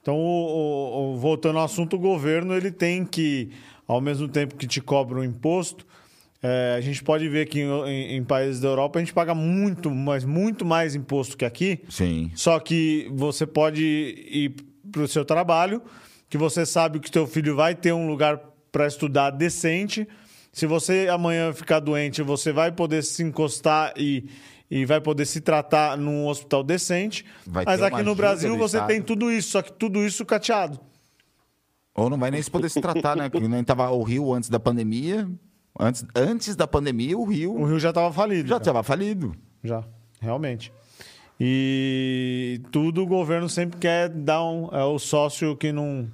[0.00, 3.50] Então, o, o, voltando ao assunto, o governo ele tem que,
[3.88, 5.84] ao mesmo tempo que te cobra um imposto,
[6.40, 9.34] é, a gente pode ver que em, em, em, países da Europa a gente paga
[9.34, 11.80] muito, mas muito mais imposto que aqui.
[11.88, 12.30] Sim.
[12.36, 14.54] Só que você pode ir
[14.92, 15.82] para o seu trabalho,
[16.30, 20.06] que você sabe que seu filho vai ter um lugar para estudar decente
[20.52, 24.28] se você amanhã ficar doente, você vai poder se encostar e,
[24.70, 27.24] e vai poder se tratar num hospital decente.
[27.46, 30.78] Vai Mas aqui no Brasil você tem tudo isso, só que tudo isso cateado.
[31.94, 33.30] Ou não vai nem se poder se tratar, né?
[33.30, 35.28] Porque nem tava o Rio antes da pandemia.
[35.78, 37.54] Antes, antes da pandemia, o Rio.
[37.54, 38.48] O Rio já estava falido.
[38.48, 39.34] Já estava falido.
[39.64, 39.82] Já,
[40.20, 40.70] realmente.
[41.40, 44.68] E tudo o governo sempre quer dar um.
[44.70, 46.08] É o sócio que não.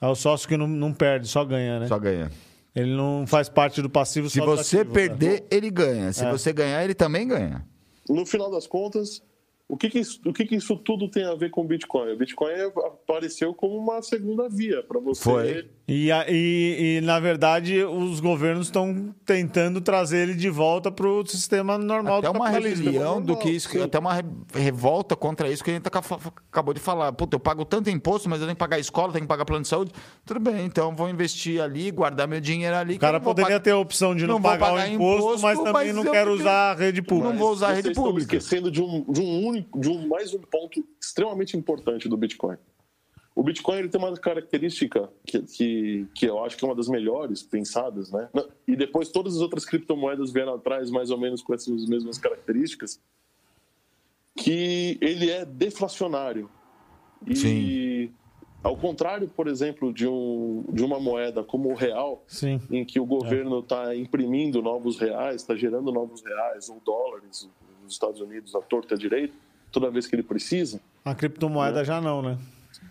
[0.00, 1.88] É o sócio que não, não perde, só ganha, né?
[1.88, 2.30] Só ganha.
[2.74, 5.46] Ele não faz parte do passivo Se você ativo, perder, né?
[5.50, 6.12] ele ganha.
[6.12, 6.30] Se é.
[6.30, 7.66] você ganhar, ele também ganha.
[8.08, 9.22] No final das contas,
[9.68, 12.12] o que, que, isso, o que, que isso tudo tem a ver com o Bitcoin?
[12.12, 12.52] O Bitcoin
[12.84, 15.22] apareceu como uma segunda via para você.
[15.22, 15.70] Foi.
[15.86, 21.26] E, e, e, na verdade, os governos estão tentando trazer ele de volta para o
[21.26, 23.82] sistema normal até do uma rebelião do que isso, sim.
[23.82, 24.22] até uma
[24.54, 27.12] revolta contra isso que a gente acabou de falar.
[27.12, 29.62] Puta, eu pago tanto imposto, mas eu tenho que pagar escola, tenho que pagar plano
[29.62, 29.90] de saúde.
[30.24, 32.94] Tudo bem, então vou investir ali, guardar meu dinheiro ali.
[32.94, 35.58] O cara poderia ter a opção de não, não pagar, pagar, o imposto, imposto mas
[35.58, 37.30] também mas não quero usar a rede pública.
[37.30, 38.36] Não vou usar a rede pública.
[38.36, 42.56] esquecendo de um, de um único de um, mais um ponto extremamente importante do Bitcoin.
[43.34, 46.88] O Bitcoin ele tem uma característica que, que, que eu acho que é uma das
[46.88, 48.28] melhores pensadas, né?
[48.68, 53.00] E depois todas as outras criptomoedas vieram atrás mais ou menos com essas mesmas características,
[54.36, 56.50] que ele é deflacionário.
[57.26, 58.14] E Sim.
[58.62, 62.60] ao contrário, por exemplo, de, um, de uma moeda como o real, Sim.
[62.70, 63.96] em que o governo está é.
[63.96, 67.48] imprimindo novos reais, está gerando novos reais ou dólares
[67.82, 69.34] nos Estados Unidos à torta direita,
[69.70, 70.80] toda vez que ele precisa.
[71.04, 71.84] A criptomoeda né?
[71.84, 72.38] já não, né?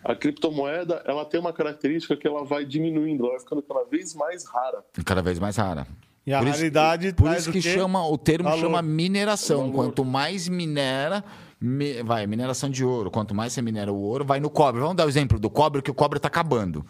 [0.03, 4.15] A criptomoeda ela tem uma característica que ela vai diminuindo, ela vai ficando cada vez
[4.15, 4.83] mais rara.
[5.05, 5.87] Cada vez mais rara.
[6.25, 8.61] E a por raridade isso, por isso que chama o termo Valor.
[8.61, 9.71] chama mineração.
[9.71, 11.23] Quanto mais minera,
[11.59, 13.09] mi, vai mineração de ouro.
[13.09, 14.81] Quanto mais você minera o ouro, vai no cobre.
[14.81, 16.85] Vamos dar o exemplo do cobre que o cobre está acabando.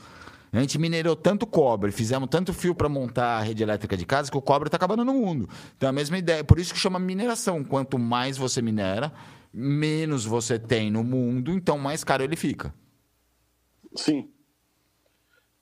[0.53, 4.29] A gente minerou tanto cobre, fizemos tanto fio para montar a rede elétrica de casa
[4.29, 5.49] que o cobre está acabando no mundo.
[5.77, 6.43] Então a mesma ideia.
[6.43, 7.63] Por isso que chama mineração.
[7.63, 9.13] Quanto mais você minera,
[9.53, 12.73] menos você tem no mundo, então mais caro ele fica.
[13.95, 14.29] Sim.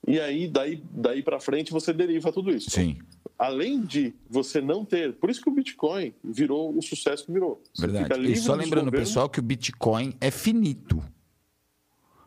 [0.07, 2.69] E aí, daí, daí para frente, você deriva tudo isso.
[2.71, 2.97] Sim.
[3.37, 5.13] além de você não ter.
[5.13, 7.61] Por isso que o Bitcoin virou o sucesso que virou.
[7.73, 8.31] Você fica Verdade.
[8.31, 11.01] E só lembrando, pessoal, que o Bitcoin é finito.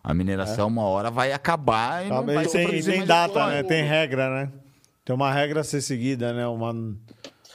[0.02, 3.04] A mineração, uma hora, vai acabar e não Tá, vai e ser tem, e tem
[3.06, 3.52] data, Bitcoin.
[3.52, 3.62] né?
[3.62, 4.52] Tem regra, né?
[5.04, 6.46] Tem uma regra a ser seguida, né?
[6.46, 6.72] Uma,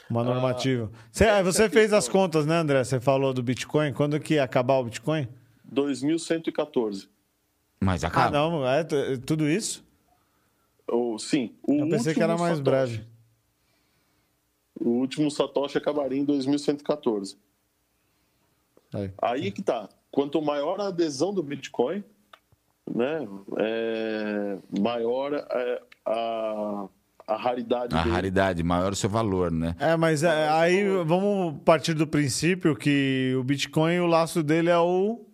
[0.09, 0.89] uma normativa.
[1.11, 2.83] Você, essa você é fez as contas, né, André?
[2.83, 3.91] Você falou do Bitcoin.
[3.91, 5.27] Quando que ia acabar o Bitcoin?
[5.65, 7.09] 2114.
[7.79, 8.31] Mas Ah, acaba.
[8.31, 8.67] não.
[8.67, 9.85] É t- tudo isso?
[10.87, 12.63] Ou, sim, o Eu pensei que era mais Satoshi.
[12.63, 13.07] breve.
[14.79, 17.37] O último Satoshi acabaria em 2114.
[18.93, 19.11] Aí.
[19.21, 19.89] Aí que tá.
[20.11, 22.03] Quanto maior a adesão do Bitcoin,
[22.89, 23.27] né,
[23.57, 26.87] é, maior é, a,
[27.27, 28.15] a raridade A dele.
[28.15, 29.75] raridade, maior o seu valor, né?
[29.79, 34.77] É, mas é, aí vamos partir do princípio que o Bitcoin, o laço dele é
[34.79, 35.25] o.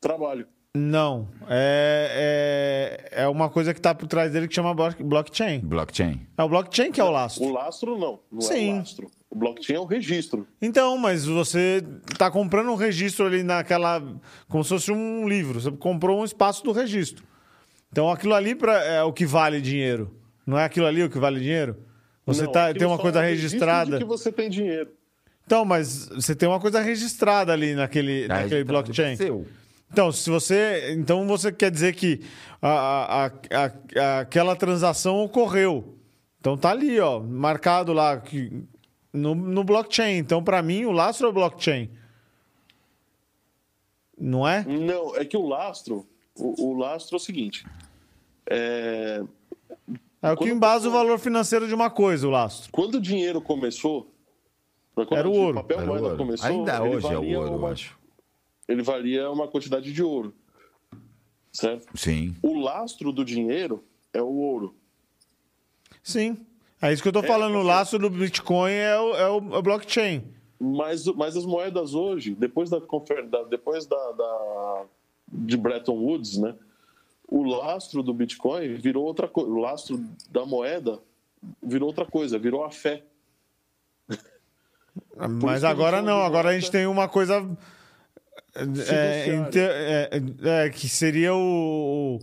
[0.00, 0.46] Trabalho.
[0.74, 1.28] Não.
[1.50, 5.60] É, é, é uma coisa que está por trás dele que chama block- blockchain.
[5.60, 6.26] Blockchain.
[6.36, 7.44] É o blockchain que é o lastro.
[7.44, 8.72] O lastro não, não é Sim.
[8.72, 9.10] o lastro.
[9.28, 10.46] O blockchain é o registro.
[10.62, 14.02] Então, mas você está comprando um registro ali naquela.
[14.48, 15.60] Como se fosse um livro.
[15.60, 17.22] Você comprou um espaço do registro.
[17.90, 20.14] Então aquilo ali pra, é o que vale dinheiro.
[20.46, 21.76] Não é aquilo ali o que vale dinheiro?
[22.24, 23.92] Você Não, tá, tem uma só coisa é registrada.
[23.92, 24.90] De que você tem dinheiro.
[25.44, 29.16] Então, mas você tem uma coisa registrada ali naquele, Tá naquele registrado blockchain.
[29.16, 29.46] Seu.
[29.92, 32.20] Então, se você, então você quer dizer que
[32.62, 35.98] a, a- a- a- aquela transação ocorreu.
[36.40, 38.64] Então tá ali, ó, marcado lá que,
[39.12, 40.16] no, no blockchain.
[40.16, 41.90] Então, para mim, o lastro é o blockchain.
[44.18, 44.64] Não é?
[44.64, 46.06] Não, é que o lastro,
[46.36, 47.66] o, o lastro é o seguinte.
[48.46, 49.22] É,
[50.22, 52.70] É o que embasa o valor financeiro de uma coisa, o lastro.
[52.72, 54.10] quando o dinheiro começou,
[55.10, 55.54] Era o o ouro.
[55.56, 56.16] papel Era moeda ouro.
[56.16, 57.98] começou, Ainda hoje é o ouro, eu uma, acho.
[58.72, 60.34] Ele valia uma quantidade de ouro,
[61.52, 61.86] certo?
[61.94, 62.34] Sim.
[62.42, 64.74] O lastro do dinheiro é o ouro.
[66.02, 66.38] Sim.
[66.80, 67.56] É isso que eu tô falando.
[67.56, 70.24] O lastro do Bitcoin é o, é o- é o blockchain.
[70.58, 72.80] Mas, mas as moedas hoje, depois da,
[73.50, 74.84] depois da, da-
[75.28, 76.54] de Bretton Woods, né?
[77.28, 79.50] O lastro do Bitcoin virou outra coisa.
[79.50, 80.98] O lastro da moeda
[81.62, 83.04] virou outra coisa, virou a fé.
[85.42, 87.48] Mas agora não, agora a gente tem uma coisa
[88.54, 90.10] é, inte- é,
[90.66, 92.18] é, que seria o,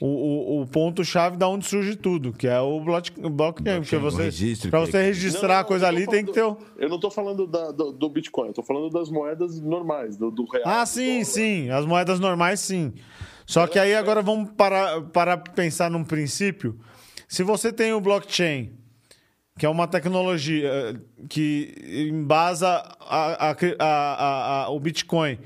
[0.00, 3.80] o, o, o ponto-chave da onde surge tudo, que é o block- o blockchain.
[3.80, 6.56] Porque você, registro pra que- você registrar a coisa ali, tem que ter o...
[6.78, 10.30] Eu não estou falando da- do, do Bitcoin, eu tô falando das moedas normais, do,
[10.30, 10.64] do real.
[10.66, 11.70] Ah, sim, sim.
[11.70, 12.92] As moedas normais, sim.
[13.46, 16.78] Só que aí agora vamos parar para pensar num princípio.
[17.28, 18.72] Se você tem o blockchain,
[19.58, 20.96] que é uma tecnologia eh,
[21.28, 22.68] que embasa
[23.00, 25.38] a- a- a- a- a- o Bitcoin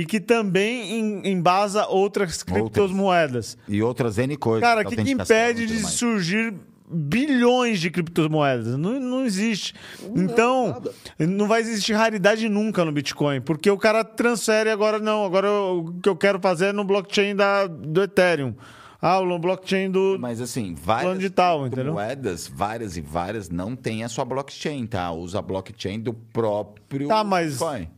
[0.00, 3.56] e que também em- embasa outras criptomoedas.
[3.68, 4.60] E outras N coisas.
[4.68, 5.94] Cara, o que, que impede de mais.
[5.94, 6.54] surgir
[6.90, 8.76] bilhões de criptomoedas?
[8.76, 9.74] Não, não existe.
[10.14, 10.92] então, nada.
[11.20, 15.84] não vai existir raridade nunca no Bitcoin, porque o cara transfere agora, não, agora eu-
[15.86, 18.54] o que eu quero fazer é no blockchain da, do Ethereum.
[19.00, 20.16] Ah, no blockchain do...
[20.18, 21.92] Mas assim, Plano várias de tal, entendeu?
[21.92, 25.12] moedas, várias e várias, não tem a sua blockchain, tá?
[25.12, 27.88] Usa a blockchain do próprio Tá, mas- Bitcoin.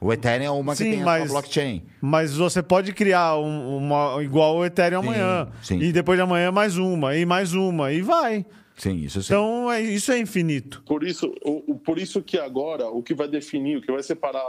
[0.00, 1.82] O Ethereum é uma que Sim, tem a mas- sua blockchain.
[2.00, 5.48] Mas você pode criar um- uma igual o Ethereum Sim, amanhã.
[5.62, 5.78] sim.
[5.78, 8.46] E depois de amanhã mais uma, e mais uma, e vai.
[8.78, 9.26] Sim, isso sim.
[9.34, 10.82] Então, é, isso é infinito.
[10.86, 14.02] Por isso, o, o- por isso que agora o que vai definir, o que vai
[14.02, 14.42] separar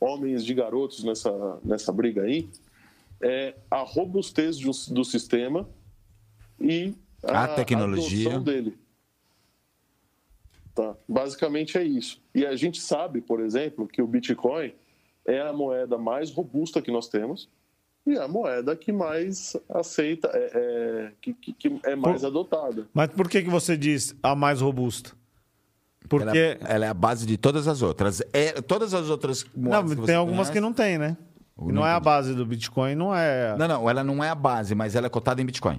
[0.00, 1.30] homens de garotos nessa,
[1.62, 2.48] nessa briga aí
[3.22, 5.68] é a robustez do, do sistema
[6.58, 8.28] e A tecnologia.
[8.28, 8.78] adoção dele.
[10.80, 10.94] Tá?
[11.06, 12.22] Basicamente é isso.
[12.34, 14.72] E a gente sabe, por exemplo, que o Bitcoin
[15.26, 17.50] é a moeda mais robusta que nós temos
[18.06, 22.26] e é a moeda que mais aceita, é, é- que, que- que é mais Por-
[22.28, 22.86] adotada.
[22.94, 25.10] Mas por que, que você diz a mais robusta?
[25.10, 26.58] Ela, Porque...
[26.66, 28.22] ela é a base de todas as outras.
[28.32, 31.14] É, todas as outras Não, moedas que tem algumas conhece- que não tem, né?
[31.58, 33.54] Não Não, é a base do Bitcoin, não é.
[33.58, 35.78] Não, não, ela não é a base, mas ela é cotada em Bitcoin.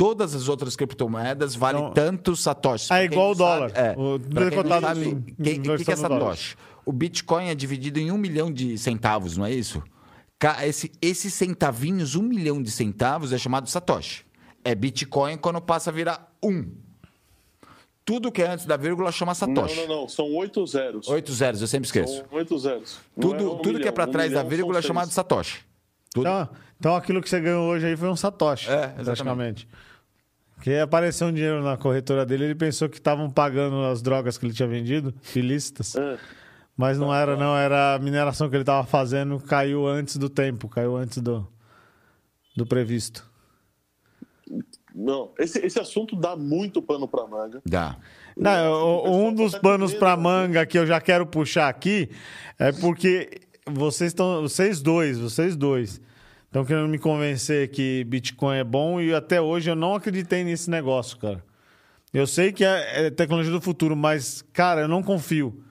[0.00, 2.90] Todas as outras criptomoedas valem Então- tanto satoshis.
[2.90, 3.70] Ah, Pra quem igual não o dólar.
[3.70, 5.92] sabe- é, O- pra tudo é quem não cotado sabe, em- quem- O que, que
[5.92, 6.56] é satoshi?
[6.86, 9.82] O Bitcoin é dividido em um milhão de centavos, não é isso?
[10.64, 14.24] Esse, esses centavinhos, um milhão de centavos, é chamado satoshi.
[14.64, 16.64] É Bitcoin quando passa a virar um.
[18.04, 19.76] Tudo que é antes da vírgula chama Não, satoshi.
[19.76, 20.08] não, não.
[20.08, 21.06] São oito zeros.
[21.08, 22.16] Oito zeros, eu sempre esqueço.
[22.16, 22.98] São oito zeros.
[23.14, 25.60] Não Tudo, é um tudo que é para Um trás da vírgula é chamado satoshi.
[26.12, 26.22] Tudo.
[26.26, 26.48] Então,
[26.80, 28.68] então aquilo que você ganhou hoje aí foi um Satoshi.
[28.68, 29.04] É, exatamente.
[29.04, 29.68] praticamente.
[30.60, 34.44] Porque apareceu um dinheiro na corretora dele, ele pensou que estavam pagando as drogas que
[34.44, 35.96] ele tinha vendido, ilícitas.
[35.96, 36.18] É.
[36.76, 37.56] Mas não era, não.
[37.56, 41.48] Era a mineração que ele estava fazendo, caiu antes do tempo, caiu antes do,
[42.54, 43.24] do previsto.
[44.94, 47.62] Não, esse, esse assunto dá muito pano para manga.
[47.64, 47.96] Dá.
[48.36, 48.72] Não,
[49.06, 50.16] o- um dos tá panos né?
[50.16, 52.10] manga que eu já quero puxar aqui
[52.58, 56.02] é porque vocês estão, vocês dois, vocês dois,
[56.50, 60.68] estão querendo me convencer que Bitcoin é bom e até hoje eu não acreditei nesse
[60.68, 61.42] negócio, cara.
[62.12, 65.62] Eu sei que é, é tecnologia do futuro, mas, cara, eu não confio.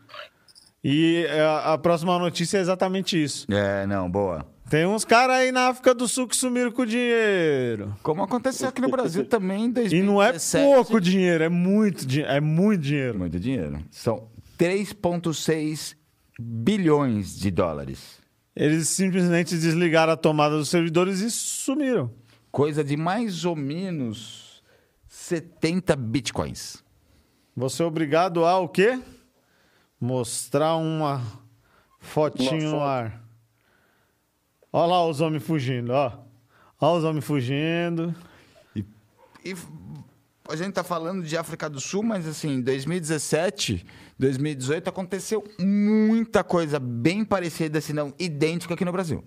[0.82, 3.46] E é, a, a próxima notícia é exatamente isso.
[3.52, 4.46] É, não, boa.
[4.70, 7.94] Tem uns caras aí na África do Sul que sumiram com o dinheiro.
[8.02, 10.06] Como aconteceu aqui no Brasil também em E 2017.
[10.06, 10.34] não é
[10.76, 13.20] pouco dinheiro, é muito, é muito dinheiro.
[13.20, 13.80] Muito dinheiro.
[13.92, 15.96] São 3,6
[16.40, 18.19] bilhões de dólares.
[18.56, 22.12] Eles simplesmente desligaram a tomada dos servidores e sumiram.
[22.52, 24.64] Coisa de mais ou menos
[25.08, 26.84] 70 bitcoins.
[27.56, 29.00] Você é obrigado a o quê?
[30.00, 31.22] Mostrar uma
[32.00, 33.24] fotinho Uma no ar.
[34.72, 36.20] Olha lá os homens fugindo, ó.
[36.80, 38.16] Olha os homens fugindo.
[39.44, 39.56] E
[40.50, 43.86] a gente tá falando de África do Sul, mas assim, em 2017,
[44.20, 49.24] 2018 aconteceu muita coisa bem parecida, se não idêntica aqui no Brasil.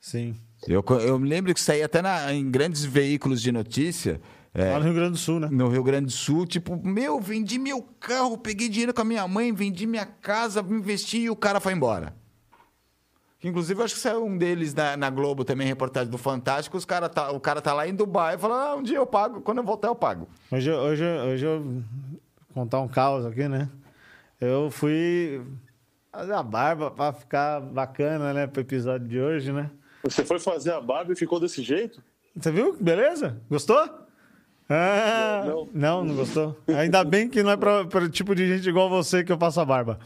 [0.00, 0.36] Sim.
[0.68, 4.20] Eu, eu me lembro que saía até na- em grandes veículos de notícia.
[4.54, 5.48] é, Lá no Rio Grande do Sul, né?
[5.50, 9.26] no Rio Grande do Sul, tipo, meu, vendi meu carro, peguei dinheiro com a minha
[9.28, 12.14] mãe, vendi minha casa, investi e o cara foi embora.
[13.44, 16.76] Inclusive, acho que saiu um deles na, na Globo também, reportagem do Fantástico.
[16.76, 19.06] Os cara tá, o cara tá lá em Dubai e fala: ah, um dia eu
[19.06, 20.26] pago, quando eu voltar eu pago.
[20.50, 21.82] Hoje, hoje, hoje eu
[22.56, 23.68] contar um caos aqui, né?
[24.40, 25.42] Eu fui
[26.10, 28.46] fazer a barba pra ficar bacana, né?
[28.46, 29.70] Pro episódio de hoje, né?
[30.02, 32.02] Você foi fazer a barba e ficou desse jeito?
[32.34, 32.74] Você viu?
[32.80, 33.42] Beleza?
[33.50, 33.76] Gostou?
[34.70, 35.68] Ah, Não.
[35.72, 36.56] não, não gostou.
[36.66, 39.60] Ainda bem que não é pra, pra tipo de gente igual você que eu faço
[39.60, 39.98] a barba.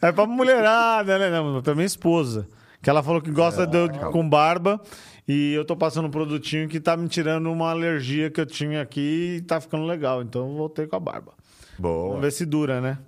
[0.00, 1.30] é pra mulherada, né?
[1.30, 2.48] Não, pra minha esposa.
[2.82, 4.80] Que ela falou que gosta de eu com barba.
[5.28, 8.80] E eu tô passando um produtinho que tá me tirando uma alergia que eu tinha
[8.80, 10.22] aqui e tá ficando legal.
[10.22, 11.34] Então eu voltei com a barba.
[11.78, 12.20] Vamos Boa.
[12.20, 12.98] ver se dura, né?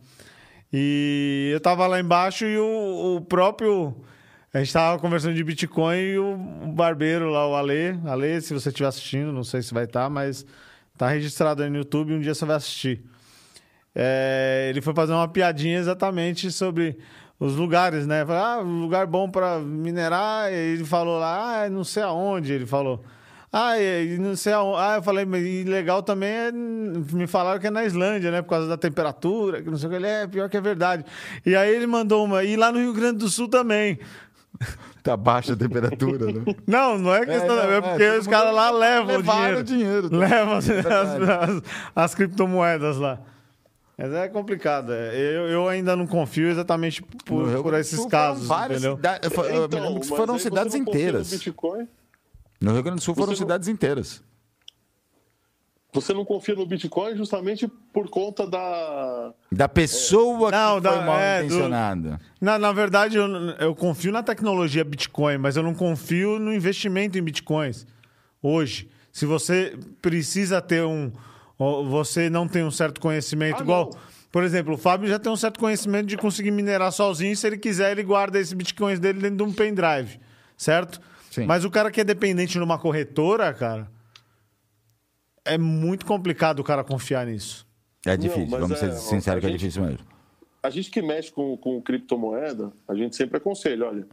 [0.71, 3.97] E eu tava lá embaixo e o, o próprio.
[4.53, 6.37] A gente tava conversando de Bitcoin e o
[6.75, 7.99] barbeiro lá, o Ale.
[8.05, 10.45] Ale, se você estiver assistindo, não sei se vai estar, mas
[10.99, 13.03] tá registrado aí no YouTube um dia você vai assistir.
[13.95, 16.99] É, ele foi fazer uma piadinha exatamente sobre
[17.41, 18.25] os lugares, né?
[18.25, 20.53] Falou, ah, lugar bom para minerar.
[20.53, 22.53] E ele falou lá, ah, não sei aonde.
[22.53, 23.03] Ele falou.
[23.53, 24.79] Ah, e não sei aonde.
[24.81, 26.53] Ah, eu falei, mas legal também é.
[26.53, 28.43] Me falaram que é na Islândia, né?
[28.43, 29.97] Por causa da temperatura, que não sei o que.
[29.97, 31.05] Ele é pior que é verdade.
[31.45, 32.45] E aí ele mandou uma.
[32.45, 33.99] E lá no Rio Grande do Sul também.
[35.03, 36.43] Tá baixa a temperatura, né?
[36.69, 37.57] Não, não é questão.
[37.57, 39.65] não, É, é, porque todo os caras lá levam o dinheiro.
[39.65, 40.09] dinheiro.
[40.15, 41.25] Levam as, Verdade.
[41.25, 41.63] as-
[41.97, 43.19] as criptomoedas lá.
[44.01, 44.93] Mas é complicado.
[44.93, 45.15] é.
[45.15, 48.97] Eu, eu ainda não confio exatamente No por, por do esses casos, várias entendeu?
[48.97, 51.31] cida- eu, me lembro que foram cidades não no inteiras.
[51.31, 51.87] Bitcoin?
[52.61, 54.23] No Rio Grande do Sul foram Você não- cidades inteiras.
[55.93, 59.33] Você não confia no Bitcoin justamente por conta da.
[59.51, 62.21] Da pessoa Não, que da- foi mal é, do- intencionada.
[62.41, 63.27] Na, na verdade, eu,
[63.59, 67.87] eu confio na tecnologia Bitcoin, mas eu não confio no investimento em Bitcoins.
[68.41, 71.11] Hoje, se você precisa ter um.
[71.89, 73.91] Você não tem um certo conhecimento, Ah, igual.
[73.93, 74.01] não.
[74.33, 77.37] Por exemplo, o Fábio já tem um certo conhecimento de conseguir minerar sozinho.
[77.37, 80.21] Se ele quiser, ele guarda esses bitcoins dele dentro de um pendrive,
[80.57, 81.01] certo?
[81.31, 81.45] Sim.
[81.47, 83.91] Mas o cara que é dependente numa corretora, cara,
[85.45, 87.67] é muito complicado o cara confiar nisso.
[88.07, 90.07] É difícil, mas vamos é, ser sinceros que é a gente- difícil mesmo.
[90.63, 94.07] A gente que mexe com, com criptomoeda, a gente sempre aconselha: olha,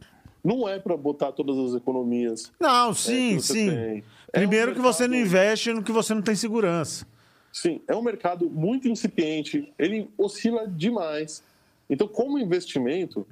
[0.44, 2.50] não é para botar todas as economias.
[2.60, 3.70] Não, é, sim, você sim.
[3.70, 4.04] tem.
[4.32, 7.06] É Primeiro um que você não investe no que você não tem segurança.
[7.52, 11.42] Sim, é um mercado muito incipiente, ele oscila demais.
[11.88, 13.26] Então, como investimento.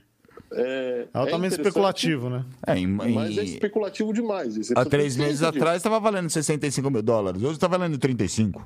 [0.53, 2.45] É, É altamente interessante, especulativo, né?
[2.67, 4.57] É, em- Mas é especulativo demais.
[4.57, 5.49] você há três meses disso.
[5.49, 7.43] atrás estava valendo 65 mil dólares.
[7.43, 8.65] Hoje está valendo 35.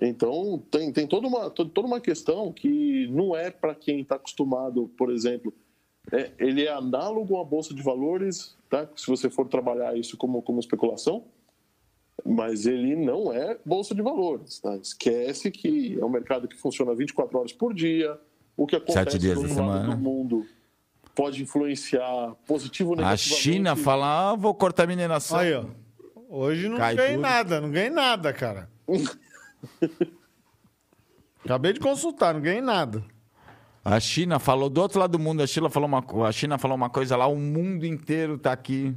[0.00, 4.16] Então, tem, tem toda, uma, to- toda uma questão que não é para quem está
[4.16, 5.52] acostumado, por exemplo,
[6.12, 8.88] é, ele é análogo à Bolsa de Valores, tá?
[8.96, 11.24] se você for trabalhar isso como, como especulação,
[12.24, 14.58] mas ele não é Bolsa de Valores.
[14.58, 14.74] Tá?
[14.76, 18.18] Esquece que é um mercado que funciona 24 horas por dia,
[18.56, 19.94] o que acontece outro lado semana.
[19.94, 20.46] do mundo
[21.14, 23.42] pode influenciar positivo ou A negativamente.
[23.42, 25.38] China fala, ah, vou cortar a mineração.
[25.38, 25.64] Aí, ó.
[26.28, 27.22] Hoje não Cai ganhei tudo.
[27.22, 28.68] nada, não ganhei nada, cara.
[31.44, 33.04] Acabei de consultar, não ganhei nada.
[33.84, 36.74] A China falou, do outro lado do mundo, a China falou uma, a China falou
[36.76, 38.96] uma coisa lá, o mundo inteiro está aqui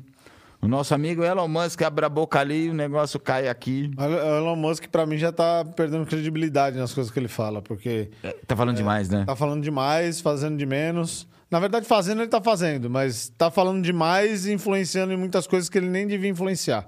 [0.62, 3.92] O nosso amigo Elon Musk abre a boca ali e o negócio cai aqui.
[3.98, 8.10] O Elon Musk, pra mim, já tá perdendo credibilidade nas coisas que ele fala, porque
[8.24, 9.24] É, Tá falando demais, né?
[9.26, 11.28] tá falando demais, fazendo de menos.
[11.50, 15.70] Na verdade, fazendo ele tá fazendo, mas tá falando demais e influenciando em muitas coisas
[15.70, 16.86] que ele nem devia influenciar,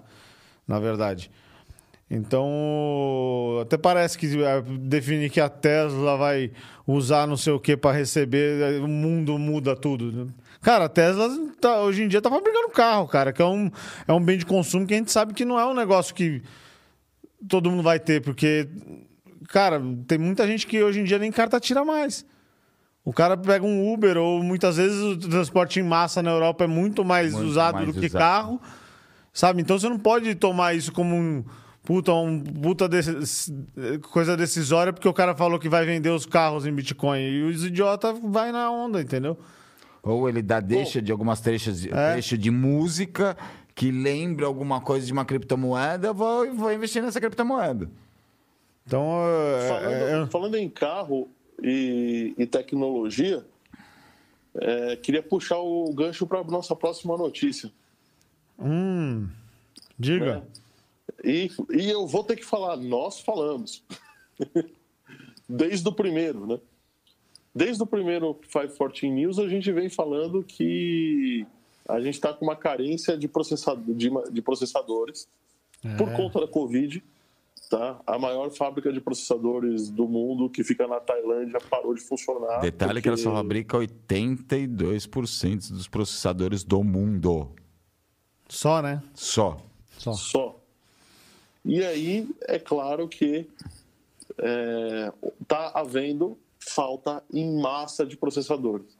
[0.67, 1.31] na verdade.
[2.11, 6.51] Então, até parece que eh, definir que a Tesla vai
[6.87, 10.27] usar não sei o que para receber, eh, o mundo muda tudo.
[10.61, 11.29] Cara, a Tesla
[11.61, 13.71] tá- hoje em dia tá fabricando carro, cara, que é um,
[14.07, 16.41] é um bem de consumo que a gente sabe que não é um negócio que
[17.47, 18.67] todo mundo vai ter, porque,
[19.47, 22.25] cara, tem muita gente que hoje em dia nem carta tira mais.
[23.05, 26.67] O cara pega um Uber, ou muitas vezes o transporte em massa na Europa é
[26.67, 28.19] muito mais Muito usado mais do que usado.
[28.19, 28.61] carro,
[29.31, 29.61] sabe?
[29.61, 31.43] Então você não pode tomar isso como um
[31.83, 33.15] puta, um puta desse-
[34.11, 37.19] coisa decisória porque o cara falou que vai vender os carros em Bitcoin.
[37.21, 39.37] E os idiotas vai na onda, entendeu?
[40.09, 42.13] Ou ele dá deixa de algumas trechos, É.
[42.13, 43.37] trecho de música
[43.75, 47.89] que lembra alguma coisa de uma criptomoeda, eu vou, vou investir nessa criptomoeda.
[48.85, 51.29] Então, é- Falando, é- falando em carro
[51.61, 53.45] e, e tecnologia,
[54.55, 57.71] é, queria puxar o gancho para nossa próxima notícia.
[58.57, 59.27] hum,
[59.97, 60.37] diga.
[60.37, 60.43] né?
[61.23, 63.83] E, e eu vou ter que falar, nós falamos.
[65.47, 66.59] Desde o primeiro, né?
[67.53, 71.45] Desde o primeiro 514 News, a gente vem falando que
[71.87, 75.27] a gente está com uma carência de, processado, de, de processadores
[75.97, 77.03] por conta da Covid.
[77.69, 77.99] Tá?
[78.05, 82.61] A maior fábrica de processadores do mundo, que fica na Tailândia, parou de funcionar.
[82.61, 87.49] Detalhe que ela só porque- fabrica 82% dos processadores do mundo.
[88.47, 89.03] Só, né?
[89.13, 89.57] Só.
[89.97, 90.13] Só.
[90.13, 90.59] Só.
[91.63, 93.47] E aí, é claro que
[95.41, 96.37] está havendo
[96.69, 98.97] falta em massa de processadores.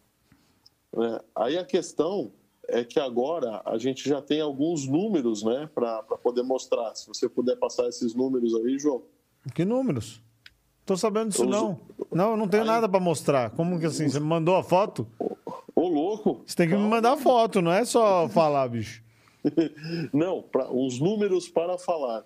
[0.96, 1.20] né?
[1.36, 2.32] Aí a questão
[2.68, 6.94] é que agora a gente já tem alguns números né, para poder mostrar.
[6.96, 9.04] Se você puder passar esses números aí, João.
[9.56, 10.22] Que números?
[10.86, 11.80] Tô sabendo disso, Os- não.
[12.12, 13.52] Não, eu não tenho Aí- nada pra mostrar.
[13.52, 14.08] Como que assim?
[14.10, 15.08] Você me mandou a foto?
[15.76, 16.42] Ô, louco!
[16.46, 19.02] Você tem que me mandar a foto, não é só falar, bicho.
[20.12, 22.26] Não, pra, uns números para falar.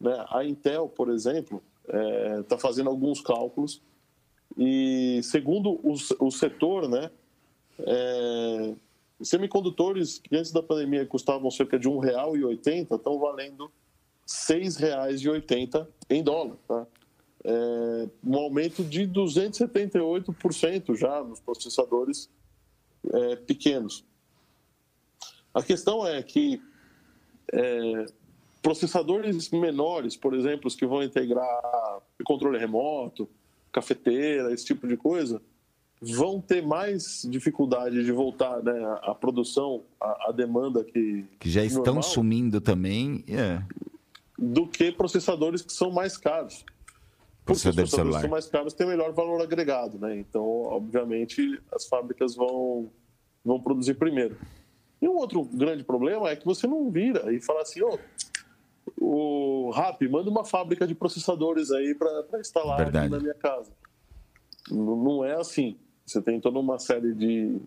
[0.00, 0.24] Né?
[0.30, 1.62] A Intel, por exemplo,
[2.40, 3.82] está fazendo alguns cálculos
[4.56, 7.10] e, segundo o, o setor, né,
[7.78, 8.74] é,
[9.20, 13.72] semicondutores que antes da pandemia custavam cerca de R$ 1,80 estão valendo R$
[14.26, 16.56] 6,80 em dólar.
[16.66, 16.86] Tá?
[17.44, 22.30] É, um aumento de 278% já nos processadores
[23.12, 24.04] é, pequenos.
[25.52, 26.60] A questão é que
[27.52, 28.06] é,
[28.62, 33.28] processadores menores, por exemplo, os que vão integrar controle remoto,
[33.76, 35.40] cafeteira, esse tipo de coisa,
[36.00, 38.72] vão ter mais dificuldade de voltar né,
[39.02, 43.22] à produção, à, à demanda que, Que já estão normal, sumindo também.
[43.28, 43.62] É.
[44.38, 46.64] do que processadores que são mais caros.
[47.44, 48.18] Porque os Processador processadores celular.
[48.18, 50.16] que são mais caros têm melhor valor agregado, né?
[50.18, 52.90] Então, obviamente, as fábricas vão,
[53.44, 54.36] vão produzir primeiro.
[55.00, 57.98] E um outro grande problema é que você não vira e fala assim, ô,
[59.00, 63.06] o RAP, manda uma fábrica de processadores aí para instalar Verdade.
[63.06, 63.70] aqui na minha casa.
[64.70, 65.76] Não não é assim.
[66.04, 67.58] Você tem toda uma série de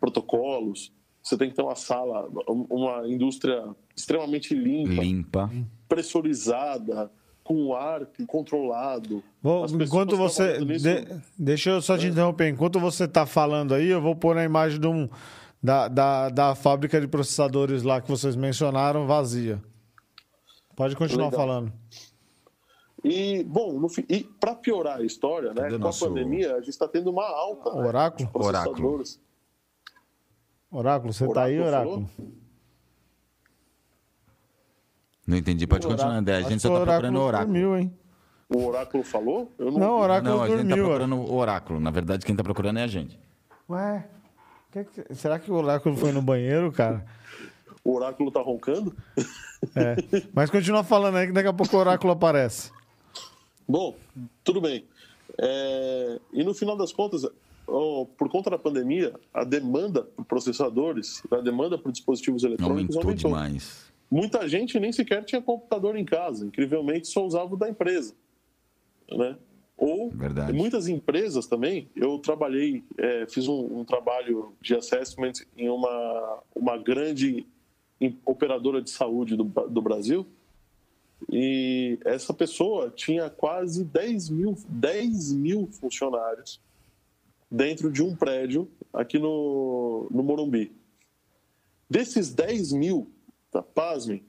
[0.00, 3.64] protocolos, você tem que ter uma sala, uma indústria
[3.96, 5.50] extremamente limpa, Limpa.
[5.88, 7.10] pressurizada,
[7.44, 9.22] com ar controlado.
[9.42, 10.58] Pessoas enquanto você.
[10.64, 11.06] de-
[11.38, 12.48] deixa eu só te interromper.
[12.48, 15.08] Enquanto você tá falando aí, eu vou pôr a imagem de um,
[15.62, 19.60] da, da, da fábrica de processadores lá que vocês mencionaram vazia.
[20.76, 21.40] Pode continuar Legal.
[21.40, 21.72] falando.
[23.04, 26.58] E, bom, no e para piorar a história, né, Cadê com nosso- a pandemia, a
[26.60, 28.26] gente está tendo uma alta né, Oráculo?
[28.26, 29.20] de processadores.
[30.70, 32.10] Oráculo, você tá aí, Oráculo Oráculo?
[35.26, 35.66] Não entendi.
[35.66, 36.36] Pode Oráculo- continuar, André.
[36.36, 37.52] A gente só o tá procurando o oráculo.
[37.52, 37.98] Dormiu, hein?
[38.48, 39.50] O Oráculo falou?
[39.58, 39.98] Eu não, Não.
[40.00, 40.84] Oráculo Não, a gente tá dormiu.
[40.84, 41.80] procurando o oráculo.
[41.80, 43.18] Na verdade, quem tá procurando é a gente.
[43.68, 44.06] Ué,
[44.70, 47.04] que que- será que o Oráculo foi no banheiro, cara?
[47.84, 48.94] O Oráculo tá roncando?
[49.74, 49.96] É.
[50.32, 52.70] Mas continua falando aí que daqui a pouco o Oráculo aparece.
[53.68, 53.96] Bom,
[54.44, 54.84] tudo bem.
[55.38, 57.26] É, e no final das contas,
[57.66, 63.10] ó, por conta da pandemia, a demanda por processadores, a demanda por dispositivos eletrônicos Aumentou
[63.10, 63.30] aumentou.
[63.30, 63.92] demais.
[64.10, 68.14] Muita gente nem sequer tinha computador em casa, incrivelmente só usava o da empresa.
[69.10, 69.36] Né?
[69.76, 70.52] Ou Verdade.
[70.52, 76.76] muitas empresas também, eu trabalhei, é, fiz um, um trabalho de assessment em uma, uma
[76.76, 77.46] grande
[78.24, 80.26] operadora de saúde do, do Brasil,
[81.30, 86.60] e essa pessoa tinha quase 10 mil, 10 mil funcionários
[87.50, 90.72] dentro de um prédio aqui no, no Morumbi.
[91.88, 93.10] Desses 10 mil,
[93.52, 94.24] 30, pasmem,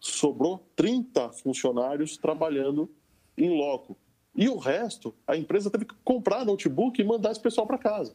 [0.00, 2.90] sobrou 30 funcionários trabalhando
[3.38, 3.96] em loco.
[4.34, 8.14] E o resto, a empresa teve que comprar notebook e mandar esse pessoal para casa.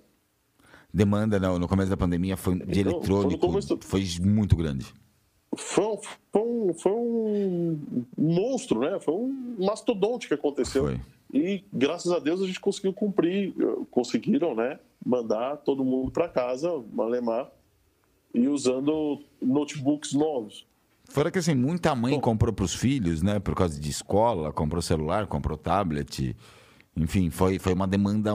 [0.93, 4.85] Demanda no, no começo da pandemia foi de Então, eletrônico, começo- foi muito grande.
[5.55, 5.97] Foi um,
[6.31, 7.79] foi um, foi um
[8.17, 8.99] monstro, né?
[8.99, 10.85] Foi um mastodonte que aconteceu.
[10.85, 11.01] Foi.
[11.33, 14.79] E graças a Deus a gente conseguiu cumprir, eh, conseguiram, né?
[15.05, 17.49] Mandar todo mundo para casa, malemar,
[18.33, 20.65] e usando notebooks novos.
[21.09, 22.21] Fora que assim, muita mãe Bom.
[22.21, 23.39] comprou para os filhos, né?
[23.39, 26.35] Por causa de escola, comprou celular, comprou tablet.
[26.95, 28.33] Enfim, foi, foi uma demanda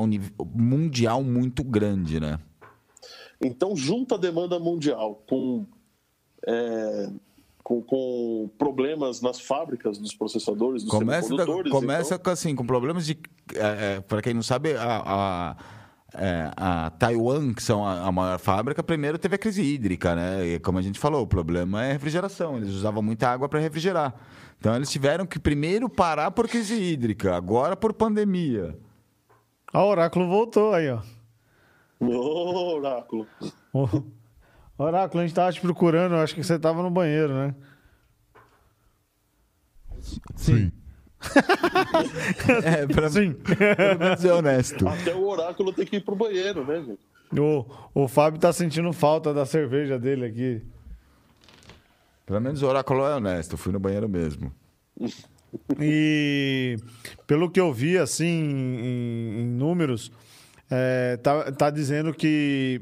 [0.54, 2.38] mundial muito grande, né?
[3.40, 5.66] Então, junta a demanda mundial com,
[6.46, 7.10] é,
[7.62, 12.64] com, com problemas nas fábricas dos processadores, dos Começa, da- começa então, com, assim, com
[12.64, 13.18] problemas de.
[13.54, 15.56] É, para quem não sabe, a, a,
[16.18, 20.46] é, a Taiwan, que são a, a maior fábrica, primeiro teve a crise hídrica, né?
[20.46, 22.56] E como a gente falou, o problema é refrigeração.
[22.56, 24.14] Eles usavam muita água para refrigerar.
[24.58, 28.78] Então eles tiveram que primeiro parar por crise hídrica, agora por pandemia.
[29.72, 31.00] Ó, o Oráculo voltou aí, ó.
[32.00, 33.26] Ô, Oráculo.
[33.72, 33.88] Ô,
[34.78, 37.54] Oráculo, a gente tava te procurando, eu acho que você tava no banheiro, né?
[40.34, 40.72] Sim.
[42.64, 43.32] É, pra Sim.
[43.32, 44.86] pelo menos ser honesto.
[44.86, 47.40] Até o Oráculo tem que ir pro banheiro, né, gente?
[47.40, 47.64] o,
[47.94, 50.62] o Fábio tá sentindo falta da cerveja dele aqui.
[52.24, 54.52] Pelo menos o oráculo é honesto, eu fui no banheiro mesmo.
[55.80, 56.76] E
[57.26, 60.10] pelo que eu vi, assim, em, em números,
[60.68, 62.80] é, tá, tá dizendo que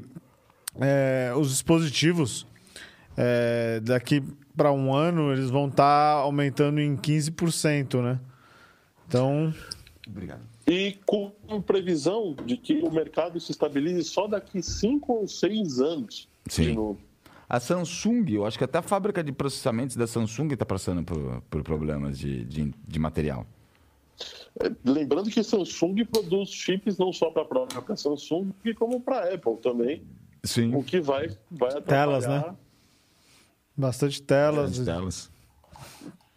[0.81, 2.47] é, os dispositivos
[3.15, 4.23] é, daqui
[4.55, 8.19] para um ano eles vão estar aumentando em 15%, né?
[9.07, 9.53] Então,
[10.07, 10.41] Obrigado.
[10.67, 11.31] E com
[11.65, 16.27] previsão de que o mercado se estabilize só daqui cinco ou seis anos.
[16.47, 16.63] Sim.
[16.63, 16.99] De novo.
[17.47, 21.41] A Samsung, eu acho que até a fábrica de processamentos da Samsung está passando por,
[21.49, 23.45] por problemas de, de, de material.
[24.59, 29.33] É, Lembrando que Samsung produz chips não só para a própria Samsung, como para a
[29.35, 30.03] Apple também,
[30.43, 30.73] Sim.
[30.73, 32.55] o que vai, vai Telas, né?
[33.77, 34.79] Bastante telas.
[34.79, 35.31] As telas.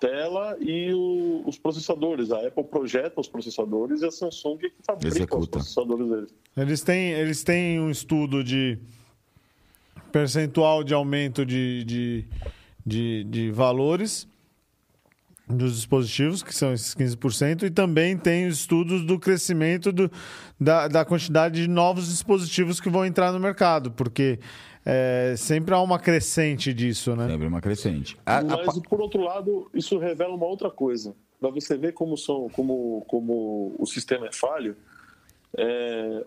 [0.00, 2.30] tela e o- os processadores.
[2.30, 5.50] A Apple projeta os processadores e a Samsung que fabrica os Executa.
[5.58, 6.34] processadores deles.
[6.56, 8.78] Eles têm, eles têm um estudo de
[10.12, 12.24] percentual de aumento de, de,
[12.86, 14.26] de, de valores
[15.48, 20.10] dos dispositivos, que são esses 15%, e também tem os estudos do crescimento do,
[20.60, 24.38] da, da quantidade de novos dispositivos que vão entrar no mercado, porque
[24.90, 27.28] é, sempre há uma crescente disso, né?
[27.28, 28.16] Sempre uma crescente.
[28.24, 31.14] A- a Mas, por outro lado, isso revela uma outra coisa.
[31.38, 34.74] Para você ver como, são, como, como o sistema é falho,
[35.56, 36.24] é,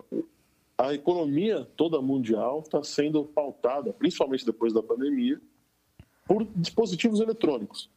[0.78, 5.40] a economia toda mundial está sendo pautada, principalmente depois da pandemia,
[6.26, 7.90] por dispositivos eletrônicos,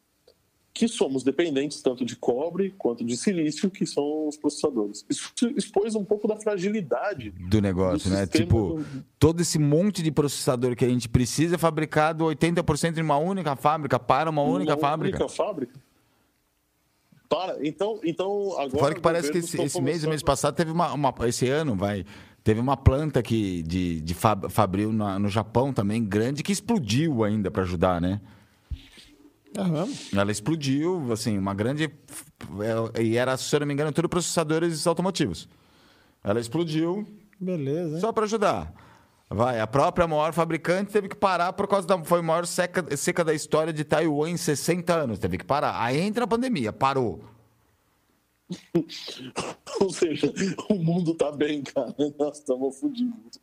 [0.78, 5.06] que somos dependentes tanto de cobre quanto de silício, que são os processadores.
[5.10, 8.28] Isso expôs um pouco da fragilidade do negócio, do né?
[8.28, 8.86] Tipo, do-
[9.18, 13.56] todo esse monte de processador que a gente precisa é fabricado 80% em uma única
[13.56, 15.18] fábrica, para uma única uma fábrica.
[15.24, 15.80] única fábrica.
[17.30, 20.72] Para, então, então agora Fora que parece que esse, estão esse mês, mês passado, teve
[20.72, 22.06] uma, uma- Esse ano, vai.
[22.44, 27.24] Teve uma planta que, de, de fab- fabril na- no Japão também, grande, que explodiu
[27.24, 28.22] ainda para ajudar, né?
[29.58, 30.18] É?
[30.20, 31.86] Ela explodiu, assim, uma grande.
[32.96, 35.48] é, E era, se eu não me engano, tudo processadores automotivos.
[36.24, 37.08] Ela explodiu
[37.40, 38.02] Beleza, hein?
[38.02, 38.74] só para ajudar.
[39.30, 42.04] Vai, a própria maior fabricante teve que parar por causa da.
[42.04, 45.20] Foi a maior seca, seca da história de Taiwan em 60 anos.
[45.20, 45.82] Teve que parar.
[45.82, 47.24] Aí entra a pandemia, parou.
[49.82, 50.32] Ou seja,
[50.70, 51.94] o mundo tá bem, cara.
[52.20, 53.40] Nós estamos fodidos.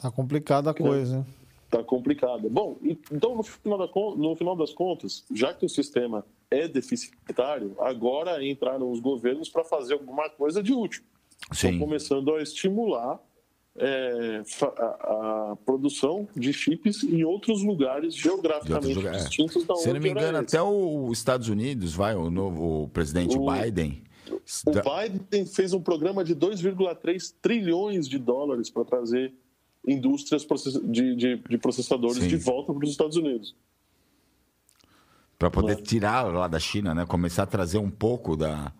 [0.00, 1.26] Tá complicada a coisa, hein?
[1.70, 2.50] Tá complicado.
[2.50, 2.78] Bom,
[3.12, 3.86] então no final, da
[4.16, 9.62] no final das contas, já que o sistema é deficitário, agora entraram os governos para
[9.62, 11.02] fazer alguma coisa de útil.
[11.52, 11.78] Estão Sim.
[11.78, 13.20] começando a estimular
[13.76, 14.42] é,
[14.78, 19.24] a, a produção de chips em outros lugares geograficamente outros lugares.
[19.28, 22.88] distintos da Se não me engano, até o- os Estados Unidos, vai, o novo o
[22.88, 24.02] presidente O- Biden.
[24.66, 29.32] O Biden fez um programa de 2,3 trilhões de dólares para trazer
[29.86, 30.44] indústrias
[30.84, 32.28] de, de- de processadores Sim.
[32.28, 33.54] de volta para os Estados Unidos.
[35.38, 35.82] Para poder Né?
[35.82, 37.06] tirar lá da China, né?
[37.06, 38.72] Começar a trazer um pouco da.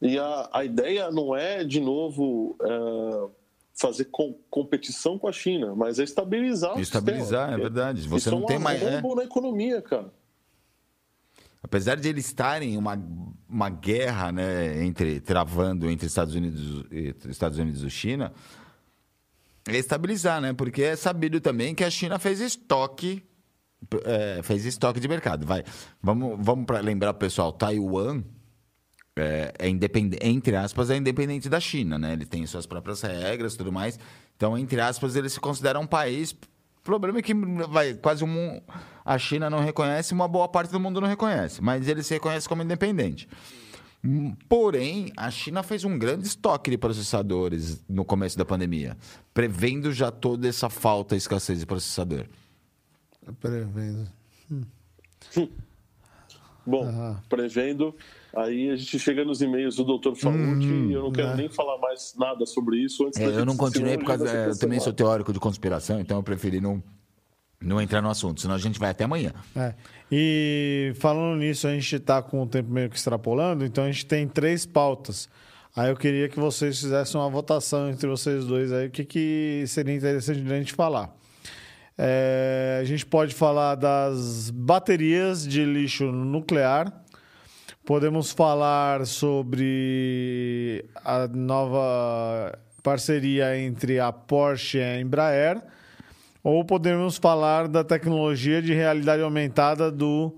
[0.00, 3.28] E a, a ideia não é, de novo, é,
[3.74, 7.54] fazer com- competição com a China, mas é estabilizar Estabilizar, sistema.
[7.54, 8.02] é verdade.
[8.08, 8.80] Você Isso não é um tem mais.
[8.82, 9.00] é.
[9.00, 10.12] na economia, cara.
[11.62, 13.00] Apesar de eles estarem em uma,
[13.48, 18.61] uma guerra, né, entre travando entre Estados Unidos, e- Estados Unidos e China, é
[19.68, 20.52] estabilizar, né?
[20.52, 23.22] Porque é sabido também que a China fez estoque
[24.04, 25.46] é, fez estoque de mercado.
[25.46, 25.64] Vai,
[26.02, 28.22] vamos, vamos para lembrar o pessoal, Taiwan
[29.16, 32.12] é, é independente, entre aspas, é independente da China, né?
[32.12, 33.98] Ele tem suas próprias regras, tudo mais.
[34.36, 36.32] Então, entre aspas, ele se considera um país.
[36.32, 37.34] O problema é que
[37.68, 38.60] vai quase um,
[39.04, 42.48] a China não reconhece, uma boa parte do mundo não reconhece, mas ele se reconhece
[42.48, 43.28] como independente.
[44.48, 48.96] Porém, a China fez um grande estoque de processadores no começo da pandemia,
[49.32, 52.26] prevendo já toda essa falta e escassez de processador.
[53.40, 54.08] Prevendo.
[54.50, 54.64] Hum.
[56.66, 57.16] Bom, uhum.
[57.28, 57.94] prevendo,
[58.34, 60.14] aí a gente chega nos e-mails do Dr.
[60.14, 61.36] Falucci hum, e eu não quero é.
[61.36, 63.04] nem falar mais nada sobre isso.
[63.06, 64.28] Antes é, eu não continuei por causa.
[64.28, 66.80] É, eu também sou teórico de conspiração, então eu preferi não,
[67.60, 69.32] não entrar no assunto, senão a gente vai até amanhã.
[69.56, 69.74] É.
[70.14, 74.04] E falando nisso, a gente está com o tempo meio que extrapolando, então a gente
[74.04, 75.26] tem três pautas.
[75.74, 79.64] Aí eu queria que vocês fizessem uma votação entre vocês dois aí, o que, que
[79.66, 81.10] seria interessante a gente falar.
[81.96, 86.92] É, a gente pode falar das baterias de lixo nuclear.
[87.82, 95.62] Podemos falar sobre a nova parceria entre a Porsche e a Embraer
[96.42, 100.34] ou podemos falar da tecnologia de realidade aumentada do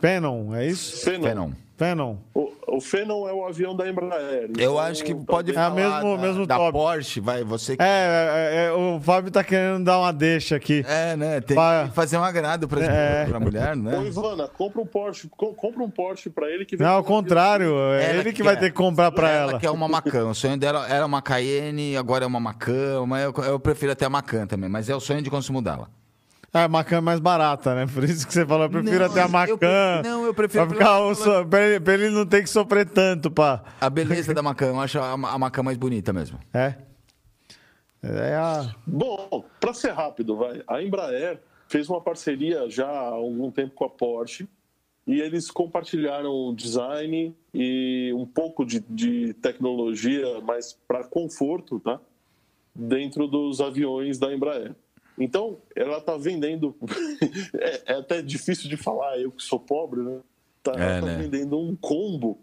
[0.00, 1.04] Phenom, é isso?
[1.04, 1.52] Phenom.
[1.78, 2.16] Phenom.
[2.34, 4.50] O, o Phenom é o avião da Embraer.
[4.58, 6.72] Eu então, acho que pode é mesmo, da, mesmo da top.
[6.72, 10.84] Porsche, vai, você é, é, é, o Fábio tá querendo dar uma deixa aqui.
[10.88, 11.40] É, né?
[11.40, 11.86] Tem pra...
[11.88, 13.26] que fazer um agrado pra, é.
[13.26, 13.96] pra mulher, né?
[13.96, 17.72] Ô, Ivana, compra um Porsche, compra um Porsche pra ele que vem Não, ao contrário,
[17.92, 19.52] é ele que, que vai ter que comprar pra ela.
[19.52, 20.30] Ela que é uma Macan.
[20.30, 24.04] O sonho dela era uma Cayenne, agora é uma Macan, mas eu, eu prefiro até
[24.04, 25.88] a Macan também, mas é o sonho de consumo dela.
[26.52, 27.86] É, a Macan é mais barata, né?
[27.92, 29.56] Por isso que você falou, eu prefiro não, até a Macan.
[29.98, 30.66] Eu, não, eu prefiro.
[30.66, 33.62] Pra, ficar o so, pra, ele, pra, ele, não ter que sofrer tanto, pá.
[33.80, 36.38] A beleza da Macan, eu acho a, a Macan mais bonita mesmo.
[36.54, 36.74] É.
[38.02, 38.74] É a...
[38.86, 40.62] Bom, para ser rápido, vai.
[40.66, 44.48] A Embraer fez uma parceria já há algum tempo com a Porsche
[45.06, 52.00] e eles compartilharam design e um pouco de, de tecnologia, mas para conforto, tá?
[52.74, 54.74] Dentro dos aviões da Embraer.
[55.18, 56.76] Então, ela está vendendo.
[57.54, 60.20] é, é, até difícil de falar, eu que sou pobre, né?
[60.62, 61.16] Tá, é, ela está né?
[61.22, 62.38] vendendo um combo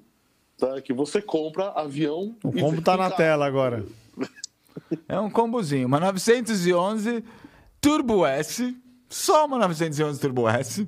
[0.57, 0.81] tá?
[0.81, 2.35] que você compra avião.
[2.43, 3.85] O combo está na tela agora.
[5.07, 5.88] É um combozinho.
[5.88, 7.23] Uma 911
[7.80, 8.76] Turbo S.
[9.07, 10.85] Só uma 911 Turbo S.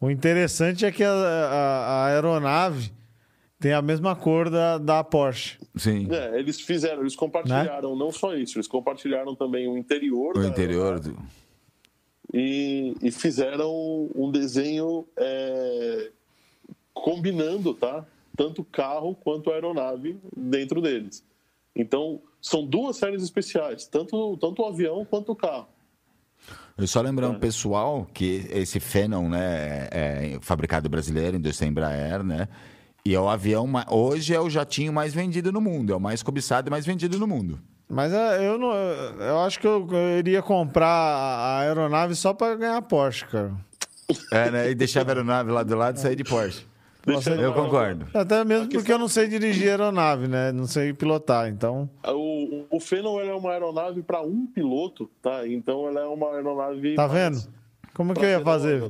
[0.00, 2.92] O interessante é que a, a, a aeronave
[3.62, 5.56] tem a mesma cor da, da Porsche.
[5.76, 6.08] Sim.
[6.10, 7.98] É, eles fizeram, eles compartilharam né?
[7.98, 10.36] não só isso, eles compartilharam também o interior.
[10.36, 11.16] O interior do...
[12.34, 16.10] E, e fizeram um desenho é,
[16.92, 18.04] combinando, tá?
[18.36, 21.24] Tanto carro quanto aeronave dentro deles.
[21.76, 25.68] Então, são duas séries especiais, tanto, tanto o avião quanto o carro.
[26.76, 27.38] Eu só lembrando, é.
[27.38, 32.48] pessoal, que esse Phenom, né, é, é fabricado brasileiro, indústria Embraer, né?
[33.04, 36.22] E é o avião, hoje é o jatinho mais vendido no mundo, é o mais
[36.22, 37.58] cobiçado e mais vendido no mundo.
[37.88, 39.86] Mas é, eu não, eu acho que eu,
[40.18, 43.52] iria comprar a aeronave só para ganhar Porsche, cara.
[44.30, 44.70] É, né?
[44.70, 46.64] E deixar a aeronave lá do lado e sair de Porsche.
[47.04, 48.06] Deixa eu concordo.
[48.14, 50.52] Até mesmo porque eu não sei dirigir aeronave, né?
[50.52, 51.90] Não sei pilotar, então.
[52.06, 55.46] O, o Phenom é uma aeronave para um piloto, tá?
[55.46, 56.94] Então ela é uma aeronave.
[56.94, 57.42] Tá vendo?
[57.94, 58.82] Como que eu ia fazer?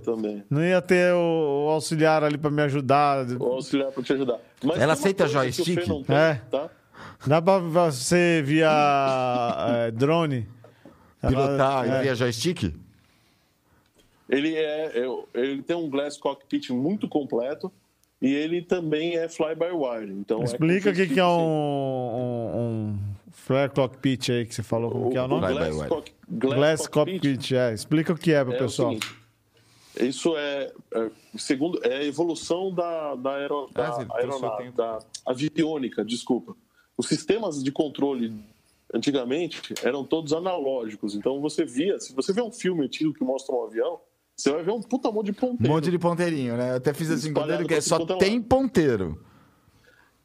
[0.49, 3.27] Não ia ter o, o auxiliar ali para me ajudar.
[3.41, 4.39] O auxiliar para te ajudar.
[4.63, 5.85] Mas Ela aceita joystick?
[5.85, 6.41] Tem, é.
[6.51, 6.71] Tá?
[7.27, 8.71] Dá para você via
[9.69, 10.49] é, drone
[11.21, 12.03] pilotar Ela, é.
[12.03, 12.75] via joystick?
[14.29, 17.73] Ele é, é, ele tem um glass cockpit muito completo
[18.21, 20.13] e ele também é fly by wire.
[20.13, 22.99] Então é Explica o que, que é um, um, um
[23.33, 25.53] Flare Cockpit aí que você falou, como o, que é o nome?
[25.53, 27.21] Glass, cock, Glass, Glass Cockpit.
[27.21, 27.75] Cockpit, é.
[27.75, 28.97] Explica o que é para o pessoal.
[30.01, 36.05] isso é, é, segundo, é a evolução da, da, aero, da ah, aeronave, da aviônica,
[36.05, 36.57] desculpa.
[36.97, 38.35] Os sistemas de controle
[38.95, 41.15] antigamente eram todos analógicos.
[41.15, 44.01] Então você via, se você vê um filme antigo que mostra um avião,
[44.35, 45.71] você vai ver um puta monte de ponteiro.
[45.71, 46.73] Um monte de ponteirinho, né?
[46.73, 49.23] Eu até fiz assim, que é só tem ponteiro.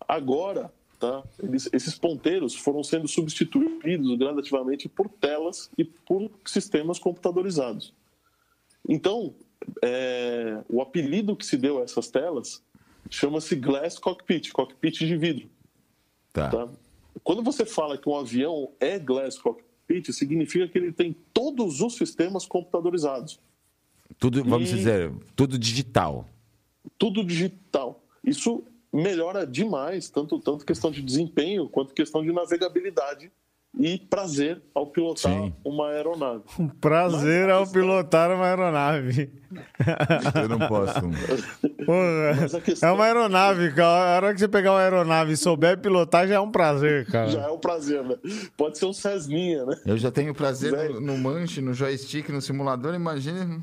[0.08, 1.24] Agora, Tá?
[1.42, 7.94] Eles, esses ponteiros foram sendo substituídos gradativamente por telas e por sistemas computadorizados.
[8.90, 9.36] Então,
[9.84, 12.64] é, o apelido que se deu a essas telas
[13.10, 15.48] chama-se Glass Cockpit, cockpit de vidro.
[16.34, 16.50] Tá.
[16.50, 16.70] tá.
[17.24, 21.96] Quando você fala que um avião é Glass Cockpit, significa que ele tem todos os
[21.96, 23.40] sistemas computadorizados.
[24.18, 24.76] Tudo, vamos e...
[24.76, 26.28] dizer, tudo digital.
[26.98, 28.04] Tudo digital.
[28.24, 28.64] Isso
[29.02, 33.32] melhora demais, tanto, tanto questão de desempenho quanto questão de navegabilidade
[33.80, 35.54] e prazer ao pilotar Sim.
[35.64, 36.42] uma aeronave.
[36.58, 39.32] Um prazer ao questão- pilotar uma aeronave.
[40.42, 41.00] Eu não posso.
[41.86, 44.14] Porra, a questão- é uma aeronave, cara.
[44.14, 47.30] A hora que você pegar uma aeronave e souber pilotar, já é um prazer, cara.
[47.30, 48.16] Já é um prazer, né?
[48.56, 49.78] Pode ser um Cessninha, né?
[49.86, 53.62] Eu já tenho prazer no, no manche, no joystick, no simulador, imagine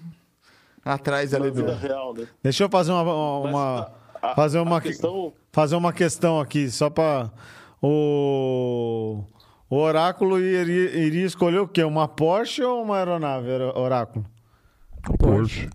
[0.85, 1.57] atrás ali do.
[1.57, 2.27] vida real, né?
[2.43, 6.71] Deixa eu fazer uma, uma- Mas uma- a- fazer uma questão- fazer uma questão aqui,
[6.71, 7.31] só para
[7.83, 9.25] o
[9.71, 11.83] o oráculo iria, iria escolher o quê?
[11.83, 14.25] Uma Porsche ou uma aeronave, Or- oráculo?
[15.19, 15.69] Porsche.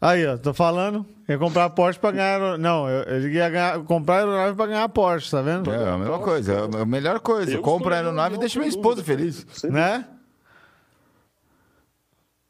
[0.00, 1.04] Aí, ó, tô falando.
[1.28, 2.56] Ia comprar a Porsche pra ganhar.
[2.58, 5.70] Não, eu- ele ia ganhar, comprar a aeronave pra ganhar a Porsche, tá vendo?
[5.72, 7.52] É a mesma coisa, é a melhor coisa.
[7.52, 9.18] Eu Compra a aeronave e deixa minha esposa dúvida.
[9.18, 9.62] feliz.
[9.64, 10.06] Né?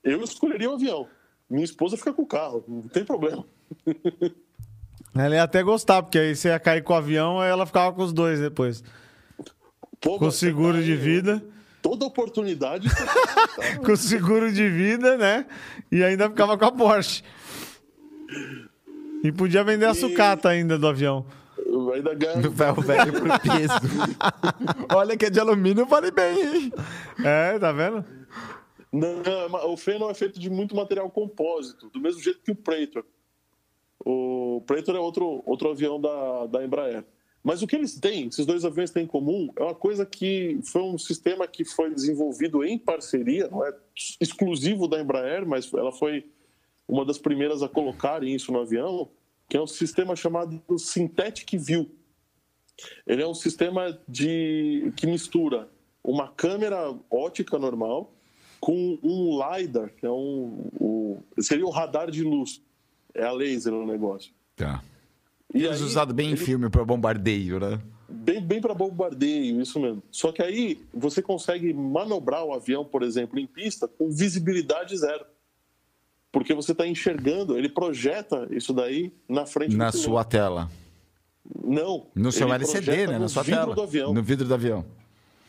[0.05, 1.09] Eu escolheria um avião.
[1.49, 3.45] Minha esposa fica com o carro, não tem problema.
[5.19, 7.93] Ela ia até gostar, porque aí você ia cair com o avião e ela ficava
[7.95, 8.83] com os dois depois.
[10.01, 11.43] Pô, Com seguro tá de aí, vida.
[11.81, 12.89] Toda oportunidade.
[12.89, 15.47] tá- Com seguro de vida, né?
[15.91, 17.23] E ainda ficava com a Porsche.
[19.23, 21.25] E podia vender a sucata ainda do avião.
[21.95, 22.43] ainda ganho.
[22.43, 23.75] Do ferro velho pro peso.
[24.95, 26.73] Olha que é de alumínio, eu falei bem, hein?
[27.25, 28.05] É, tá vendo?
[28.93, 32.55] Não, não, o Phenom é feito de muito material compósito, do mesmo jeito que o
[32.57, 33.05] Praetor.
[34.09, 37.05] O Praetor é outro, outro avião da, da Embraer.
[37.43, 40.61] Mas o que eles têm, esses dois aviões têm em comum, é uma coisa que
[40.65, 43.74] foi um sistema que foi desenvolvido em parceria, não é
[44.20, 46.24] exclusivo da Embraer, mas ela foi
[46.87, 49.09] uma das primeiras a colocarem isso no avião,
[49.49, 51.91] que é um sistema chamado Synthetic View.
[53.07, 55.69] Ele é um sistema de que mistura
[56.03, 58.12] uma câmera ótica normal
[58.61, 62.62] com um LiDAR, que é um, o- seria o radar de luz.
[63.17, 64.33] É a laser no negócio.
[64.55, 64.83] Tá.
[65.55, 67.81] E Eles aí, usado bem em ele- filme pra bombardeio, né?
[68.09, 70.03] Bem, bem para bombardeio, isso mesmo.
[70.11, 75.25] Só que aí você consegue manobrar o avião, por exemplo, em pista com visibilidade zero.
[76.31, 80.71] Porque você está enxergando, ele projeta isso daí na frente Na do sua tela.
[81.65, 82.07] Não.
[82.15, 83.19] No seu LCD, né?
[83.19, 83.75] Na sua vidro tela.
[83.75, 84.13] do avião.
[84.15, 84.85] No vidro do avião.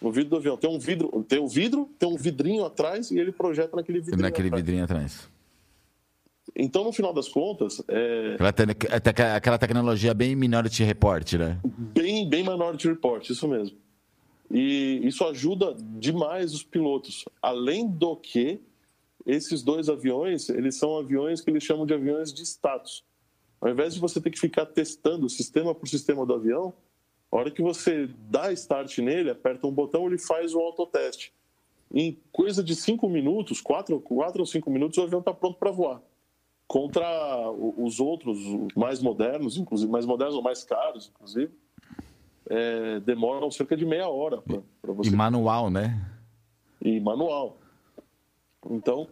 [0.01, 0.55] No vidro do avião.
[0.57, 4.21] Tem um vidro, tem um vidro, tem um vidrinho atrás e ele projeta naquele vidrinho.
[4.21, 4.63] Naquele atrás.
[4.63, 5.27] vidrinho atrás.
[6.59, 11.59] Então, no final das contas, é Aquela, te- até- aquela tecnologia bem Minority Report, né?
[11.63, 13.77] bem, bem Minority Report, isso mesmo.
[14.49, 17.25] E isso ajuda demais os pilotos.
[17.41, 18.59] Além do que,
[19.25, 23.03] esses dois aviões, eles são aviões que eles chamam de aviões de status.
[23.61, 26.73] Ao invés de você ter que ficar testando sistema por sistema do avião,
[27.31, 31.33] a hora que você dá start nele, aperta um botão, ele faz o autoteste.
[31.93, 35.71] Em coisa de cinco minutos, quatro, quatro ou cinco minutos, o avião está pronto para
[35.71, 36.01] voar.
[36.67, 41.51] Contra os outros, os mais modernos, inclusive, mais modernos ou mais caros, inclusive,
[42.49, 44.41] é, demoram cerca de meia hora
[44.81, 46.17] para você E manual, né?
[46.81, 47.57] e manual.
[48.69, 49.07] Então,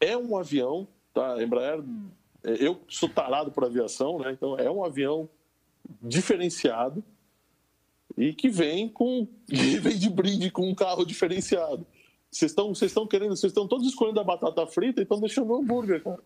[0.00, 1.42] é um avião, tá?
[1.42, 1.82] Embraer,
[2.42, 4.32] eu sou tarado por aviação, né?
[4.32, 5.28] Então, é um avião
[6.02, 7.02] diferenciado
[8.16, 11.86] e que vem com que vem de brinde com um carro diferenciado.
[12.30, 15.50] Vocês estão vocês estão querendo, vocês estão todos escolhendo a batata frita e estão deixando
[15.50, 16.22] o hambúrguer, cara.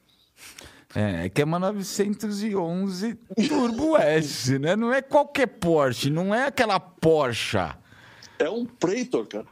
[0.94, 3.15] É, é que é uma 911
[3.48, 4.74] Turbo S, né?
[4.74, 7.59] Não é qualquer Porsche, não é aquela Porsche.
[8.39, 9.47] É um Praetor, cara.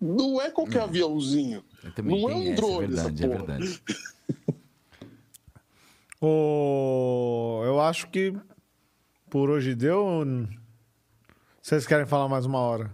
[0.00, 1.62] Não é qualquer aviãozinho.
[1.94, 3.58] Também Não é um essa, drone, é verdade, é essa porra.
[3.58, 3.82] verdade.
[6.24, 7.62] O...
[7.64, 8.32] Eu acho que
[9.28, 10.24] por hoje deu.
[11.60, 12.92] Vocês querem falar mais uma hora?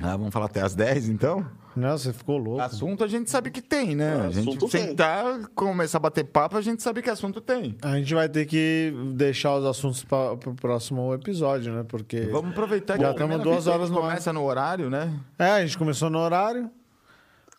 [0.00, 1.44] Ah, vamos falar até as 10, então?
[1.78, 2.60] Não, você ficou louco.
[2.60, 4.14] Assunto a gente sabe que tem, né?
[4.14, 4.88] Ah, a gente assunto tem.
[4.88, 7.76] sentar, começar a bater papo, a gente sabe que assunto tem.
[7.80, 11.84] A gente vai ter que deixar os assuntos para o próximo episódio, né?
[11.86, 12.22] Porque.
[12.22, 15.18] Vamos aproveitar que Já estamos duas horas gente no começa no horário, né?
[15.38, 16.70] É, a gente começou no horário.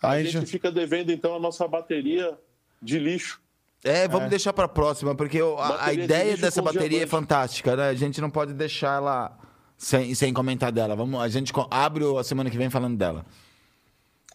[0.02, 0.32] A, A gente...
[0.32, 0.46] gente.
[0.48, 2.38] fica devendo, então, a nossa bateria
[2.82, 3.42] de lixo.
[3.84, 7.10] É, vamos deixar para próxima, porque a, a de ideia lixo dessa bateria é congelante.
[7.10, 7.90] fantástica, né?
[7.90, 9.38] A gente não pode deixar ela
[9.78, 10.96] sem, sem comentar dela.
[10.96, 13.26] Vamos, a gente abre a semana que vem falando dela.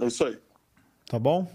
[0.01, 0.39] É isso aí.
[1.09, 1.49] Tá bom?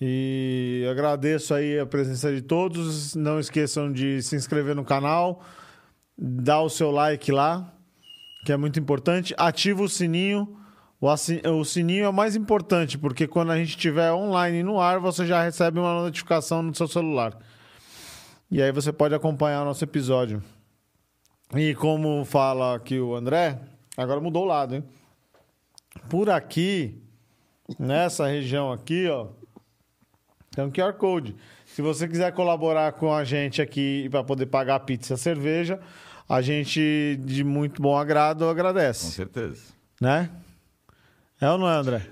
[0.00, 3.14] E agradeço aí a presença de todos.
[3.14, 5.42] Não esqueçam de se inscrever no canal,
[6.16, 7.72] dar o seu like lá,
[8.44, 9.34] que é muito importante.
[9.36, 10.58] Ativa o sininho.
[11.00, 15.26] O, sininho é o mais importante, porque quando a gente estiver online no ar, você
[15.26, 17.38] já recebe uma notificação no seu celular.
[18.50, 20.42] E aí você pode acompanhar o nosso episódio.
[21.54, 23.60] E como fala aqui o André,
[23.96, 24.84] agora mudou o lado, hein?
[26.08, 27.03] Por aqui,
[27.78, 29.28] nessa região aqui, ó,
[30.54, 31.34] tem um QR Code.
[31.66, 35.80] Se você quiser colaborar com a gente aqui para poder pagar pizza e cerveja,
[36.28, 39.10] a gente, de muito bom agrado, Com agradece.
[39.10, 39.62] certeza.
[40.00, 40.30] Né?
[41.40, 42.06] É ou não é, André?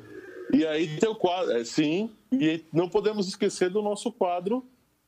[0.53, 4.67] E aí tem o quadro, é, sim, e não podemos esquecer do nosso quadro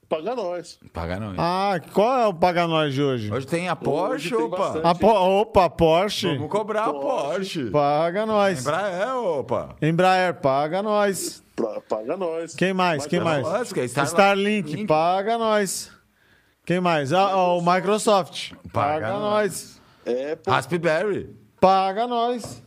[0.09, 0.79] Paga Nós.
[0.93, 1.35] Paga não.
[1.39, 3.33] Ah, qual é o Paga Nós de hoje?
[3.33, 4.57] Hoje tem a Porsche, tem opa.
[4.59, 4.87] bastante.
[4.87, 6.35] A Po- opa, Porsche.
[6.37, 7.71] Vamos cobrar a Porsche.
[7.71, 8.61] Paga nós.
[8.61, 9.77] Embraer, opa.
[9.81, 11.43] Embraer, paga nós.
[11.57, 12.55] Pra- Paga Nós.
[12.57, 13.07] Quem mais?
[13.07, 13.47] Quem ter mais?
[13.47, 14.09] Musk, Starlink.
[14.71, 15.93] Starlink, paga nós.
[16.67, 17.13] Quem mais?
[17.13, 18.53] Ah, ah, o Microsoft.
[18.73, 19.21] Paga Paga nós.
[19.21, 19.81] nós.
[20.05, 21.31] É, pô, Raspberry.
[21.61, 22.61] Paga nós.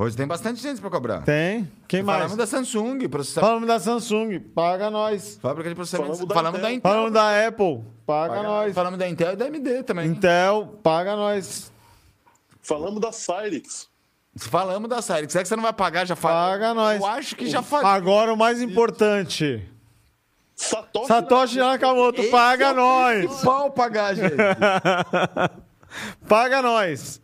[0.00, 1.20] Hoje tem bastante gente pra cobrar.
[1.24, 1.70] Tem.
[1.86, 2.16] Quem mais?
[2.16, 3.46] Falamos da Samsung, processador.
[3.50, 4.40] Falamos da Samsung.
[4.40, 5.38] Paga nós.
[5.42, 6.12] Fábrica de processamento.
[6.16, 6.78] Falamos da Falamos da Intel.
[6.78, 6.90] Intel.
[6.90, 7.84] Falamos da Apple.
[8.06, 8.74] Paga, Paga- nós.
[8.74, 10.06] Falamos da Intel e da AMD também.
[10.08, 11.70] Intel, paga nós.
[12.62, 13.88] falamos da Cyrix.
[14.38, 15.32] Falamos da Cyrix.
[15.32, 16.06] Será que você não vai pagar?
[16.06, 16.50] Já fala.
[16.52, 16.98] Paga nós.
[16.98, 17.86] Eu acho que já falei.
[17.86, 19.62] Agora o mais importante.
[20.56, 23.26] Satoshi, Satoshi Nakamoto, paga é nós.
[23.26, 24.34] principal pagar, gente.
[26.28, 27.20] Paga nós.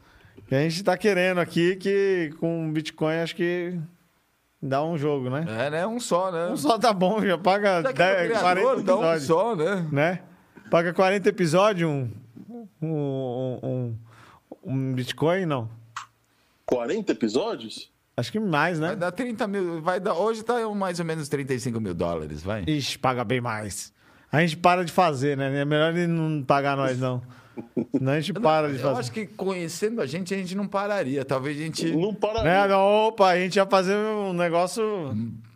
[0.50, 3.78] A gente tá querendo aqui que com Bitcoin acho que
[4.62, 5.44] dá um jogo, né?
[5.48, 5.86] é, né?
[5.86, 6.46] Um só, né?
[6.46, 8.98] Um só tá bom, já paga Será que é o 10, criador 40 dá um
[8.98, 9.26] episódios.
[9.26, 9.88] só, né?
[9.90, 10.22] né?
[10.70, 12.08] Paga 40 episódios, um,
[12.80, 13.96] um, um,
[14.64, 15.68] um Bitcoin, não.
[16.64, 17.90] 40 episódios?
[18.16, 18.96] Acho que mais, Vai né?
[18.96, 19.82] dar 30 mil.
[19.82, 22.64] Vai dar, hoje tá mais ou menos 35 mil dólares, vai.
[22.66, 23.92] Ixi, paga bem mais.
[24.32, 25.60] A gente para de fazer, né?
[25.60, 27.22] É melhor ele não pagar nós, não.
[27.96, 29.00] Senão a gente para de Eu fazer.
[29.00, 31.24] acho que conhecendo a gente, a gente não pararia.
[31.24, 31.96] Talvez a gente.
[31.96, 32.42] Não para.
[32.42, 32.68] Né?
[32.68, 34.82] Não, Opa, a gente ia fazer um negócio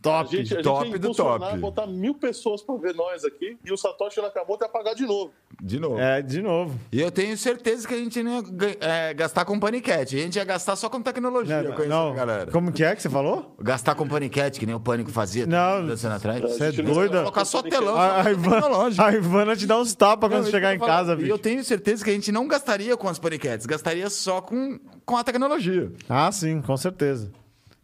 [0.00, 0.30] A top.
[0.36, 1.58] gente, a gente top ia do top.
[1.58, 5.30] botar mil pessoas pra ver nós aqui e o Satoshi Nakamoto ia pagar de novo.
[5.62, 5.98] De novo.
[5.98, 6.74] É, de novo.
[6.90, 8.42] E eu tenho certeza que a gente não ia
[8.80, 10.16] é, gastar com paniquete.
[10.16, 12.12] A gente ia gastar só com tecnologia, Não, não.
[12.12, 12.50] a galera.
[12.50, 13.54] Como que é que você falou?
[13.60, 15.44] Gastar com paniquete, que nem o Pânico fazia.
[15.46, 15.86] Não.
[15.86, 16.40] Dançando atrás.
[16.40, 17.18] Você é gente não doida?
[17.20, 19.02] Colocar só telão, A, a, só Ivan, tecnológico.
[19.02, 21.26] a Ivana te dá uns tapas quando Não, chegar em casa, falo.
[21.26, 21.42] E eu bicho.
[21.42, 25.22] tenho certeza que a gente não gastaria com as paniquetes, gastaria só com, com a
[25.22, 25.92] tecnologia.
[26.08, 27.30] Ah, sim, com certeza.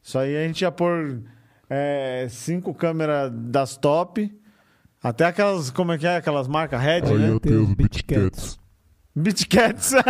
[0.03, 1.21] Isso aí a gente ia pôr
[1.69, 4.33] é, cinco câmeras das top.
[5.03, 6.17] Até aquelas, como é que é?
[6.17, 7.29] Aquelas marcas Red, Aí né?
[7.31, 8.59] eu tenho os Bitcats.
[9.19, 9.93] Bitcats.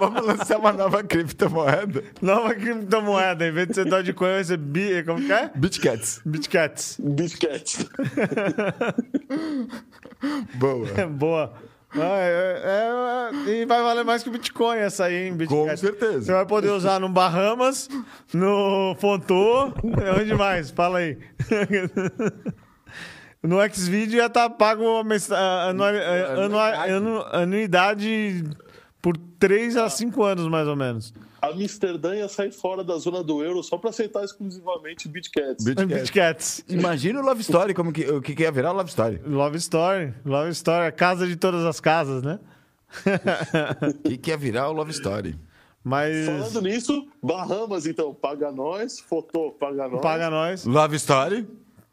[0.00, 2.02] Vamos lançar uma nova criptomoeda.
[2.20, 3.46] Nova criptomoeda.
[3.46, 5.04] Em vez de ser Dogecoin, vai ser Bi...
[5.04, 5.48] Como que é?
[5.54, 6.20] Bitcats.
[6.24, 6.98] Bitcats.
[7.00, 7.88] Bitcat.
[10.58, 11.06] Boa.
[11.06, 11.54] Boa.
[11.94, 15.34] Ah, é- é- é- e vai valer mais que o Bitcoin essa aí, hein?
[15.34, 15.68] Bitcoin.
[15.70, 16.20] Com certeza.
[16.22, 17.88] Você vai poder usar no Bahamas,
[18.34, 19.72] no Fontô,
[20.20, 20.70] onde mais?
[20.70, 21.16] Fala aí.
[23.42, 24.84] No Xvideo ia estar pago
[25.30, 28.44] a anua- anua- anuidade
[29.00, 31.14] por 3 a 5 anos, mais ou menos.
[31.40, 35.64] Amsterdã ia sair fora da zona do euro só pra aceitar exclusivamente Bitcats.
[35.64, 36.64] Bitcats.
[36.68, 39.20] Imagina o Love Story, como que, o que, que ia virar o Love Story.
[39.24, 40.14] Love Story.
[40.24, 40.86] Love Story.
[40.86, 42.38] A casa de todas as casas, né?
[43.82, 45.38] O que, que ia virar o Love Story.
[45.84, 48.98] Mas Falando nisso, Bahamas, então, paga nós.
[48.98, 50.00] Fotô, paga nós.
[50.00, 50.64] paga nós.
[50.64, 51.48] Love Story?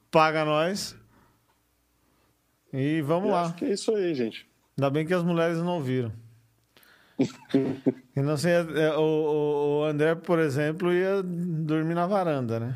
[0.09, 0.95] Paga nós.
[2.73, 3.43] E vamos Eu lá.
[3.43, 4.45] Acho que é isso aí, gente.
[4.77, 6.11] Ainda bem que as mulheres não ouviram.
[8.15, 12.75] E não sei, é, o, o- o André, por exemplo, ia dormir na varanda, né?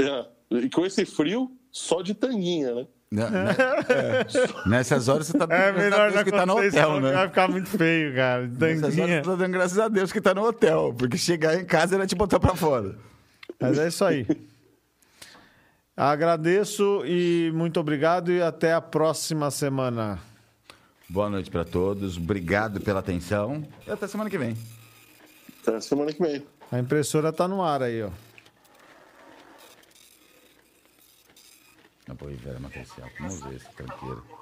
[0.00, 2.86] É, E com esse frio, só de tanguinha, né?
[3.10, 3.56] Né- né-
[3.88, 4.68] é.
[4.68, 7.00] Nessas horas você tá dando É graças a melhor Deus não que tá no hotel,
[7.00, 7.12] né?
[7.12, 8.46] Vai ficar muito feio, cara.
[8.46, 11.64] Nessas horas você tá dando graças a Deus que tá no hotel, porque chegar em
[11.64, 12.96] casa era te botar pra fora.
[13.60, 14.26] Mas é isso aí.
[15.96, 20.18] Agradeço e muito obrigado e até a próxima semana.
[21.10, 24.54] Boa noite pra todos, obrigado pela atenção e até semana que vem.
[25.62, 26.46] Até semana que vem.
[26.70, 28.10] A impressora tá no ar aí, ó.
[32.10, 34.37] Apoio Vera Matricial, vamos ver esse tranqueiro.